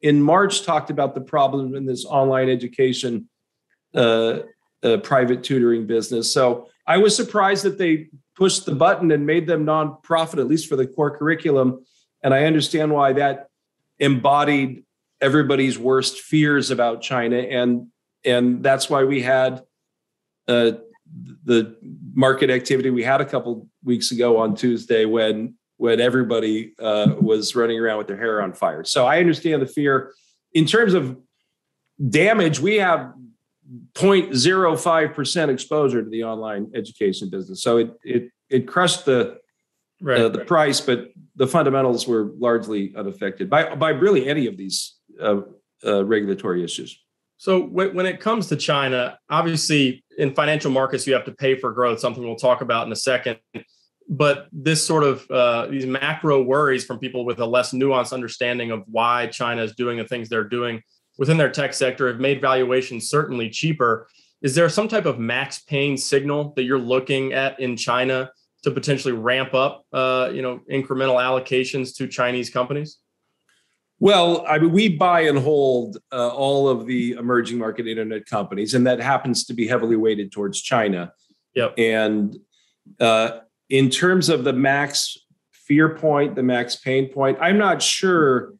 in 0.00 0.22
March 0.22 0.64
talked 0.64 0.90
about 0.90 1.14
the 1.14 1.20
problem 1.20 1.74
in 1.74 1.86
this 1.86 2.04
online 2.04 2.48
education 2.48 3.28
uh, 3.94 4.40
uh, 4.82 4.96
private 4.98 5.42
tutoring 5.42 5.86
business. 5.86 6.32
So 6.32 6.68
I 6.86 6.98
was 6.98 7.14
surprised 7.14 7.64
that 7.64 7.78
they 7.78 8.08
pushed 8.36 8.64
the 8.64 8.74
button 8.74 9.10
and 9.10 9.26
made 9.26 9.46
them 9.46 9.66
nonprofit, 9.66 10.38
at 10.38 10.48
least 10.48 10.68
for 10.68 10.76
the 10.76 10.86
core 10.86 11.16
curriculum. 11.16 11.84
And 12.22 12.32
I 12.32 12.44
understand 12.44 12.92
why 12.92 13.12
that 13.14 13.48
embodied 13.98 14.84
everybody's 15.20 15.78
worst 15.78 16.20
fears 16.20 16.70
about 16.70 17.02
China, 17.02 17.36
and 17.36 17.88
and 18.24 18.62
that's 18.62 18.90
why 18.90 19.04
we 19.04 19.22
had 19.22 19.62
uh, 20.48 20.72
the 21.44 21.76
market 22.14 22.50
activity 22.50 22.90
we 22.90 23.02
had 23.02 23.20
a 23.20 23.24
couple 23.24 23.68
weeks 23.84 24.10
ago 24.10 24.38
on 24.38 24.54
Tuesday 24.54 25.04
when 25.04 25.54
when 25.76 26.00
everybody 26.00 26.74
uh, 26.78 27.14
was 27.20 27.54
running 27.56 27.78
around 27.78 27.98
with 27.98 28.06
their 28.06 28.16
hair 28.16 28.42
on 28.42 28.52
fire. 28.52 28.84
So 28.84 29.06
I 29.06 29.18
understand 29.18 29.62
the 29.62 29.66
fear. 29.66 30.12
In 30.52 30.66
terms 30.66 30.92
of 30.92 31.16
damage, 32.08 32.60
we 32.60 32.76
have 32.76 33.14
0.05% 33.94 35.48
exposure 35.48 36.02
to 36.02 36.10
the 36.10 36.24
online 36.24 36.70
education 36.74 37.30
business. 37.30 37.62
So 37.62 37.78
it 37.78 37.92
it 38.04 38.30
it 38.48 38.66
crushed 38.66 39.04
the 39.04 39.38
right, 40.02 40.20
uh, 40.20 40.28
the 40.28 40.38
right. 40.38 40.46
price, 40.46 40.80
but 40.80 41.12
the 41.36 41.46
fundamentals 41.46 42.06
were 42.06 42.32
largely 42.38 42.92
unaffected 42.96 43.48
by 43.48 43.74
by 43.74 43.90
really 43.90 44.28
any 44.28 44.46
of 44.46 44.56
these 44.56 44.96
uh, 45.20 45.40
uh, 45.84 46.04
regulatory 46.04 46.64
issues. 46.64 46.98
So 47.36 47.60
when 47.62 48.04
it 48.04 48.20
comes 48.20 48.48
to 48.48 48.56
China, 48.56 49.18
obviously 49.30 50.04
in 50.18 50.34
financial 50.34 50.70
markets 50.70 51.06
you 51.06 51.14
have 51.14 51.24
to 51.24 51.32
pay 51.32 51.56
for 51.56 51.72
growth. 51.72 51.98
Something 51.98 52.22
we'll 52.22 52.36
talk 52.36 52.60
about 52.60 52.86
in 52.86 52.92
a 52.92 52.96
second 52.96 53.38
but 54.10 54.48
this 54.50 54.84
sort 54.84 55.04
of 55.04 55.30
uh, 55.30 55.66
these 55.68 55.86
macro 55.86 56.42
worries 56.42 56.84
from 56.84 56.98
people 56.98 57.24
with 57.24 57.38
a 57.38 57.46
less 57.46 57.72
nuanced 57.72 58.12
understanding 58.12 58.72
of 58.72 58.82
why 58.86 59.28
China 59.28 59.62
is 59.62 59.72
doing 59.76 59.96
the 59.96 60.04
things 60.04 60.28
they're 60.28 60.42
doing 60.42 60.82
within 61.16 61.36
their 61.36 61.48
tech 61.48 61.72
sector 61.72 62.08
have 62.08 62.18
made 62.18 62.40
valuations 62.40 63.08
certainly 63.08 63.48
cheaper. 63.48 64.08
Is 64.42 64.54
there 64.56 64.68
some 64.68 64.88
type 64.88 65.06
of 65.06 65.20
max 65.20 65.60
pain 65.60 65.96
signal 65.96 66.52
that 66.56 66.64
you're 66.64 66.78
looking 66.78 67.34
at 67.34 67.60
in 67.60 67.76
China 67.76 68.32
to 68.64 68.70
potentially 68.72 69.14
ramp 69.14 69.54
up, 69.54 69.84
uh, 69.92 70.30
you 70.34 70.42
know, 70.42 70.60
incremental 70.70 71.16
allocations 71.16 71.94
to 71.96 72.08
Chinese 72.08 72.50
companies? 72.50 72.98
Well, 74.00 74.46
I 74.48 74.58
mean, 74.58 74.72
we 74.72 74.88
buy 74.88 75.20
and 75.20 75.38
hold 75.38 75.98
uh, 76.10 76.28
all 76.28 76.68
of 76.68 76.86
the 76.86 77.12
emerging 77.12 77.58
market 77.58 77.86
internet 77.86 78.24
companies, 78.24 78.72
and 78.72 78.86
that 78.86 78.98
happens 78.98 79.44
to 79.44 79.54
be 79.54 79.66
heavily 79.66 79.96
weighted 79.96 80.32
towards 80.32 80.62
China. 80.62 81.12
Yep. 81.54 81.74
And 81.78 82.36
uh, 82.98 83.40
in 83.68 83.90
terms 83.90 84.30
of 84.30 84.42
the 84.44 84.54
max 84.54 85.18
fear 85.52 85.90
point, 85.90 86.34
the 86.34 86.42
max 86.42 86.76
pain 86.76 87.12
point, 87.12 87.36
I'm 87.42 87.58
not 87.58 87.82
sure 87.82 88.54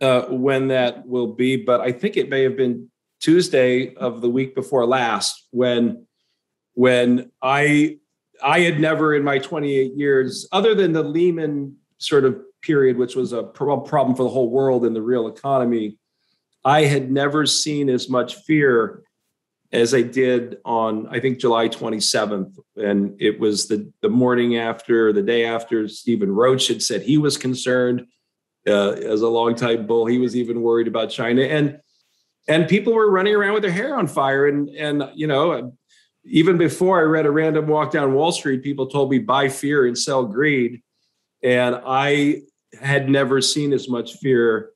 uh, 0.00 0.22
when 0.22 0.68
that 0.68 1.06
will 1.06 1.34
be, 1.34 1.56
but 1.56 1.82
I 1.82 1.92
think 1.92 2.16
it 2.16 2.30
may 2.30 2.42
have 2.42 2.56
been 2.56 2.88
Tuesday 3.20 3.94
of 3.96 4.22
the 4.22 4.30
week 4.30 4.54
before 4.54 4.86
last 4.86 5.46
when 5.50 6.06
when 6.72 7.30
I 7.42 7.98
I 8.42 8.60
had 8.60 8.80
never 8.80 9.14
in 9.14 9.22
my 9.22 9.38
28 9.38 9.92
years, 9.94 10.48
other 10.52 10.74
than 10.74 10.92
the 10.92 11.02
Lehman 11.02 11.76
sort 11.98 12.24
of 12.24 12.40
period, 12.62 12.96
which 12.96 13.16
was 13.16 13.32
a 13.32 13.42
problem 13.42 14.14
for 14.14 14.22
the 14.22 14.28
whole 14.28 14.50
world 14.50 14.84
in 14.84 14.94
the 14.94 15.02
real 15.02 15.28
economy, 15.28 15.98
I 16.64 16.84
had 16.84 17.10
never 17.10 17.46
seen 17.46 17.88
as 17.88 18.08
much 18.08 18.36
fear 18.36 19.02
as 19.72 19.94
I 19.94 20.02
did 20.02 20.58
on, 20.64 21.06
I 21.10 21.20
think, 21.20 21.38
July 21.38 21.68
27th. 21.68 22.56
And 22.76 23.20
it 23.20 23.38
was 23.38 23.68
the, 23.68 23.90
the 24.02 24.08
morning 24.08 24.56
after, 24.56 25.12
the 25.12 25.22
day 25.22 25.44
after 25.44 25.86
Stephen 25.88 26.32
Roach 26.32 26.68
had 26.68 26.82
said 26.82 27.02
he 27.02 27.18
was 27.18 27.36
concerned. 27.36 28.06
Uh, 28.68 28.90
as 28.90 29.22
a 29.22 29.28
longtime 29.28 29.86
bull, 29.86 30.04
he 30.04 30.18
was 30.18 30.36
even 30.36 30.60
worried 30.60 30.86
about 30.86 31.08
China. 31.08 31.42
And 31.42 31.80
and 32.46 32.68
people 32.68 32.92
were 32.92 33.10
running 33.10 33.34
around 33.34 33.54
with 33.54 33.62
their 33.62 33.72
hair 33.72 33.96
on 33.96 34.06
fire. 34.06 34.46
And 34.46 34.68
and 34.70 35.08
you 35.14 35.26
know, 35.26 35.72
even 36.24 36.58
before 36.58 36.98
I 36.98 37.04
read 37.04 37.24
a 37.24 37.30
random 37.30 37.68
walk 37.68 37.90
down 37.90 38.12
Wall 38.12 38.32
Street, 38.32 38.62
people 38.62 38.86
told 38.86 39.10
me 39.10 39.18
buy 39.18 39.48
fear 39.48 39.86
and 39.86 39.96
sell 39.96 40.26
greed. 40.26 40.82
And 41.42 41.80
I 41.86 42.42
had 42.78 43.08
never 43.08 43.40
seen 43.40 43.72
as 43.72 43.88
much 43.88 44.14
fear 44.14 44.70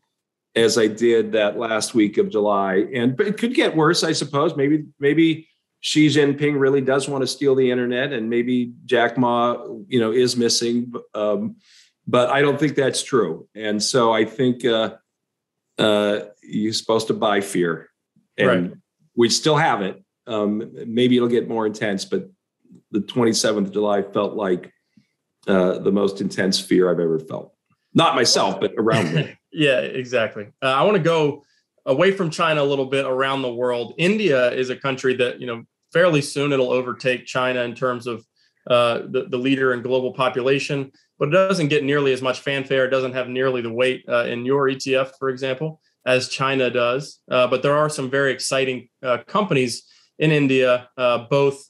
as 0.57 0.79
I 0.79 0.87
did 0.87 1.33
that 1.33 1.59
last 1.59 1.95
week 1.95 2.19
of 2.19 2.31
July. 2.31 2.87
And 2.95 3.17
but 3.17 3.27
it 3.27 3.39
could 3.39 3.55
get 3.55 3.77
worse, 3.77 4.05
I 4.05 4.13
suppose. 4.13 4.57
Maybe 4.57 4.87
maybe 4.99 5.49
Xi 5.81 6.09
Jinping 6.09 6.59
really 6.59 6.81
does 6.81 7.09
want 7.09 7.23
to 7.23 7.27
steal 7.27 7.55
the 7.55 7.71
internet, 7.71 8.13
and 8.13 8.31
maybe 8.31 8.73
Jack 8.85 9.19
Ma, 9.19 9.57
you 9.89 10.01
know, 10.01 10.13
is 10.13 10.37
missing. 10.37 10.93
Um, 11.15 11.57
but 12.07 12.31
I 12.31 12.43
don't 12.43 12.59
think 12.59 12.77
that's 12.77 13.03
true. 13.03 13.49
And 13.55 13.83
so 13.83 14.13
I 14.13 14.25
think 14.25 14.65
uh, 14.65 14.97
uh, 15.79 16.21
you're 16.43 16.73
supposed 16.73 17.09
to 17.09 17.15
buy 17.15 17.41
fear, 17.41 17.91
and 18.37 18.49
right. 18.49 18.73
we 19.17 19.29
still 19.29 19.57
have 19.57 19.83
it. 19.83 20.03
Um, 20.27 20.71
maybe 20.87 21.17
it'll 21.17 21.29
get 21.29 21.49
more 21.49 21.67
intense, 21.67 22.05
but 22.05 22.31
the 22.91 23.01
27th 23.01 23.67
of 23.67 23.73
July 23.73 24.03
felt 24.03 24.35
like 24.35 24.73
uh, 25.47 25.79
the 25.79 25.93
most 25.93 26.21
intense 26.21 26.59
fear 26.59 26.91
I've 26.91 27.01
ever 27.01 27.19
felt 27.19 27.54
not 27.95 28.15
myself, 28.15 28.61
but 28.61 28.73
around 28.77 29.15
me. 29.15 29.37
yeah, 29.53 29.79
exactly. 29.79 30.49
Uh, 30.63 30.67
I 30.67 30.83
want 30.83 30.97
to 30.97 31.03
go 31.03 31.45
away 31.87 32.13
from 32.13 32.31
China 32.31 32.63
a 32.63 32.65
little 32.65 32.87
bit 32.87 33.07
around 33.07 33.43
the 33.43 33.53
world. 33.53 33.95
India 33.99 34.51
is 34.53 34.71
a 34.71 34.77
country 34.77 35.15
that, 35.17 35.41
you 35.41 35.47
know, 35.47 35.65
fairly 35.93 36.21
soon 36.21 36.53
it'll 36.53 36.73
overtake 36.73 37.25
China 37.25 37.63
in 37.63 37.75
terms 37.75 38.07
of 38.07 38.25
uh, 38.69 39.01
the, 39.11 39.27
the 39.31 39.37
leader 39.37 39.75
in 39.75 39.83
global 39.83 40.13
population, 40.13 40.91
but 41.19 41.29
it 41.29 41.33
doesn't 41.33 41.69
get 41.69 41.85
nearly 41.85 42.13
as 42.13 42.23
much 42.23 42.41
fanfare. 42.41 42.87
It 42.87 42.91
doesn't 42.91 43.13
have 43.13 43.29
nearly 43.29 43.61
the 43.61 43.73
weight 43.73 44.05
uh, 44.09 44.25
in 44.25 44.45
your 44.45 44.69
ETF, 44.69 45.13
for 45.19 45.29
example, 45.29 45.81
as 46.07 46.29
China 46.29 46.71
does. 46.71 47.21
Uh, 47.31 47.47
but 47.47 47.63
there 47.63 47.77
are 47.77 47.89
some 47.89 48.11
very 48.11 48.33
exciting 48.33 48.89
uh, 49.03 49.19
companies 49.27 49.85
in 50.19 50.33
India, 50.33 50.89
uh, 50.97 51.19
both 51.31 51.63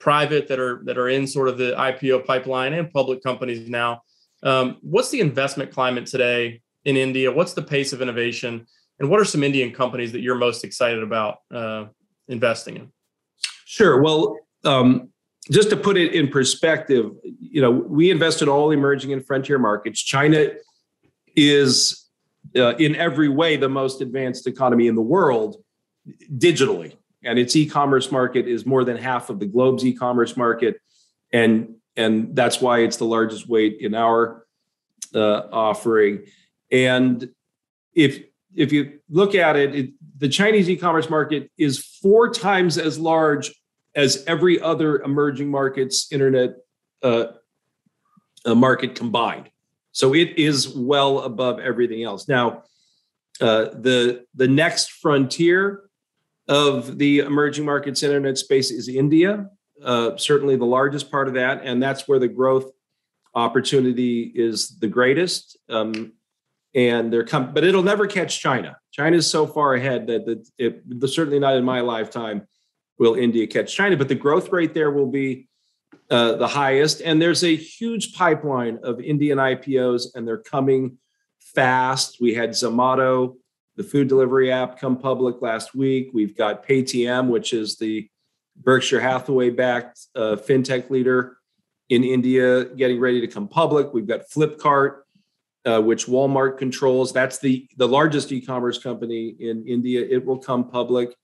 private 0.00 0.48
that 0.48 0.58
are 0.58 0.82
that 0.84 0.98
are 0.98 1.08
in 1.08 1.26
sort 1.26 1.48
of 1.48 1.56
the 1.56 1.72
IPO 1.72 2.26
pipeline 2.26 2.74
and 2.74 2.90
public 2.90 3.22
companies 3.22 3.68
now 3.70 4.02
um, 4.44 4.76
what's 4.82 5.10
the 5.10 5.20
investment 5.20 5.72
climate 5.72 6.06
today 6.06 6.60
in 6.84 6.96
India? 6.96 7.32
What's 7.32 7.54
the 7.54 7.62
pace 7.62 7.92
of 7.92 8.02
innovation? 8.02 8.66
And 9.00 9.10
what 9.10 9.20
are 9.20 9.24
some 9.24 9.42
Indian 9.42 9.72
companies 9.72 10.12
that 10.12 10.20
you're 10.20 10.36
most 10.36 10.62
excited 10.64 11.02
about 11.02 11.38
uh, 11.52 11.86
investing 12.28 12.76
in? 12.76 12.92
Sure. 13.64 14.00
Well, 14.00 14.38
um, 14.64 15.08
just 15.50 15.70
to 15.70 15.76
put 15.76 15.96
it 15.96 16.14
in 16.14 16.28
perspective, 16.28 17.10
you 17.22 17.60
know, 17.60 17.70
we 17.70 18.10
invest 18.10 18.42
in 18.42 18.48
all 18.48 18.70
emerging 18.70 19.12
and 19.12 19.26
frontier 19.26 19.58
markets. 19.58 20.00
China 20.00 20.50
is 21.36 22.08
uh, 22.56 22.76
in 22.76 22.94
every 22.96 23.28
way 23.28 23.56
the 23.56 23.68
most 23.68 24.00
advanced 24.00 24.46
economy 24.46 24.86
in 24.86 24.94
the 24.94 25.02
world 25.02 25.56
digitally, 26.36 26.94
and 27.24 27.38
its 27.38 27.56
e-commerce 27.56 28.12
market 28.12 28.46
is 28.46 28.64
more 28.64 28.84
than 28.84 28.96
half 28.96 29.30
of 29.30 29.40
the 29.40 29.46
globe's 29.46 29.84
e-commerce 29.84 30.36
market. 30.36 30.76
And 31.32 31.76
and 31.96 32.34
that's 32.34 32.60
why 32.60 32.80
it's 32.80 32.96
the 32.96 33.04
largest 33.04 33.48
weight 33.48 33.78
in 33.80 33.94
our 33.94 34.46
uh, 35.14 35.42
offering. 35.52 36.24
And 36.70 37.30
if 37.94 38.24
if 38.54 38.72
you 38.72 39.00
look 39.08 39.34
at 39.34 39.56
it, 39.56 39.74
it, 39.74 39.90
the 40.18 40.28
Chinese 40.28 40.70
e-commerce 40.70 41.10
market 41.10 41.50
is 41.58 41.78
four 42.00 42.30
times 42.30 42.78
as 42.78 42.98
large 42.98 43.52
as 43.96 44.24
every 44.26 44.60
other 44.60 45.00
emerging 45.02 45.50
markets 45.50 46.08
internet 46.12 46.56
uh, 47.02 47.26
uh, 48.44 48.54
market 48.54 48.94
combined. 48.94 49.50
So 49.92 50.14
it 50.14 50.38
is 50.38 50.68
well 50.68 51.20
above 51.20 51.60
everything 51.60 52.02
else. 52.02 52.28
Now, 52.28 52.64
uh, 53.40 53.66
the 53.74 54.24
the 54.34 54.48
next 54.48 54.92
frontier 54.92 55.82
of 56.48 56.98
the 56.98 57.20
emerging 57.20 57.64
markets 57.64 58.02
internet 58.02 58.38
space 58.38 58.70
is 58.70 58.88
India, 58.88 59.48
uh, 59.82 60.16
certainly 60.16 60.56
the 60.56 60.64
largest 60.64 61.10
part 61.10 61.28
of 61.28 61.34
that, 61.34 61.62
and 61.64 61.82
that's 61.82 62.06
where 62.06 62.18
the 62.18 62.28
growth 62.28 62.70
opportunity 63.34 64.32
is 64.34 64.78
the 64.78 64.88
greatest. 64.88 65.58
Um, 65.68 66.12
and 66.74 67.12
they're 67.12 67.24
come, 67.24 67.54
but 67.54 67.64
it'll 67.64 67.82
never 67.82 68.06
catch 68.06 68.40
China. 68.40 68.76
China 68.90 69.16
is 69.16 69.30
so 69.30 69.46
far 69.46 69.74
ahead 69.74 70.08
that, 70.08 70.26
that 70.26 70.48
it, 70.58 70.82
certainly 71.08 71.38
not 71.38 71.56
in 71.56 71.64
my 71.64 71.80
lifetime 71.80 72.46
will 72.98 73.14
India 73.14 73.46
catch 73.46 73.74
China. 73.74 73.96
But 73.96 74.08
the 74.08 74.14
growth 74.14 74.50
rate 74.50 74.74
there 74.74 74.90
will 74.90 75.10
be 75.10 75.48
uh, 76.10 76.32
the 76.34 76.48
highest, 76.48 77.00
and 77.00 77.22
there's 77.22 77.44
a 77.44 77.54
huge 77.54 78.14
pipeline 78.14 78.78
of 78.82 79.00
Indian 79.00 79.38
IPOs, 79.38 80.14
and 80.14 80.26
they're 80.26 80.38
coming 80.38 80.98
fast. 81.38 82.20
We 82.20 82.34
had 82.34 82.50
Zomato, 82.50 83.36
the 83.76 83.84
food 83.84 84.08
delivery 84.08 84.50
app, 84.50 84.78
come 84.78 84.98
public 84.98 85.40
last 85.40 85.74
week. 85.74 86.10
We've 86.12 86.36
got 86.36 86.66
Paytm, 86.66 87.28
which 87.28 87.52
is 87.52 87.76
the 87.76 88.08
Berkshire 88.56 89.00
Hathaway 89.00 89.50
backed 89.50 90.00
uh, 90.14 90.36
fintech 90.36 90.90
leader 90.90 91.38
in 91.90 92.04
India 92.04 92.64
getting 92.64 93.00
ready 93.00 93.20
to 93.20 93.26
come 93.26 93.48
public. 93.48 93.92
We've 93.92 94.06
got 94.06 94.22
Flipkart, 94.30 95.00
uh, 95.64 95.80
which 95.80 96.06
Walmart 96.06 96.58
controls. 96.58 97.12
That's 97.12 97.38
the, 97.38 97.66
the 97.76 97.88
largest 97.88 98.32
e 98.32 98.40
commerce 98.40 98.78
company 98.78 99.36
in 99.38 99.66
India. 99.66 100.06
It 100.08 100.24
will 100.24 100.38
come 100.38 100.68
public. 100.70 101.14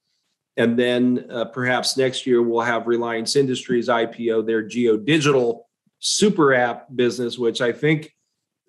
And 0.57 0.79
then 0.79 1.27
uh, 1.31 1.47
perhaps 1.47 1.97
next 1.97 2.27
year 2.27 2.43
we'll 2.43 2.65
have 2.65 2.87
Reliance 2.87 3.37
Industries 3.37 3.89
IPO 3.89 4.47
their 4.47 4.63
Jio 4.63 5.05
Digital 5.05 5.67
super 6.01 6.53
app 6.53 6.87
business, 6.95 7.39
which 7.39 7.61
I 7.61 7.73
think 7.73 8.13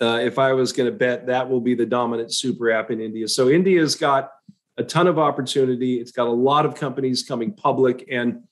uh, 0.01 0.19
if 0.21 0.39
I 0.39 0.53
was 0.53 0.71
going 0.71 0.91
to 0.91 0.97
bet, 0.97 1.27
that 1.27 1.49
will 1.49 1.61
be 1.61 1.75
the 1.75 1.85
dominant 1.85 2.33
super 2.33 2.71
app 2.71 2.91
in 2.91 3.01
India. 3.01 3.27
So 3.27 3.49
India's 3.49 3.95
got 3.95 4.31
a 4.77 4.83
ton 4.83 5.07
of 5.07 5.19
opportunity. 5.19 5.99
It's 5.99 6.11
got 6.11 6.27
a 6.27 6.31
lot 6.31 6.65
of 6.65 6.75
companies 6.75 7.23
coming 7.23 7.53
public, 7.53 8.07
and 8.11 8.43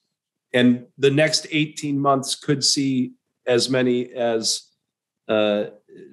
and 0.53 0.85
the 0.97 1.11
next 1.11 1.47
18 1.51 1.99
months 1.99 2.35
could 2.35 2.63
see 2.63 3.13
as 3.45 3.69
many 3.69 4.11
as 4.13 4.69
uh, 5.27 5.65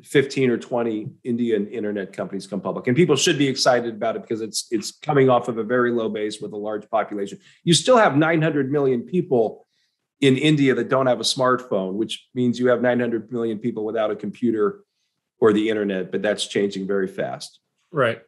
15 0.05 0.51
or 0.51 0.59
20 0.59 1.11
Indian 1.25 1.67
internet 1.69 2.13
companies 2.13 2.47
come 2.47 2.61
public. 2.61 2.87
And 2.87 2.97
people 2.97 3.17
should 3.17 3.39
be 3.39 3.49
excited 3.49 3.95
about 3.95 4.17
it 4.17 4.23
because 4.23 4.41
it's 4.41 4.67
it's 4.71 4.93
coming 4.93 5.29
off 5.29 5.49
of 5.49 5.59
a 5.59 5.65
very 5.65 5.91
low 5.91 6.09
base 6.09 6.41
with 6.41 6.53
a 6.53 6.57
large 6.57 6.89
population. 6.91 7.39
You 7.65 7.75
still 7.75 7.97
have 7.97 8.17
900 8.17 8.71
million 8.71 9.03
people 9.03 9.67
in 10.21 10.37
India 10.37 10.75
that 10.75 10.89
don't 10.89 11.07
have 11.07 11.21
a 11.21 11.25
smartphone, 11.25 11.95
which 11.95 12.29
means 12.35 12.59
you 12.59 12.69
have 12.69 12.81
900 12.81 13.31
million 13.31 13.59
people 13.59 13.85
without 13.85 14.11
a 14.11 14.17
computer 14.17 14.85
or 15.39 15.53
the 15.53 15.69
internet, 15.69 16.11
but 16.11 16.23
that's 16.23 16.47
changing 16.47 16.87
very 16.87 17.07
fast. 17.07 17.61
Right. 17.93 18.21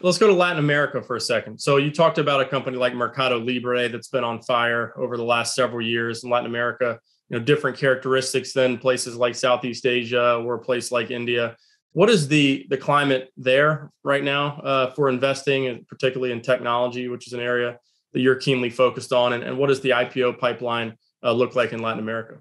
Let's 0.00 0.18
go 0.18 0.26
to 0.26 0.32
Latin 0.32 0.58
America 0.58 1.00
for 1.02 1.14
a 1.16 1.20
second. 1.20 1.60
So 1.60 1.76
you 1.76 1.90
talked 1.90 2.18
about 2.18 2.40
a 2.40 2.44
company 2.44 2.76
like 2.76 2.94
Mercado 2.94 3.38
Libre 3.38 3.88
that's 3.88 4.08
been 4.08 4.24
on 4.24 4.42
fire 4.42 4.92
over 4.96 5.16
the 5.16 5.24
last 5.24 5.54
several 5.54 5.86
years 5.86 6.24
in 6.24 6.30
Latin 6.30 6.46
America. 6.46 6.98
You 7.28 7.38
know, 7.38 7.44
different 7.44 7.78
characteristics 7.78 8.52
than 8.52 8.76
places 8.78 9.16
like 9.16 9.34
Southeast 9.34 9.86
Asia 9.86 10.36
or 10.36 10.54
a 10.54 10.58
place 10.58 10.90
like 10.90 11.10
India. 11.10 11.56
What 11.92 12.10
is 12.10 12.26
the 12.26 12.66
the 12.70 12.76
climate 12.76 13.32
there 13.36 13.90
right 14.02 14.22
now 14.22 14.60
uh, 14.60 14.90
for 14.94 15.08
investing, 15.08 15.68
and 15.68 15.86
particularly 15.86 16.32
in 16.32 16.42
technology, 16.42 17.08
which 17.08 17.28
is 17.28 17.32
an 17.32 17.40
area 17.40 17.78
that 18.12 18.20
you're 18.20 18.34
keenly 18.34 18.70
focused 18.70 19.12
on? 19.12 19.32
And, 19.32 19.44
and 19.44 19.56
what 19.56 19.68
does 19.68 19.80
the 19.80 19.90
IPO 19.90 20.38
pipeline 20.38 20.96
uh, 21.22 21.32
look 21.32 21.54
like 21.54 21.72
in 21.72 21.80
Latin 21.80 22.00
America? 22.00 22.40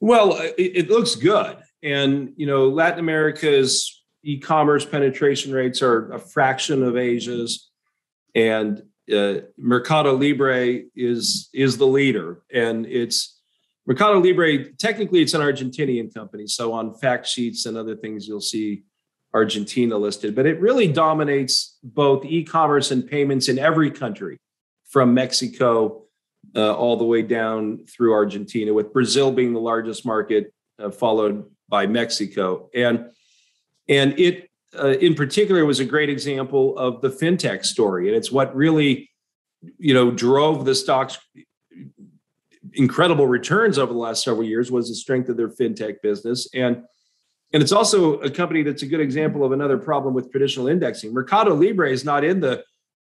Well, 0.00 0.36
it, 0.38 0.54
it 0.58 0.90
looks 0.90 1.14
good, 1.14 1.56
and 1.82 2.34
you 2.36 2.46
know, 2.46 2.68
Latin 2.68 3.00
America's 3.00 3.97
e-commerce 4.22 4.84
penetration 4.84 5.52
rates 5.52 5.82
are 5.82 6.12
a 6.12 6.18
fraction 6.18 6.82
of 6.82 6.96
Asia's, 6.96 7.70
and 8.34 8.82
uh, 9.14 9.34
Mercado 9.56 10.14
Libre 10.14 10.82
is 10.94 11.48
is 11.52 11.78
the 11.78 11.86
leader, 11.86 12.42
and 12.52 12.86
it's 12.86 13.40
Mercado 13.86 14.20
Libre. 14.20 14.72
Technically, 14.74 15.22
it's 15.22 15.34
an 15.34 15.40
Argentinian 15.40 16.12
company, 16.12 16.46
so 16.46 16.72
on 16.72 16.94
fact 16.94 17.26
sheets 17.26 17.66
and 17.66 17.76
other 17.76 17.96
things, 17.96 18.28
you'll 18.28 18.40
see 18.40 18.82
Argentina 19.34 19.96
listed, 19.96 20.34
but 20.34 20.46
it 20.46 20.60
really 20.60 20.88
dominates 20.88 21.78
both 21.82 22.24
e-commerce 22.24 22.90
and 22.90 23.06
payments 23.06 23.48
in 23.48 23.58
every 23.58 23.90
country, 23.90 24.38
from 24.88 25.14
Mexico 25.14 26.04
uh, 26.56 26.74
all 26.74 26.96
the 26.96 27.04
way 27.04 27.22
down 27.22 27.84
through 27.86 28.12
Argentina, 28.12 28.72
with 28.72 28.92
Brazil 28.92 29.30
being 29.30 29.52
the 29.52 29.60
largest 29.60 30.06
market, 30.06 30.52
uh, 30.78 30.90
followed 30.90 31.44
by 31.68 31.86
Mexico, 31.86 32.70
and 32.74 33.10
and 33.88 34.18
it 34.18 34.48
uh, 34.78 34.88
in 34.88 35.14
particular 35.14 35.64
was 35.64 35.80
a 35.80 35.84
great 35.84 36.10
example 36.10 36.76
of 36.78 37.00
the 37.00 37.08
fintech 37.08 37.64
story, 37.64 38.08
and 38.08 38.16
it's 38.16 38.30
what 38.30 38.54
really, 38.54 39.10
you 39.78 39.94
know, 39.94 40.10
drove 40.10 40.64
the 40.64 40.74
stocks 40.74 41.18
incredible 42.74 43.26
returns 43.26 43.78
over 43.78 43.92
the 43.92 43.98
last 43.98 44.22
several 44.22 44.46
years 44.46 44.70
was 44.70 44.88
the 44.88 44.94
strength 44.94 45.28
of 45.28 45.36
their 45.36 45.48
fintech 45.48 46.00
business. 46.02 46.48
And 46.54 46.82
and 47.52 47.62
it's 47.62 47.72
also 47.72 48.20
a 48.20 48.30
company 48.30 48.62
that's 48.62 48.82
a 48.82 48.86
good 48.86 49.00
example 49.00 49.42
of 49.42 49.52
another 49.52 49.78
problem 49.78 50.12
with 50.12 50.30
traditional 50.30 50.68
indexing. 50.68 51.14
Mercado 51.14 51.54
libre 51.54 51.90
is 51.90 52.04
not 52.04 52.22
in 52.22 52.40
the 52.40 52.62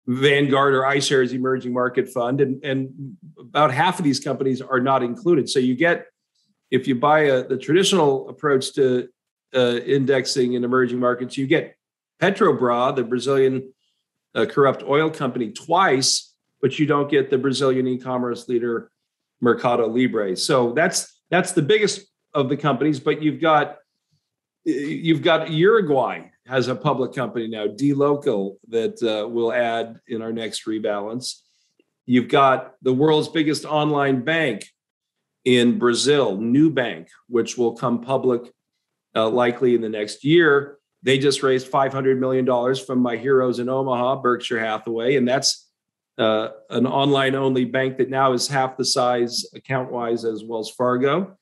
vanguard 0.09 0.75
or 0.75 0.81
iShares 0.81 1.33
emerging 1.33 1.73
market 1.73 2.09
fund 2.09 2.41
and 2.41 2.63
and 2.65 3.17
about 3.39 3.73
half 3.73 3.99
of 3.99 4.05
these 4.05 4.19
companies 4.19 4.61
are 4.61 4.81
not 4.81 5.03
included. 5.03 5.49
So 5.49 5.59
you 5.59 5.77
get 5.77 6.07
if 6.71 6.89
you 6.89 6.95
buy 6.95 7.21
a, 7.21 7.47
the 7.47 7.57
traditional 7.57 8.29
approach 8.29 8.75
to 8.75 9.09
uh, 9.55 9.81
indexing 9.85 10.55
in 10.55 10.65
emerging 10.65 10.99
markets, 10.99 11.37
you 11.37 11.47
get 11.47 11.77
Petrobras, 12.21 12.97
the 12.97 13.05
Brazilian 13.05 13.73
uh, 14.35 14.47
corrupt 14.47 14.83
oil 14.83 15.11
company, 15.11 15.51
twice, 15.51 16.35
but 16.61 16.79
you 16.79 16.87
don't 16.87 17.11
get 17.11 17.31
the 17.31 17.39
Brazilian 17.39 17.87
e-commerce 17.87 18.49
leader 18.49 18.91
Mercado 19.41 19.89
Libre. 19.89 20.37
So 20.37 20.73
that's 20.73 21.21
that's 21.31 21.53
the 21.53 21.63
biggest 21.63 22.07
of 22.33 22.49
the 22.49 22.57
companies. 22.57 23.01
But 23.01 23.23
you've 23.23 23.41
got 23.41 23.79
you've 24.65 25.23
got 25.23 25.51
Uruguay 25.51 26.23
has 26.47 26.69
a 26.69 26.75
public 26.75 27.13
company 27.13 27.47
now, 27.49 27.67
dLocal, 27.67 28.57
that 28.69 29.01
uh, 29.03 29.29
will 29.29 29.53
add 29.53 30.01
in 30.09 30.23
our 30.23 30.33
next 30.33 30.67
rebalance. 30.67 31.37
You've 32.07 32.29
got 32.29 32.75
the 32.83 32.93
world's 32.93 33.29
biggest 33.29 33.65
online 33.65 34.25
bank 34.25 34.67
in 35.45 35.79
Brazil, 35.79 36.37
Nubank, 36.37 37.09
which 37.29 37.57
will 37.57 37.75
come 37.77 38.01
public 38.01 38.53
uh, 39.15 39.29
likely 39.29 39.75
in 39.75 39.81
the 39.81 39.89
next 39.89 40.25
year. 40.25 40.79
They 41.03 41.19
just 41.19 41.43
raised 41.43 41.71
$500 41.71 42.19
million 42.19 42.77
from 42.77 43.01
my 43.01 43.17
heroes 43.17 43.59
in 43.59 43.69
Omaha, 43.69 44.23
Berkshire 44.23 44.61
Hathaway, 44.61 45.17
and 45.17 45.27
that's 45.27 45.69
uh, 46.19 46.49
an 46.71 46.87
online 46.87 47.35
only 47.35 47.65
bank 47.65 47.99
that 47.99 48.11
now 48.11 48.33
is 48.33 48.47
half 48.47 48.77
the 48.77 48.85
size 48.85 49.45
account 49.55 49.91
wise 49.91 50.25
as 50.25 50.45
Wells 50.45 50.71
Fargo. 50.71 51.37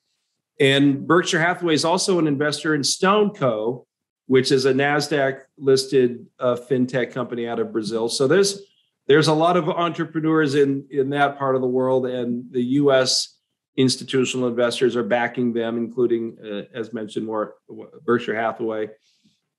And 0.59 1.05
Berkshire 1.05 1.39
Hathaway 1.39 1.73
is 1.73 1.85
also 1.85 2.19
an 2.19 2.27
investor 2.27 2.73
in 2.73 2.81
StoneCo, 2.81 3.85
which 4.27 4.51
is 4.51 4.65
a 4.65 4.73
NASDAQ 4.73 5.41
listed 5.57 6.25
uh, 6.39 6.55
fintech 6.55 7.11
company 7.11 7.47
out 7.47 7.59
of 7.59 7.71
Brazil. 7.71 8.09
So 8.09 8.27
there's 8.27 8.61
there's 9.07 9.27
a 9.27 9.33
lot 9.33 9.57
of 9.57 9.67
entrepreneurs 9.67 10.55
in, 10.55 10.85
in 10.89 11.09
that 11.09 11.37
part 11.37 11.55
of 11.55 11.61
the 11.61 11.67
world, 11.67 12.05
and 12.05 12.45
the 12.51 12.63
US 12.79 13.30
institutional 13.77 14.47
investors 14.47 14.95
are 14.95 15.03
backing 15.03 15.53
them, 15.53 15.77
including, 15.77 16.37
uh, 16.43 16.77
as 16.77 16.93
mentioned, 16.93 17.25
more 17.25 17.55
Berkshire 18.03 18.35
Hathaway. 18.35 18.89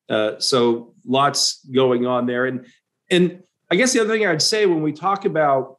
Uh, 0.09 0.39
so 0.39 0.95
lots 1.07 1.65
going 1.67 2.07
on 2.07 2.27
there, 2.27 2.47
and 2.47 2.67
and 3.11 3.43
I 3.71 3.77
guess 3.77 3.93
the 3.93 4.01
other 4.01 4.11
thing 4.11 4.27
I'd 4.27 4.43
say 4.43 4.67
when 4.67 4.83
we 4.83 4.93
talk 4.93 5.25
about 5.25 5.79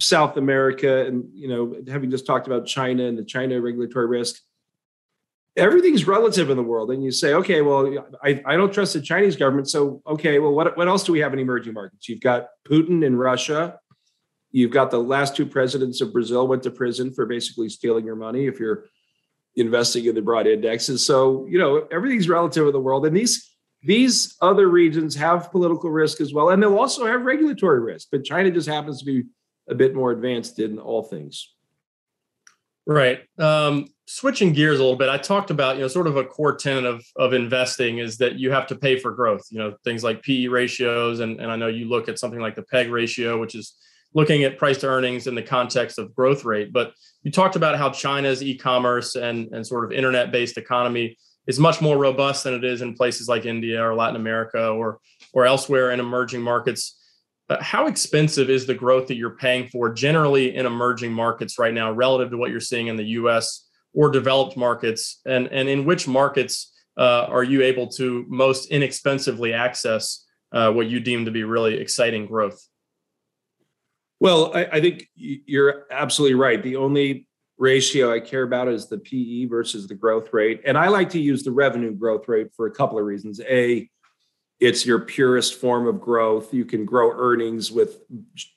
South 0.00 0.36
America, 0.36 1.06
and 1.06 1.24
you 1.34 1.48
know, 1.48 1.76
having 1.88 2.10
just 2.10 2.26
talked 2.26 2.46
about 2.46 2.66
China 2.66 3.04
and 3.04 3.18
the 3.18 3.24
China 3.24 3.60
regulatory 3.60 4.06
risk, 4.06 4.40
everything's 5.56 6.06
relative 6.06 6.50
in 6.50 6.56
the 6.56 6.62
world. 6.62 6.90
And 6.90 7.04
you 7.04 7.10
say, 7.10 7.34
okay, 7.34 7.60
well, 7.60 8.06
I, 8.22 8.42
I 8.46 8.56
don't 8.56 8.72
trust 8.72 8.94
the 8.94 9.02
Chinese 9.02 9.36
government, 9.36 9.68
so 9.68 10.02
okay, 10.06 10.38
well, 10.38 10.52
what 10.52 10.76
what 10.76 10.88
else 10.88 11.04
do 11.04 11.12
we 11.12 11.20
have 11.20 11.32
in 11.32 11.38
emerging 11.38 11.74
markets? 11.74 12.08
You've 12.08 12.20
got 12.20 12.46
Putin 12.66 13.04
in 13.04 13.16
Russia. 13.16 13.78
You've 14.52 14.70
got 14.70 14.90
the 14.90 15.00
last 15.00 15.34
two 15.34 15.46
presidents 15.46 16.00
of 16.00 16.12
Brazil 16.12 16.46
went 16.46 16.62
to 16.64 16.70
prison 16.70 17.12
for 17.12 17.26
basically 17.26 17.68
stealing 17.68 18.04
your 18.04 18.16
money 18.16 18.46
if 18.46 18.60
you're 18.60 18.84
investing 19.56 20.04
in 20.04 20.14
the 20.14 20.22
broad 20.22 20.46
indexes. 20.46 21.04
So, 21.04 21.46
you 21.46 21.58
know, 21.58 21.86
everything's 21.90 22.28
relative 22.28 22.66
in 22.66 22.72
the 22.72 22.80
world. 22.80 23.06
And 23.06 23.16
these 23.16 23.48
these 23.82 24.36
other 24.40 24.68
regions 24.68 25.16
have 25.16 25.50
political 25.50 25.90
risk 25.90 26.20
as 26.20 26.32
well. 26.32 26.50
And 26.50 26.62
they'll 26.62 26.78
also 26.78 27.04
have 27.06 27.22
regulatory 27.22 27.80
risk. 27.80 28.08
But 28.12 28.24
China 28.24 28.50
just 28.50 28.68
happens 28.68 29.00
to 29.00 29.04
be 29.04 29.24
a 29.68 29.74
bit 29.74 29.94
more 29.94 30.12
advanced 30.12 30.60
in 30.60 30.78
all 30.78 31.02
things. 31.02 31.52
Right. 32.86 33.22
Um, 33.38 33.88
switching 34.06 34.52
gears 34.52 34.78
a 34.78 34.82
little 34.82 34.98
bit, 34.98 35.08
I 35.08 35.16
talked 35.16 35.50
about, 35.50 35.76
you 35.76 35.82
know, 35.82 35.88
sort 35.88 36.06
of 36.06 36.16
a 36.16 36.24
core 36.24 36.56
tenet 36.56 36.84
of, 36.84 37.04
of 37.16 37.32
investing 37.32 37.98
is 37.98 38.18
that 38.18 38.38
you 38.38 38.50
have 38.50 38.66
to 38.68 38.74
pay 38.74 38.98
for 38.98 39.12
growth, 39.12 39.42
you 39.50 39.58
know, 39.58 39.74
things 39.84 40.02
like 40.04 40.22
PE 40.22 40.46
ratios. 40.46 41.20
And, 41.20 41.40
and 41.40 41.50
I 41.50 41.56
know 41.56 41.68
you 41.68 41.88
look 41.88 42.08
at 42.08 42.18
something 42.18 42.40
like 42.40 42.56
the 42.56 42.62
PEG 42.62 42.90
ratio, 42.90 43.38
which 43.38 43.54
is 43.54 43.74
looking 44.14 44.44
at 44.44 44.58
price 44.58 44.78
to 44.78 44.86
earnings 44.86 45.26
in 45.26 45.34
the 45.34 45.42
context 45.42 45.98
of 45.98 46.14
growth 46.14 46.44
rate. 46.44 46.72
But 46.72 46.92
you 47.22 47.30
talked 47.30 47.56
about 47.56 47.78
how 47.78 47.90
China's 47.90 48.42
e-commerce 48.42 49.14
and, 49.16 49.48
and 49.52 49.66
sort 49.66 49.84
of 49.84 49.92
internet-based 49.92 50.58
economy 50.58 51.16
is 51.46 51.58
much 51.58 51.80
more 51.80 51.98
robust 51.98 52.44
than 52.44 52.54
it 52.54 52.64
is 52.64 52.82
in 52.82 52.94
places 52.94 53.28
like 53.28 53.46
India 53.46 53.82
or 53.82 53.94
Latin 53.94 54.16
America 54.16 54.68
or 54.68 55.00
or 55.32 55.46
elsewhere 55.46 55.90
in 55.90 56.00
emerging 56.00 56.42
markets. 56.42 56.98
Uh, 57.48 57.60
how 57.62 57.86
expensive 57.86 58.48
is 58.48 58.66
the 58.66 58.74
growth 58.74 59.08
that 59.08 59.16
you're 59.16 59.36
paying 59.36 59.68
for 59.68 59.92
generally 59.92 60.54
in 60.54 60.66
emerging 60.66 61.12
markets 61.12 61.58
right 61.58 61.74
now 61.74 61.90
relative 61.90 62.30
to 62.30 62.36
what 62.36 62.50
you're 62.50 62.60
seeing 62.60 62.86
in 62.86 62.96
the 62.96 63.04
U.S. 63.20 63.68
or 63.92 64.10
developed 64.10 64.56
markets? 64.56 65.20
And 65.26 65.48
and 65.48 65.68
in 65.68 65.84
which 65.84 66.06
markets 66.06 66.72
uh, 66.96 67.24
are 67.24 67.44
you 67.44 67.62
able 67.62 67.88
to 67.88 68.24
most 68.28 68.70
inexpensively 68.70 69.52
access 69.52 70.24
uh, 70.52 70.70
what 70.70 70.86
you 70.86 71.00
deem 71.00 71.24
to 71.24 71.30
be 71.30 71.44
really 71.44 71.74
exciting 71.74 72.26
growth? 72.26 72.60
Well, 74.22 74.52
I, 74.54 74.66
I, 74.66 74.80
think 74.80 75.08
you're 75.16 75.84
absolutely 75.90 76.36
right. 76.36 76.62
The 76.62 76.76
only 76.76 77.26
ratio 77.58 78.14
I 78.14 78.20
care 78.20 78.44
about 78.44 78.68
is 78.68 78.86
the 78.86 78.98
PE 78.98 79.46
versus 79.46 79.88
the 79.88 79.96
growth 79.96 80.32
rate. 80.32 80.62
And 80.64 80.78
I 80.78 80.86
like 80.86 81.10
to 81.10 81.20
use 81.20 81.42
the 81.42 81.50
revenue 81.50 81.90
growth 81.90 82.28
rate 82.28 82.54
for 82.54 82.66
a 82.66 82.70
couple 82.70 83.00
of 83.00 83.04
reasons. 83.04 83.40
A, 83.40 83.90
it's 84.60 84.86
your 84.86 85.00
purest 85.00 85.60
form 85.60 85.88
of 85.88 86.00
growth. 86.00 86.54
You 86.54 86.64
can 86.64 86.84
grow 86.84 87.10
earnings 87.10 87.72
with 87.72 88.02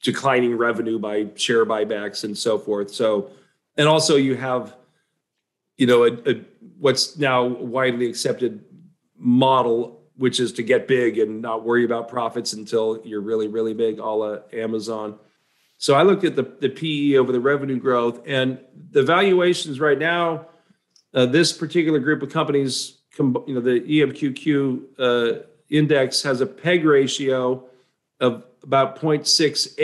declining 0.03 0.55
revenue 0.55 0.99
by 0.99 1.29
share 1.33 1.65
buybacks 1.65 2.25
and 2.25 2.37
so 2.37 2.59
forth. 2.59 2.91
So, 2.91 3.31
and 3.75 3.87
also 3.87 4.17
you 4.17 4.35
have, 4.35 4.75
you 5.77 5.87
know, 5.87 6.03
a, 6.03 6.11
a, 6.29 6.41
what's 6.77 7.17
now 7.17 7.43
widely 7.43 8.07
accepted 8.07 8.63
model, 9.17 10.03
which 10.15 10.39
is 10.39 10.53
to 10.53 10.61
get 10.61 10.87
big 10.87 11.17
and 11.17 11.41
not 11.41 11.65
worry 11.65 11.85
about 11.85 12.07
profits 12.07 12.53
until 12.53 13.01
you're 13.03 13.21
really, 13.21 13.47
really 13.47 13.73
big, 13.73 13.97
a 13.97 14.05
la 14.05 14.37
Amazon. 14.53 15.17
So 15.77 15.93
I 15.93 16.03
looked 16.03 16.23
at 16.23 16.35
the, 16.35 16.43
the 16.43 16.69
PE 16.69 17.17
over 17.17 17.31
the 17.31 17.39
revenue 17.39 17.79
growth 17.79 18.21
and 18.25 18.59
the 18.91 19.03
valuations 19.03 19.79
right 19.79 19.97
now. 19.97 20.47
Uh, 21.13 21.25
this 21.25 21.53
particular 21.53 21.99
group 21.99 22.21
of 22.21 22.29
companies, 22.31 22.99
you 23.17 23.43
know, 23.47 23.61
the 23.61 23.79
EMQQ 23.81 24.81
uh, 24.99 25.43
index 25.69 26.21
has 26.23 26.41
a 26.41 26.45
PEG 26.45 26.85
ratio 26.85 27.63
of 28.19 28.43
about 28.63 28.99
0.68, 28.99 29.77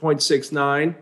0.69, 0.00 0.94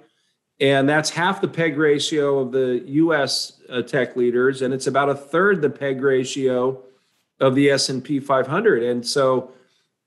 and 0.60 0.88
that's 0.88 1.10
half 1.10 1.40
the 1.40 1.48
PEG 1.48 1.76
ratio 1.76 2.38
of 2.38 2.52
the 2.52 2.82
U.S. 2.86 3.60
Uh, 3.68 3.82
tech 3.82 4.16
leaders, 4.16 4.62
and 4.62 4.74
it's 4.74 4.86
about 4.86 5.08
a 5.08 5.14
third 5.14 5.62
the 5.62 5.70
PEG 5.70 6.02
ratio 6.02 6.82
of 7.40 7.54
the 7.54 7.70
S&P 7.70 8.20
500. 8.20 8.82
And 8.82 9.04
so 9.04 9.52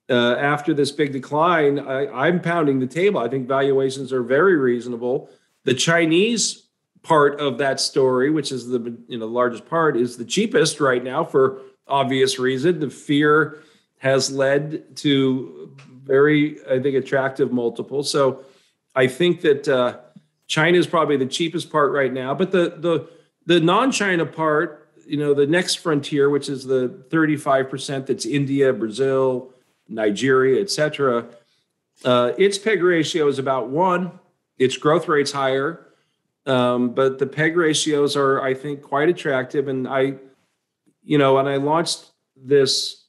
uh, 0.10 0.36
after 0.36 0.74
this 0.74 0.92
big 0.92 1.12
decline, 1.12 1.80
I, 1.80 2.28
am 2.28 2.40
pounding 2.40 2.80
the 2.80 2.88
table. 2.88 3.20
I 3.20 3.28
think 3.28 3.48
valuations 3.48 4.14
are 4.14 4.22
very 4.22 4.56
reasonable. 4.56 5.30
The 5.64 5.74
Chinese 5.74 6.68
part 7.02 7.40
of 7.40 7.58
that 7.58 7.80
story, 7.80 8.30
which 8.30 8.52
is 8.52 8.68
the 8.68 8.98
you 9.08 9.18
know 9.18 9.26
largest 9.26 9.66
part, 9.68 9.98
is 9.98 10.18
the 10.18 10.26
cheapest 10.26 10.80
right 10.80 11.04
now 11.04 11.24
for 11.24 11.62
obvious 11.88 12.38
reason. 12.38 12.80
The 12.80 12.90
fear 12.90 13.60
has 13.98 14.32
led 14.32 14.96
to 14.98 15.76
very, 16.04 16.60
I 16.70 16.80
think, 16.80 16.96
attractive 16.96 17.52
multiples. 17.52 18.12
So 18.12 18.46
I 18.96 19.08
think 19.08 19.42
that 19.42 19.68
uh, 19.68 19.98
China 20.48 20.78
is 20.78 20.86
probably 20.86 21.18
the 21.18 21.26
cheapest 21.26 21.72
part 21.72 21.92
right 21.92 22.14
now, 22.14 22.36
but 22.36 22.52
the 22.52 22.76
the 22.78 23.10
the 23.48 23.60
non-China 23.60 24.26
part, 24.26 24.90
you 25.08 25.18
know, 25.18 25.34
the 25.34 25.48
next 25.48 25.76
frontier, 25.76 26.30
which 26.30 26.50
is 26.50 26.64
the 26.64 26.90
35% 27.10 28.08
that's 28.08 28.26
India, 28.26 28.74
Brazil, 28.74 29.54
Nigeria, 29.88 30.62
etc. 30.62 31.26
Uh, 32.04 32.32
its 32.38 32.58
PEG 32.58 32.82
ratio 32.82 33.28
is 33.28 33.40
about 33.40 33.70
one. 33.70 34.20
Its 34.58 34.78
growth 34.78 35.08
rate's 35.08 35.32
higher. 35.32 35.86
Um, 36.46 36.90
but 36.90 37.18
the 37.18 37.26
peg 37.26 37.58
ratios 37.58 38.16
are, 38.16 38.42
I 38.42 38.54
think, 38.54 38.82
quite 38.82 39.10
attractive. 39.10 39.68
And 39.68 39.88
I, 39.88 40.16
you 41.04 41.18
know, 41.18 41.36
when 41.36 41.48
I 41.48 41.58
launched 41.58 42.12
this 42.36 43.06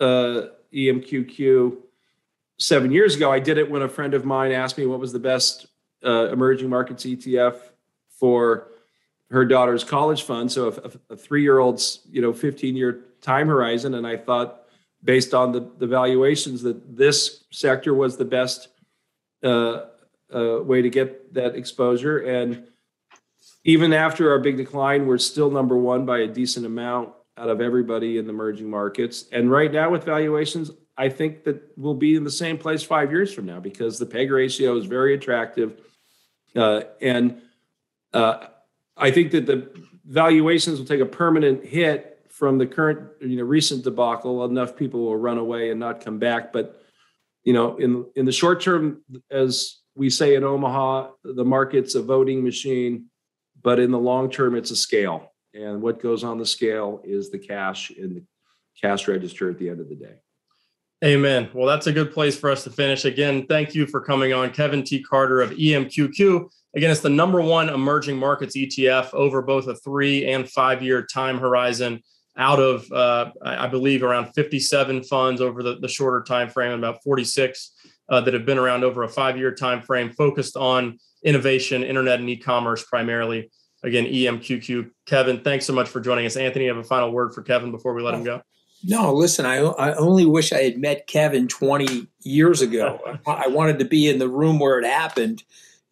uh, 0.00 0.42
EMQQ 0.72 1.76
seven 2.58 2.92
years 2.92 3.16
ago, 3.16 3.32
I 3.32 3.40
did 3.40 3.58
it 3.58 3.68
when 3.68 3.82
a 3.82 3.88
friend 3.88 4.14
of 4.14 4.24
mine 4.24 4.52
asked 4.52 4.78
me 4.78 4.86
what 4.86 5.00
was 5.00 5.12
the 5.12 5.18
best 5.18 5.66
uh, 6.04 6.28
emerging 6.30 6.68
markets 6.68 7.04
ETF 7.04 7.56
for 8.08 8.68
her 9.30 9.44
daughter's 9.44 9.82
college 9.82 10.22
fund. 10.22 10.52
So 10.52 10.68
a, 10.68 11.14
a 11.14 11.16
three-year-old's, 11.16 12.00
you 12.08 12.22
know, 12.22 12.32
15-year 12.32 13.00
time 13.20 13.48
horizon, 13.48 13.94
and 13.94 14.06
I 14.06 14.16
thought, 14.16 14.63
based 15.04 15.34
on 15.34 15.52
the, 15.52 15.70
the 15.78 15.86
valuations, 15.86 16.62
that 16.62 16.96
this 16.96 17.44
sector 17.50 17.94
was 17.94 18.16
the 18.16 18.24
best 18.24 18.68
uh, 19.42 19.82
uh, 20.34 20.62
way 20.62 20.82
to 20.82 20.90
get 20.90 21.34
that 21.34 21.54
exposure. 21.54 22.18
And 22.18 22.66
even 23.64 23.92
after 23.92 24.30
our 24.30 24.38
big 24.38 24.56
decline, 24.56 25.06
we're 25.06 25.18
still 25.18 25.50
number 25.50 25.76
one 25.76 26.06
by 26.06 26.18
a 26.18 26.26
decent 26.26 26.66
amount 26.66 27.10
out 27.36 27.48
of 27.48 27.60
everybody 27.60 28.18
in 28.18 28.26
the 28.26 28.30
emerging 28.30 28.70
markets. 28.70 29.26
And 29.32 29.50
right 29.50 29.72
now, 29.72 29.90
with 29.90 30.04
valuations, 30.04 30.70
I 30.96 31.08
think 31.08 31.44
that 31.44 31.72
we'll 31.76 31.94
be 31.94 32.14
in 32.14 32.24
the 32.24 32.30
same 32.30 32.56
place 32.56 32.82
five 32.82 33.10
years 33.10 33.32
from 33.34 33.46
now 33.46 33.60
because 33.60 33.98
the 33.98 34.06
PEG 34.06 34.30
ratio 34.30 34.76
is 34.76 34.86
very 34.86 35.14
attractive. 35.14 35.80
Uh, 36.54 36.82
and 37.00 37.42
uh, 38.12 38.46
I 38.96 39.10
think 39.10 39.32
that 39.32 39.46
the 39.46 39.68
valuations 40.06 40.78
will 40.78 40.86
take 40.86 41.00
a 41.00 41.06
permanent 41.06 41.64
hit 41.64 42.13
from 42.34 42.58
the 42.58 42.66
current, 42.66 43.00
you 43.20 43.36
know, 43.36 43.44
recent 43.44 43.84
debacle. 43.84 44.44
Enough 44.44 44.76
people 44.76 45.04
will 45.04 45.16
run 45.16 45.38
away 45.38 45.70
and 45.70 45.78
not 45.78 46.04
come 46.04 46.18
back. 46.18 46.52
But 46.52 46.80
you 47.44 47.52
know, 47.52 47.76
in 47.76 48.06
in 48.16 48.24
the 48.24 48.32
short 48.32 48.60
term, 48.60 49.02
as 49.30 49.80
we 49.94 50.10
say 50.10 50.34
in 50.34 50.42
Omaha, 50.42 51.10
the 51.22 51.44
market's 51.44 51.94
a 51.94 52.02
voting 52.02 52.42
machine, 52.42 53.06
but 53.62 53.78
in 53.78 53.90
the 53.90 53.98
long 53.98 54.30
term, 54.30 54.56
it's 54.56 54.72
a 54.72 54.76
scale. 54.76 55.32
And 55.54 55.80
what 55.80 56.02
goes 56.02 56.24
on 56.24 56.38
the 56.38 56.46
scale 56.46 57.00
is 57.04 57.30
the 57.30 57.38
cash 57.38 57.92
in 57.92 58.14
the 58.14 58.22
cash 58.80 59.06
register 59.06 59.48
at 59.48 59.58
the 59.58 59.68
end 59.68 59.80
of 59.80 59.88
the 59.88 59.94
day. 59.94 60.16
Amen. 61.04 61.50
Well, 61.52 61.66
that's 61.66 61.86
a 61.86 61.92
good 61.92 62.12
place 62.12 62.36
for 62.36 62.50
us 62.50 62.64
to 62.64 62.70
finish. 62.70 63.04
Again, 63.04 63.46
thank 63.46 63.74
you 63.74 63.86
for 63.86 64.00
coming 64.00 64.32
on, 64.32 64.50
Kevin 64.50 64.82
T. 64.82 65.02
Carter 65.02 65.40
of 65.40 65.50
EMQQ. 65.50 66.48
Again, 66.74 66.90
it's 66.90 67.00
the 67.00 67.10
number 67.10 67.40
one 67.40 67.68
emerging 67.68 68.16
markets 68.16 68.56
ETF 68.56 69.12
over 69.12 69.42
both 69.42 69.68
a 69.68 69.76
three 69.76 70.26
and 70.26 70.48
five 70.48 70.82
year 70.82 71.04
time 71.04 71.38
horizon. 71.38 72.02
Out 72.36 72.58
of, 72.58 72.90
uh, 72.90 73.30
I 73.42 73.68
believe, 73.68 74.02
around 74.02 74.32
57 74.34 75.04
funds 75.04 75.40
over 75.40 75.62
the, 75.62 75.78
the 75.78 75.88
shorter 75.88 76.22
time 76.22 76.48
frame, 76.48 76.72
and 76.72 76.84
about 76.84 77.02
46 77.04 77.72
uh, 78.08 78.20
that 78.22 78.34
have 78.34 78.44
been 78.44 78.58
around 78.58 78.84
over 78.84 79.04
a 79.04 79.08
five 79.08 79.36
year 79.36 79.54
time 79.54 79.82
frame, 79.82 80.10
focused 80.10 80.56
on 80.56 80.98
innovation, 81.22 81.82
internet, 81.82 82.20
and 82.20 82.28
e-commerce 82.28 82.84
primarily. 82.84 83.50
Again, 83.82 84.06
EMQQ. 84.06 84.90
Kevin, 85.06 85.40
thanks 85.42 85.66
so 85.66 85.72
much 85.74 85.88
for 85.88 86.00
joining 86.00 86.24
us. 86.24 86.36
Anthony, 86.36 86.64
you 86.64 86.74
have 86.74 86.82
a 86.82 86.88
final 86.88 87.12
word 87.12 87.34
for 87.34 87.42
Kevin 87.42 87.70
before 87.70 87.94
we 87.94 88.02
let 88.02 88.14
him 88.14 88.24
go. 88.24 88.40
No, 88.82 89.14
listen, 89.14 89.46
I, 89.46 89.58
I 89.58 89.94
only 89.94 90.26
wish 90.26 90.52
I 90.52 90.62
had 90.62 90.78
met 90.78 91.06
Kevin 91.06 91.48
20 91.48 92.06
years 92.20 92.62
ago. 92.62 93.18
I 93.26 93.48
wanted 93.48 93.78
to 93.78 93.84
be 93.84 94.08
in 94.08 94.18
the 94.18 94.28
room 94.28 94.58
where 94.58 94.78
it 94.78 94.84
happened 94.84 95.42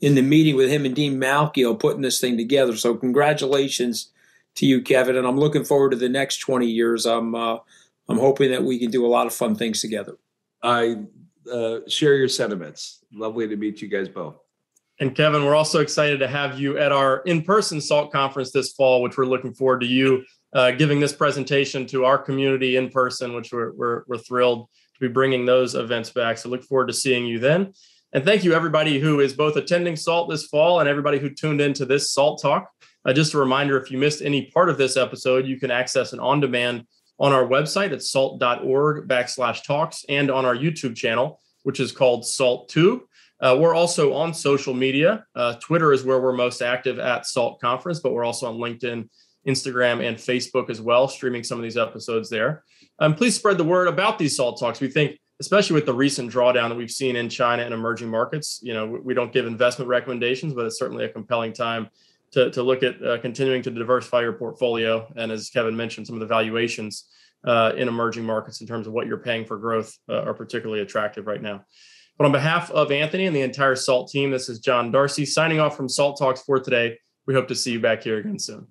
in 0.01 0.15
the 0.15 0.23
meeting 0.23 0.57
with 0.57 0.69
him 0.69 0.85
and 0.85 0.95
Dean 0.95 1.19
Malchio 1.19 1.79
putting 1.79 2.03
this 2.03 2.21
thing 2.21 2.37
together. 2.37 2.77
So 2.77 2.95
congratulations 2.95 4.11
to 4.57 4.67
you, 4.67 4.83
Kevin. 4.83 5.17
And 5.17 5.27
I'm 5.27 5.39
looking 5.39 5.65
forward 5.65 5.91
to 5.91 5.97
the 5.97 6.09
next 6.09 6.39
20 6.39 6.67
years. 6.67 7.07
I'm, 7.07 7.35
uh, 7.35 7.59
I'm 8.09 8.19
hoping 8.19 8.51
that 8.51 8.63
we 8.63 8.79
can 8.79 8.91
do 8.91 9.07
a 9.07 9.09
lot 9.09 9.27
of 9.27 9.35
fun 9.35 9.55
things 9.55 9.81
together. 9.81 10.19
I 10.63 11.05
uh, 11.51 11.81
share 11.89 12.15
your 12.15 12.29
sentiments. 12.29 13.05
Lovely 13.13 13.49
to 13.49 13.57
meet 13.57 13.83
you 13.83 13.89
guys 13.89 14.09
both. 14.09 14.37
And 15.01 15.17
Kevin, 15.17 15.45
we're 15.45 15.57
also 15.57 15.81
excited 15.81 16.19
to 16.19 16.29
have 16.29 16.61
you 16.61 16.79
at 16.79 16.93
our 16.93 17.23
in-person 17.23 17.81
SALT 17.81 18.13
conference 18.13 18.53
this 18.53 18.73
fall, 18.73 19.03
which 19.03 19.17
we're 19.17 19.27
looking 19.27 19.55
forward 19.55 19.81
to 19.81 19.87
you 19.87 20.23
uh, 20.55 20.71
giving 20.73 21.01
this 21.01 21.13
presentation 21.13 21.87
to 21.87 22.05
our 22.05 22.19
community 22.19 22.77
in 22.77 22.91
person, 22.91 23.35
which 23.35 23.53
we're, 23.53 23.73
we're, 23.73 24.03
we're 24.07 24.19
thrilled 24.19 24.69
to 24.95 25.01
be 25.01 25.09
bringing 25.09 25.47
those 25.47 25.75
events 25.75 26.11
back. 26.11 26.39
So 26.39 26.49
look 26.49 26.63
forward 26.63 26.89
to 26.89 26.93
seeing 26.93 27.27
you 27.27 27.39
then. 27.39 27.73
And 28.13 28.25
thank 28.25 28.45
you 28.45 28.53
everybody 28.53 29.01
who 29.01 29.21
is 29.21 29.33
both 29.33 29.57
attending 29.57 29.97
SALT 29.97 30.29
this 30.29 30.47
fall 30.47 30.81
and 30.81 30.89
everybody 30.89 31.19
who 31.19 31.31
tuned 31.31 31.63
into 31.63 31.87
this 31.87 32.13
SALT 32.13 32.43
talk. 32.43 32.71
Uh, 33.05 33.13
just 33.13 33.35
a 33.35 33.39
reminder, 33.39 33.81
if 33.81 33.91
you 33.91 33.99
missed 33.99 34.23
any 34.23 34.47
part 34.47 34.69
of 34.69 34.79
this 34.79 34.97
episode, 34.97 35.47
you 35.47 35.59
can 35.59 35.71
access 35.71 36.13
an 36.13 36.21
on-demand 36.21 36.87
on 37.19 37.33
our 37.33 37.47
website 37.47 37.93
at 37.93 38.03
salt.org 38.03 39.09
backslash 39.09 39.65
talks 39.65 40.05
and 40.09 40.31
on 40.31 40.45
our 40.45 40.57
YouTube 40.57 40.97
channel, 40.97 41.41
which 41.63 41.81
is 41.81 41.93
called 41.93 42.27
SALT 42.27 42.69
Tube. 42.69 43.03
Uh, 43.41 43.57
we're 43.59 43.75
also 43.75 44.13
on 44.13 44.33
social 44.33 44.73
media. 44.73 45.25
Uh, 45.35 45.55
Twitter 45.55 45.93
is 45.93 46.05
where 46.05 46.21
we're 46.21 46.33
most 46.33 46.63
active 46.63 46.99
at 46.99 47.27
SALT 47.27 47.61
Conference, 47.61 48.01
but 48.01 48.13
we're 48.13 48.25
also 48.25 48.47
on 48.47 48.57
LinkedIn 48.59 49.09
Instagram, 49.47 50.07
and 50.07 50.17
Facebook 50.17 50.71
as 50.71 50.81
well, 50.81 51.09
streaming 51.09 51.43
some 51.43 51.59
of 51.59 51.63
these 51.63 51.77
episodes 51.77 52.31
there. 52.31 52.65
Um, 52.99 53.15
please 53.15 53.35
spread 53.35 53.59
the 53.59 53.65
word 53.65 53.89
about 53.89 54.19
these 54.19 54.37
SALT 54.37 54.61
talks. 54.61 54.81
We 54.81 54.89
think, 54.89 55.19
especially 55.41 55.75
with 55.75 55.87
the 55.87 55.95
recent 55.95 56.33
drawdown 56.33 56.69
that 56.69 56.77
we've 56.77 56.91
seen 56.91 57.17
in 57.17 57.29
China 57.29 57.65
and 57.65 57.75
emerging 57.75 58.09
markets, 58.09 58.61
you 58.63 58.75
know, 58.75 58.87
we 58.87 59.15
don't 59.15 59.33
give 59.33 59.47
investment 59.47 59.89
recommendations, 59.89 60.55
but 60.55 60.67
it's 60.67 60.79
certainly 60.79 61.05
a 61.05 61.09
compelling 61.09 61.53
time 61.53 61.89
to, 62.33 62.51
to 62.51 62.63
look 62.63 62.83
at 62.83 63.03
uh, 63.05 63.19
continuing 63.19 63.63
to 63.63 63.71
diversify 63.71 64.23
your 64.23 64.33
portfolio. 64.33 65.07
And 65.17 65.31
as 65.31 65.51
Kevin 65.51 65.77
mentioned, 65.77 66.07
some 66.07 66.17
of 66.17 66.21
the 66.21 66.27
valuations 66.27 67.09
uh, 67.45 67.73
in 67.77 67.89
emerging 67.89 68.25
markets 68.25 68.61
in 68.61 68.67
terms 68.67 68.87
of 68.87 68.93
what 68.93 69.07
you're 69.07 69.19
paying 69.19 69.45
for 69.45 69.59
growth 69.59 69.97
uh, 70.09 70.23
are 70.23 70.35
particularly 70.35 70.83
attractive 70.83 71.27
right 71.27 71.43
now. 71.43 71.65
But 72.19 72.27
on 72.27 72.33
behalf 72.33 72.71
of 72.71 72.93
Anthony 72.93 73.27
and 73.27 73.35
the 73.35 73.41
entire 73.41 73.75
SALT 73.75 74.11
team, 74.11 74.31
this 74.31 74.49
is 74.49 74.61
John 74.61 74.91
Darcy 74.91 75.25
signing 75.25 75.61
off 75.61 75.77
from 75.77 75.89
SALT 75.89 76.19
Talks 76.19 76.43
for 76.43 76.61
today. 76.61 76.99
We 77.27 77.35
hope 77.35 77.49
to 77.49 77.55
see 77.55 77.73
you 77.73 77.81
back 77.81 78.03
here 78.03 78.19
again 78.19 78.39
soon. 78.39 78.69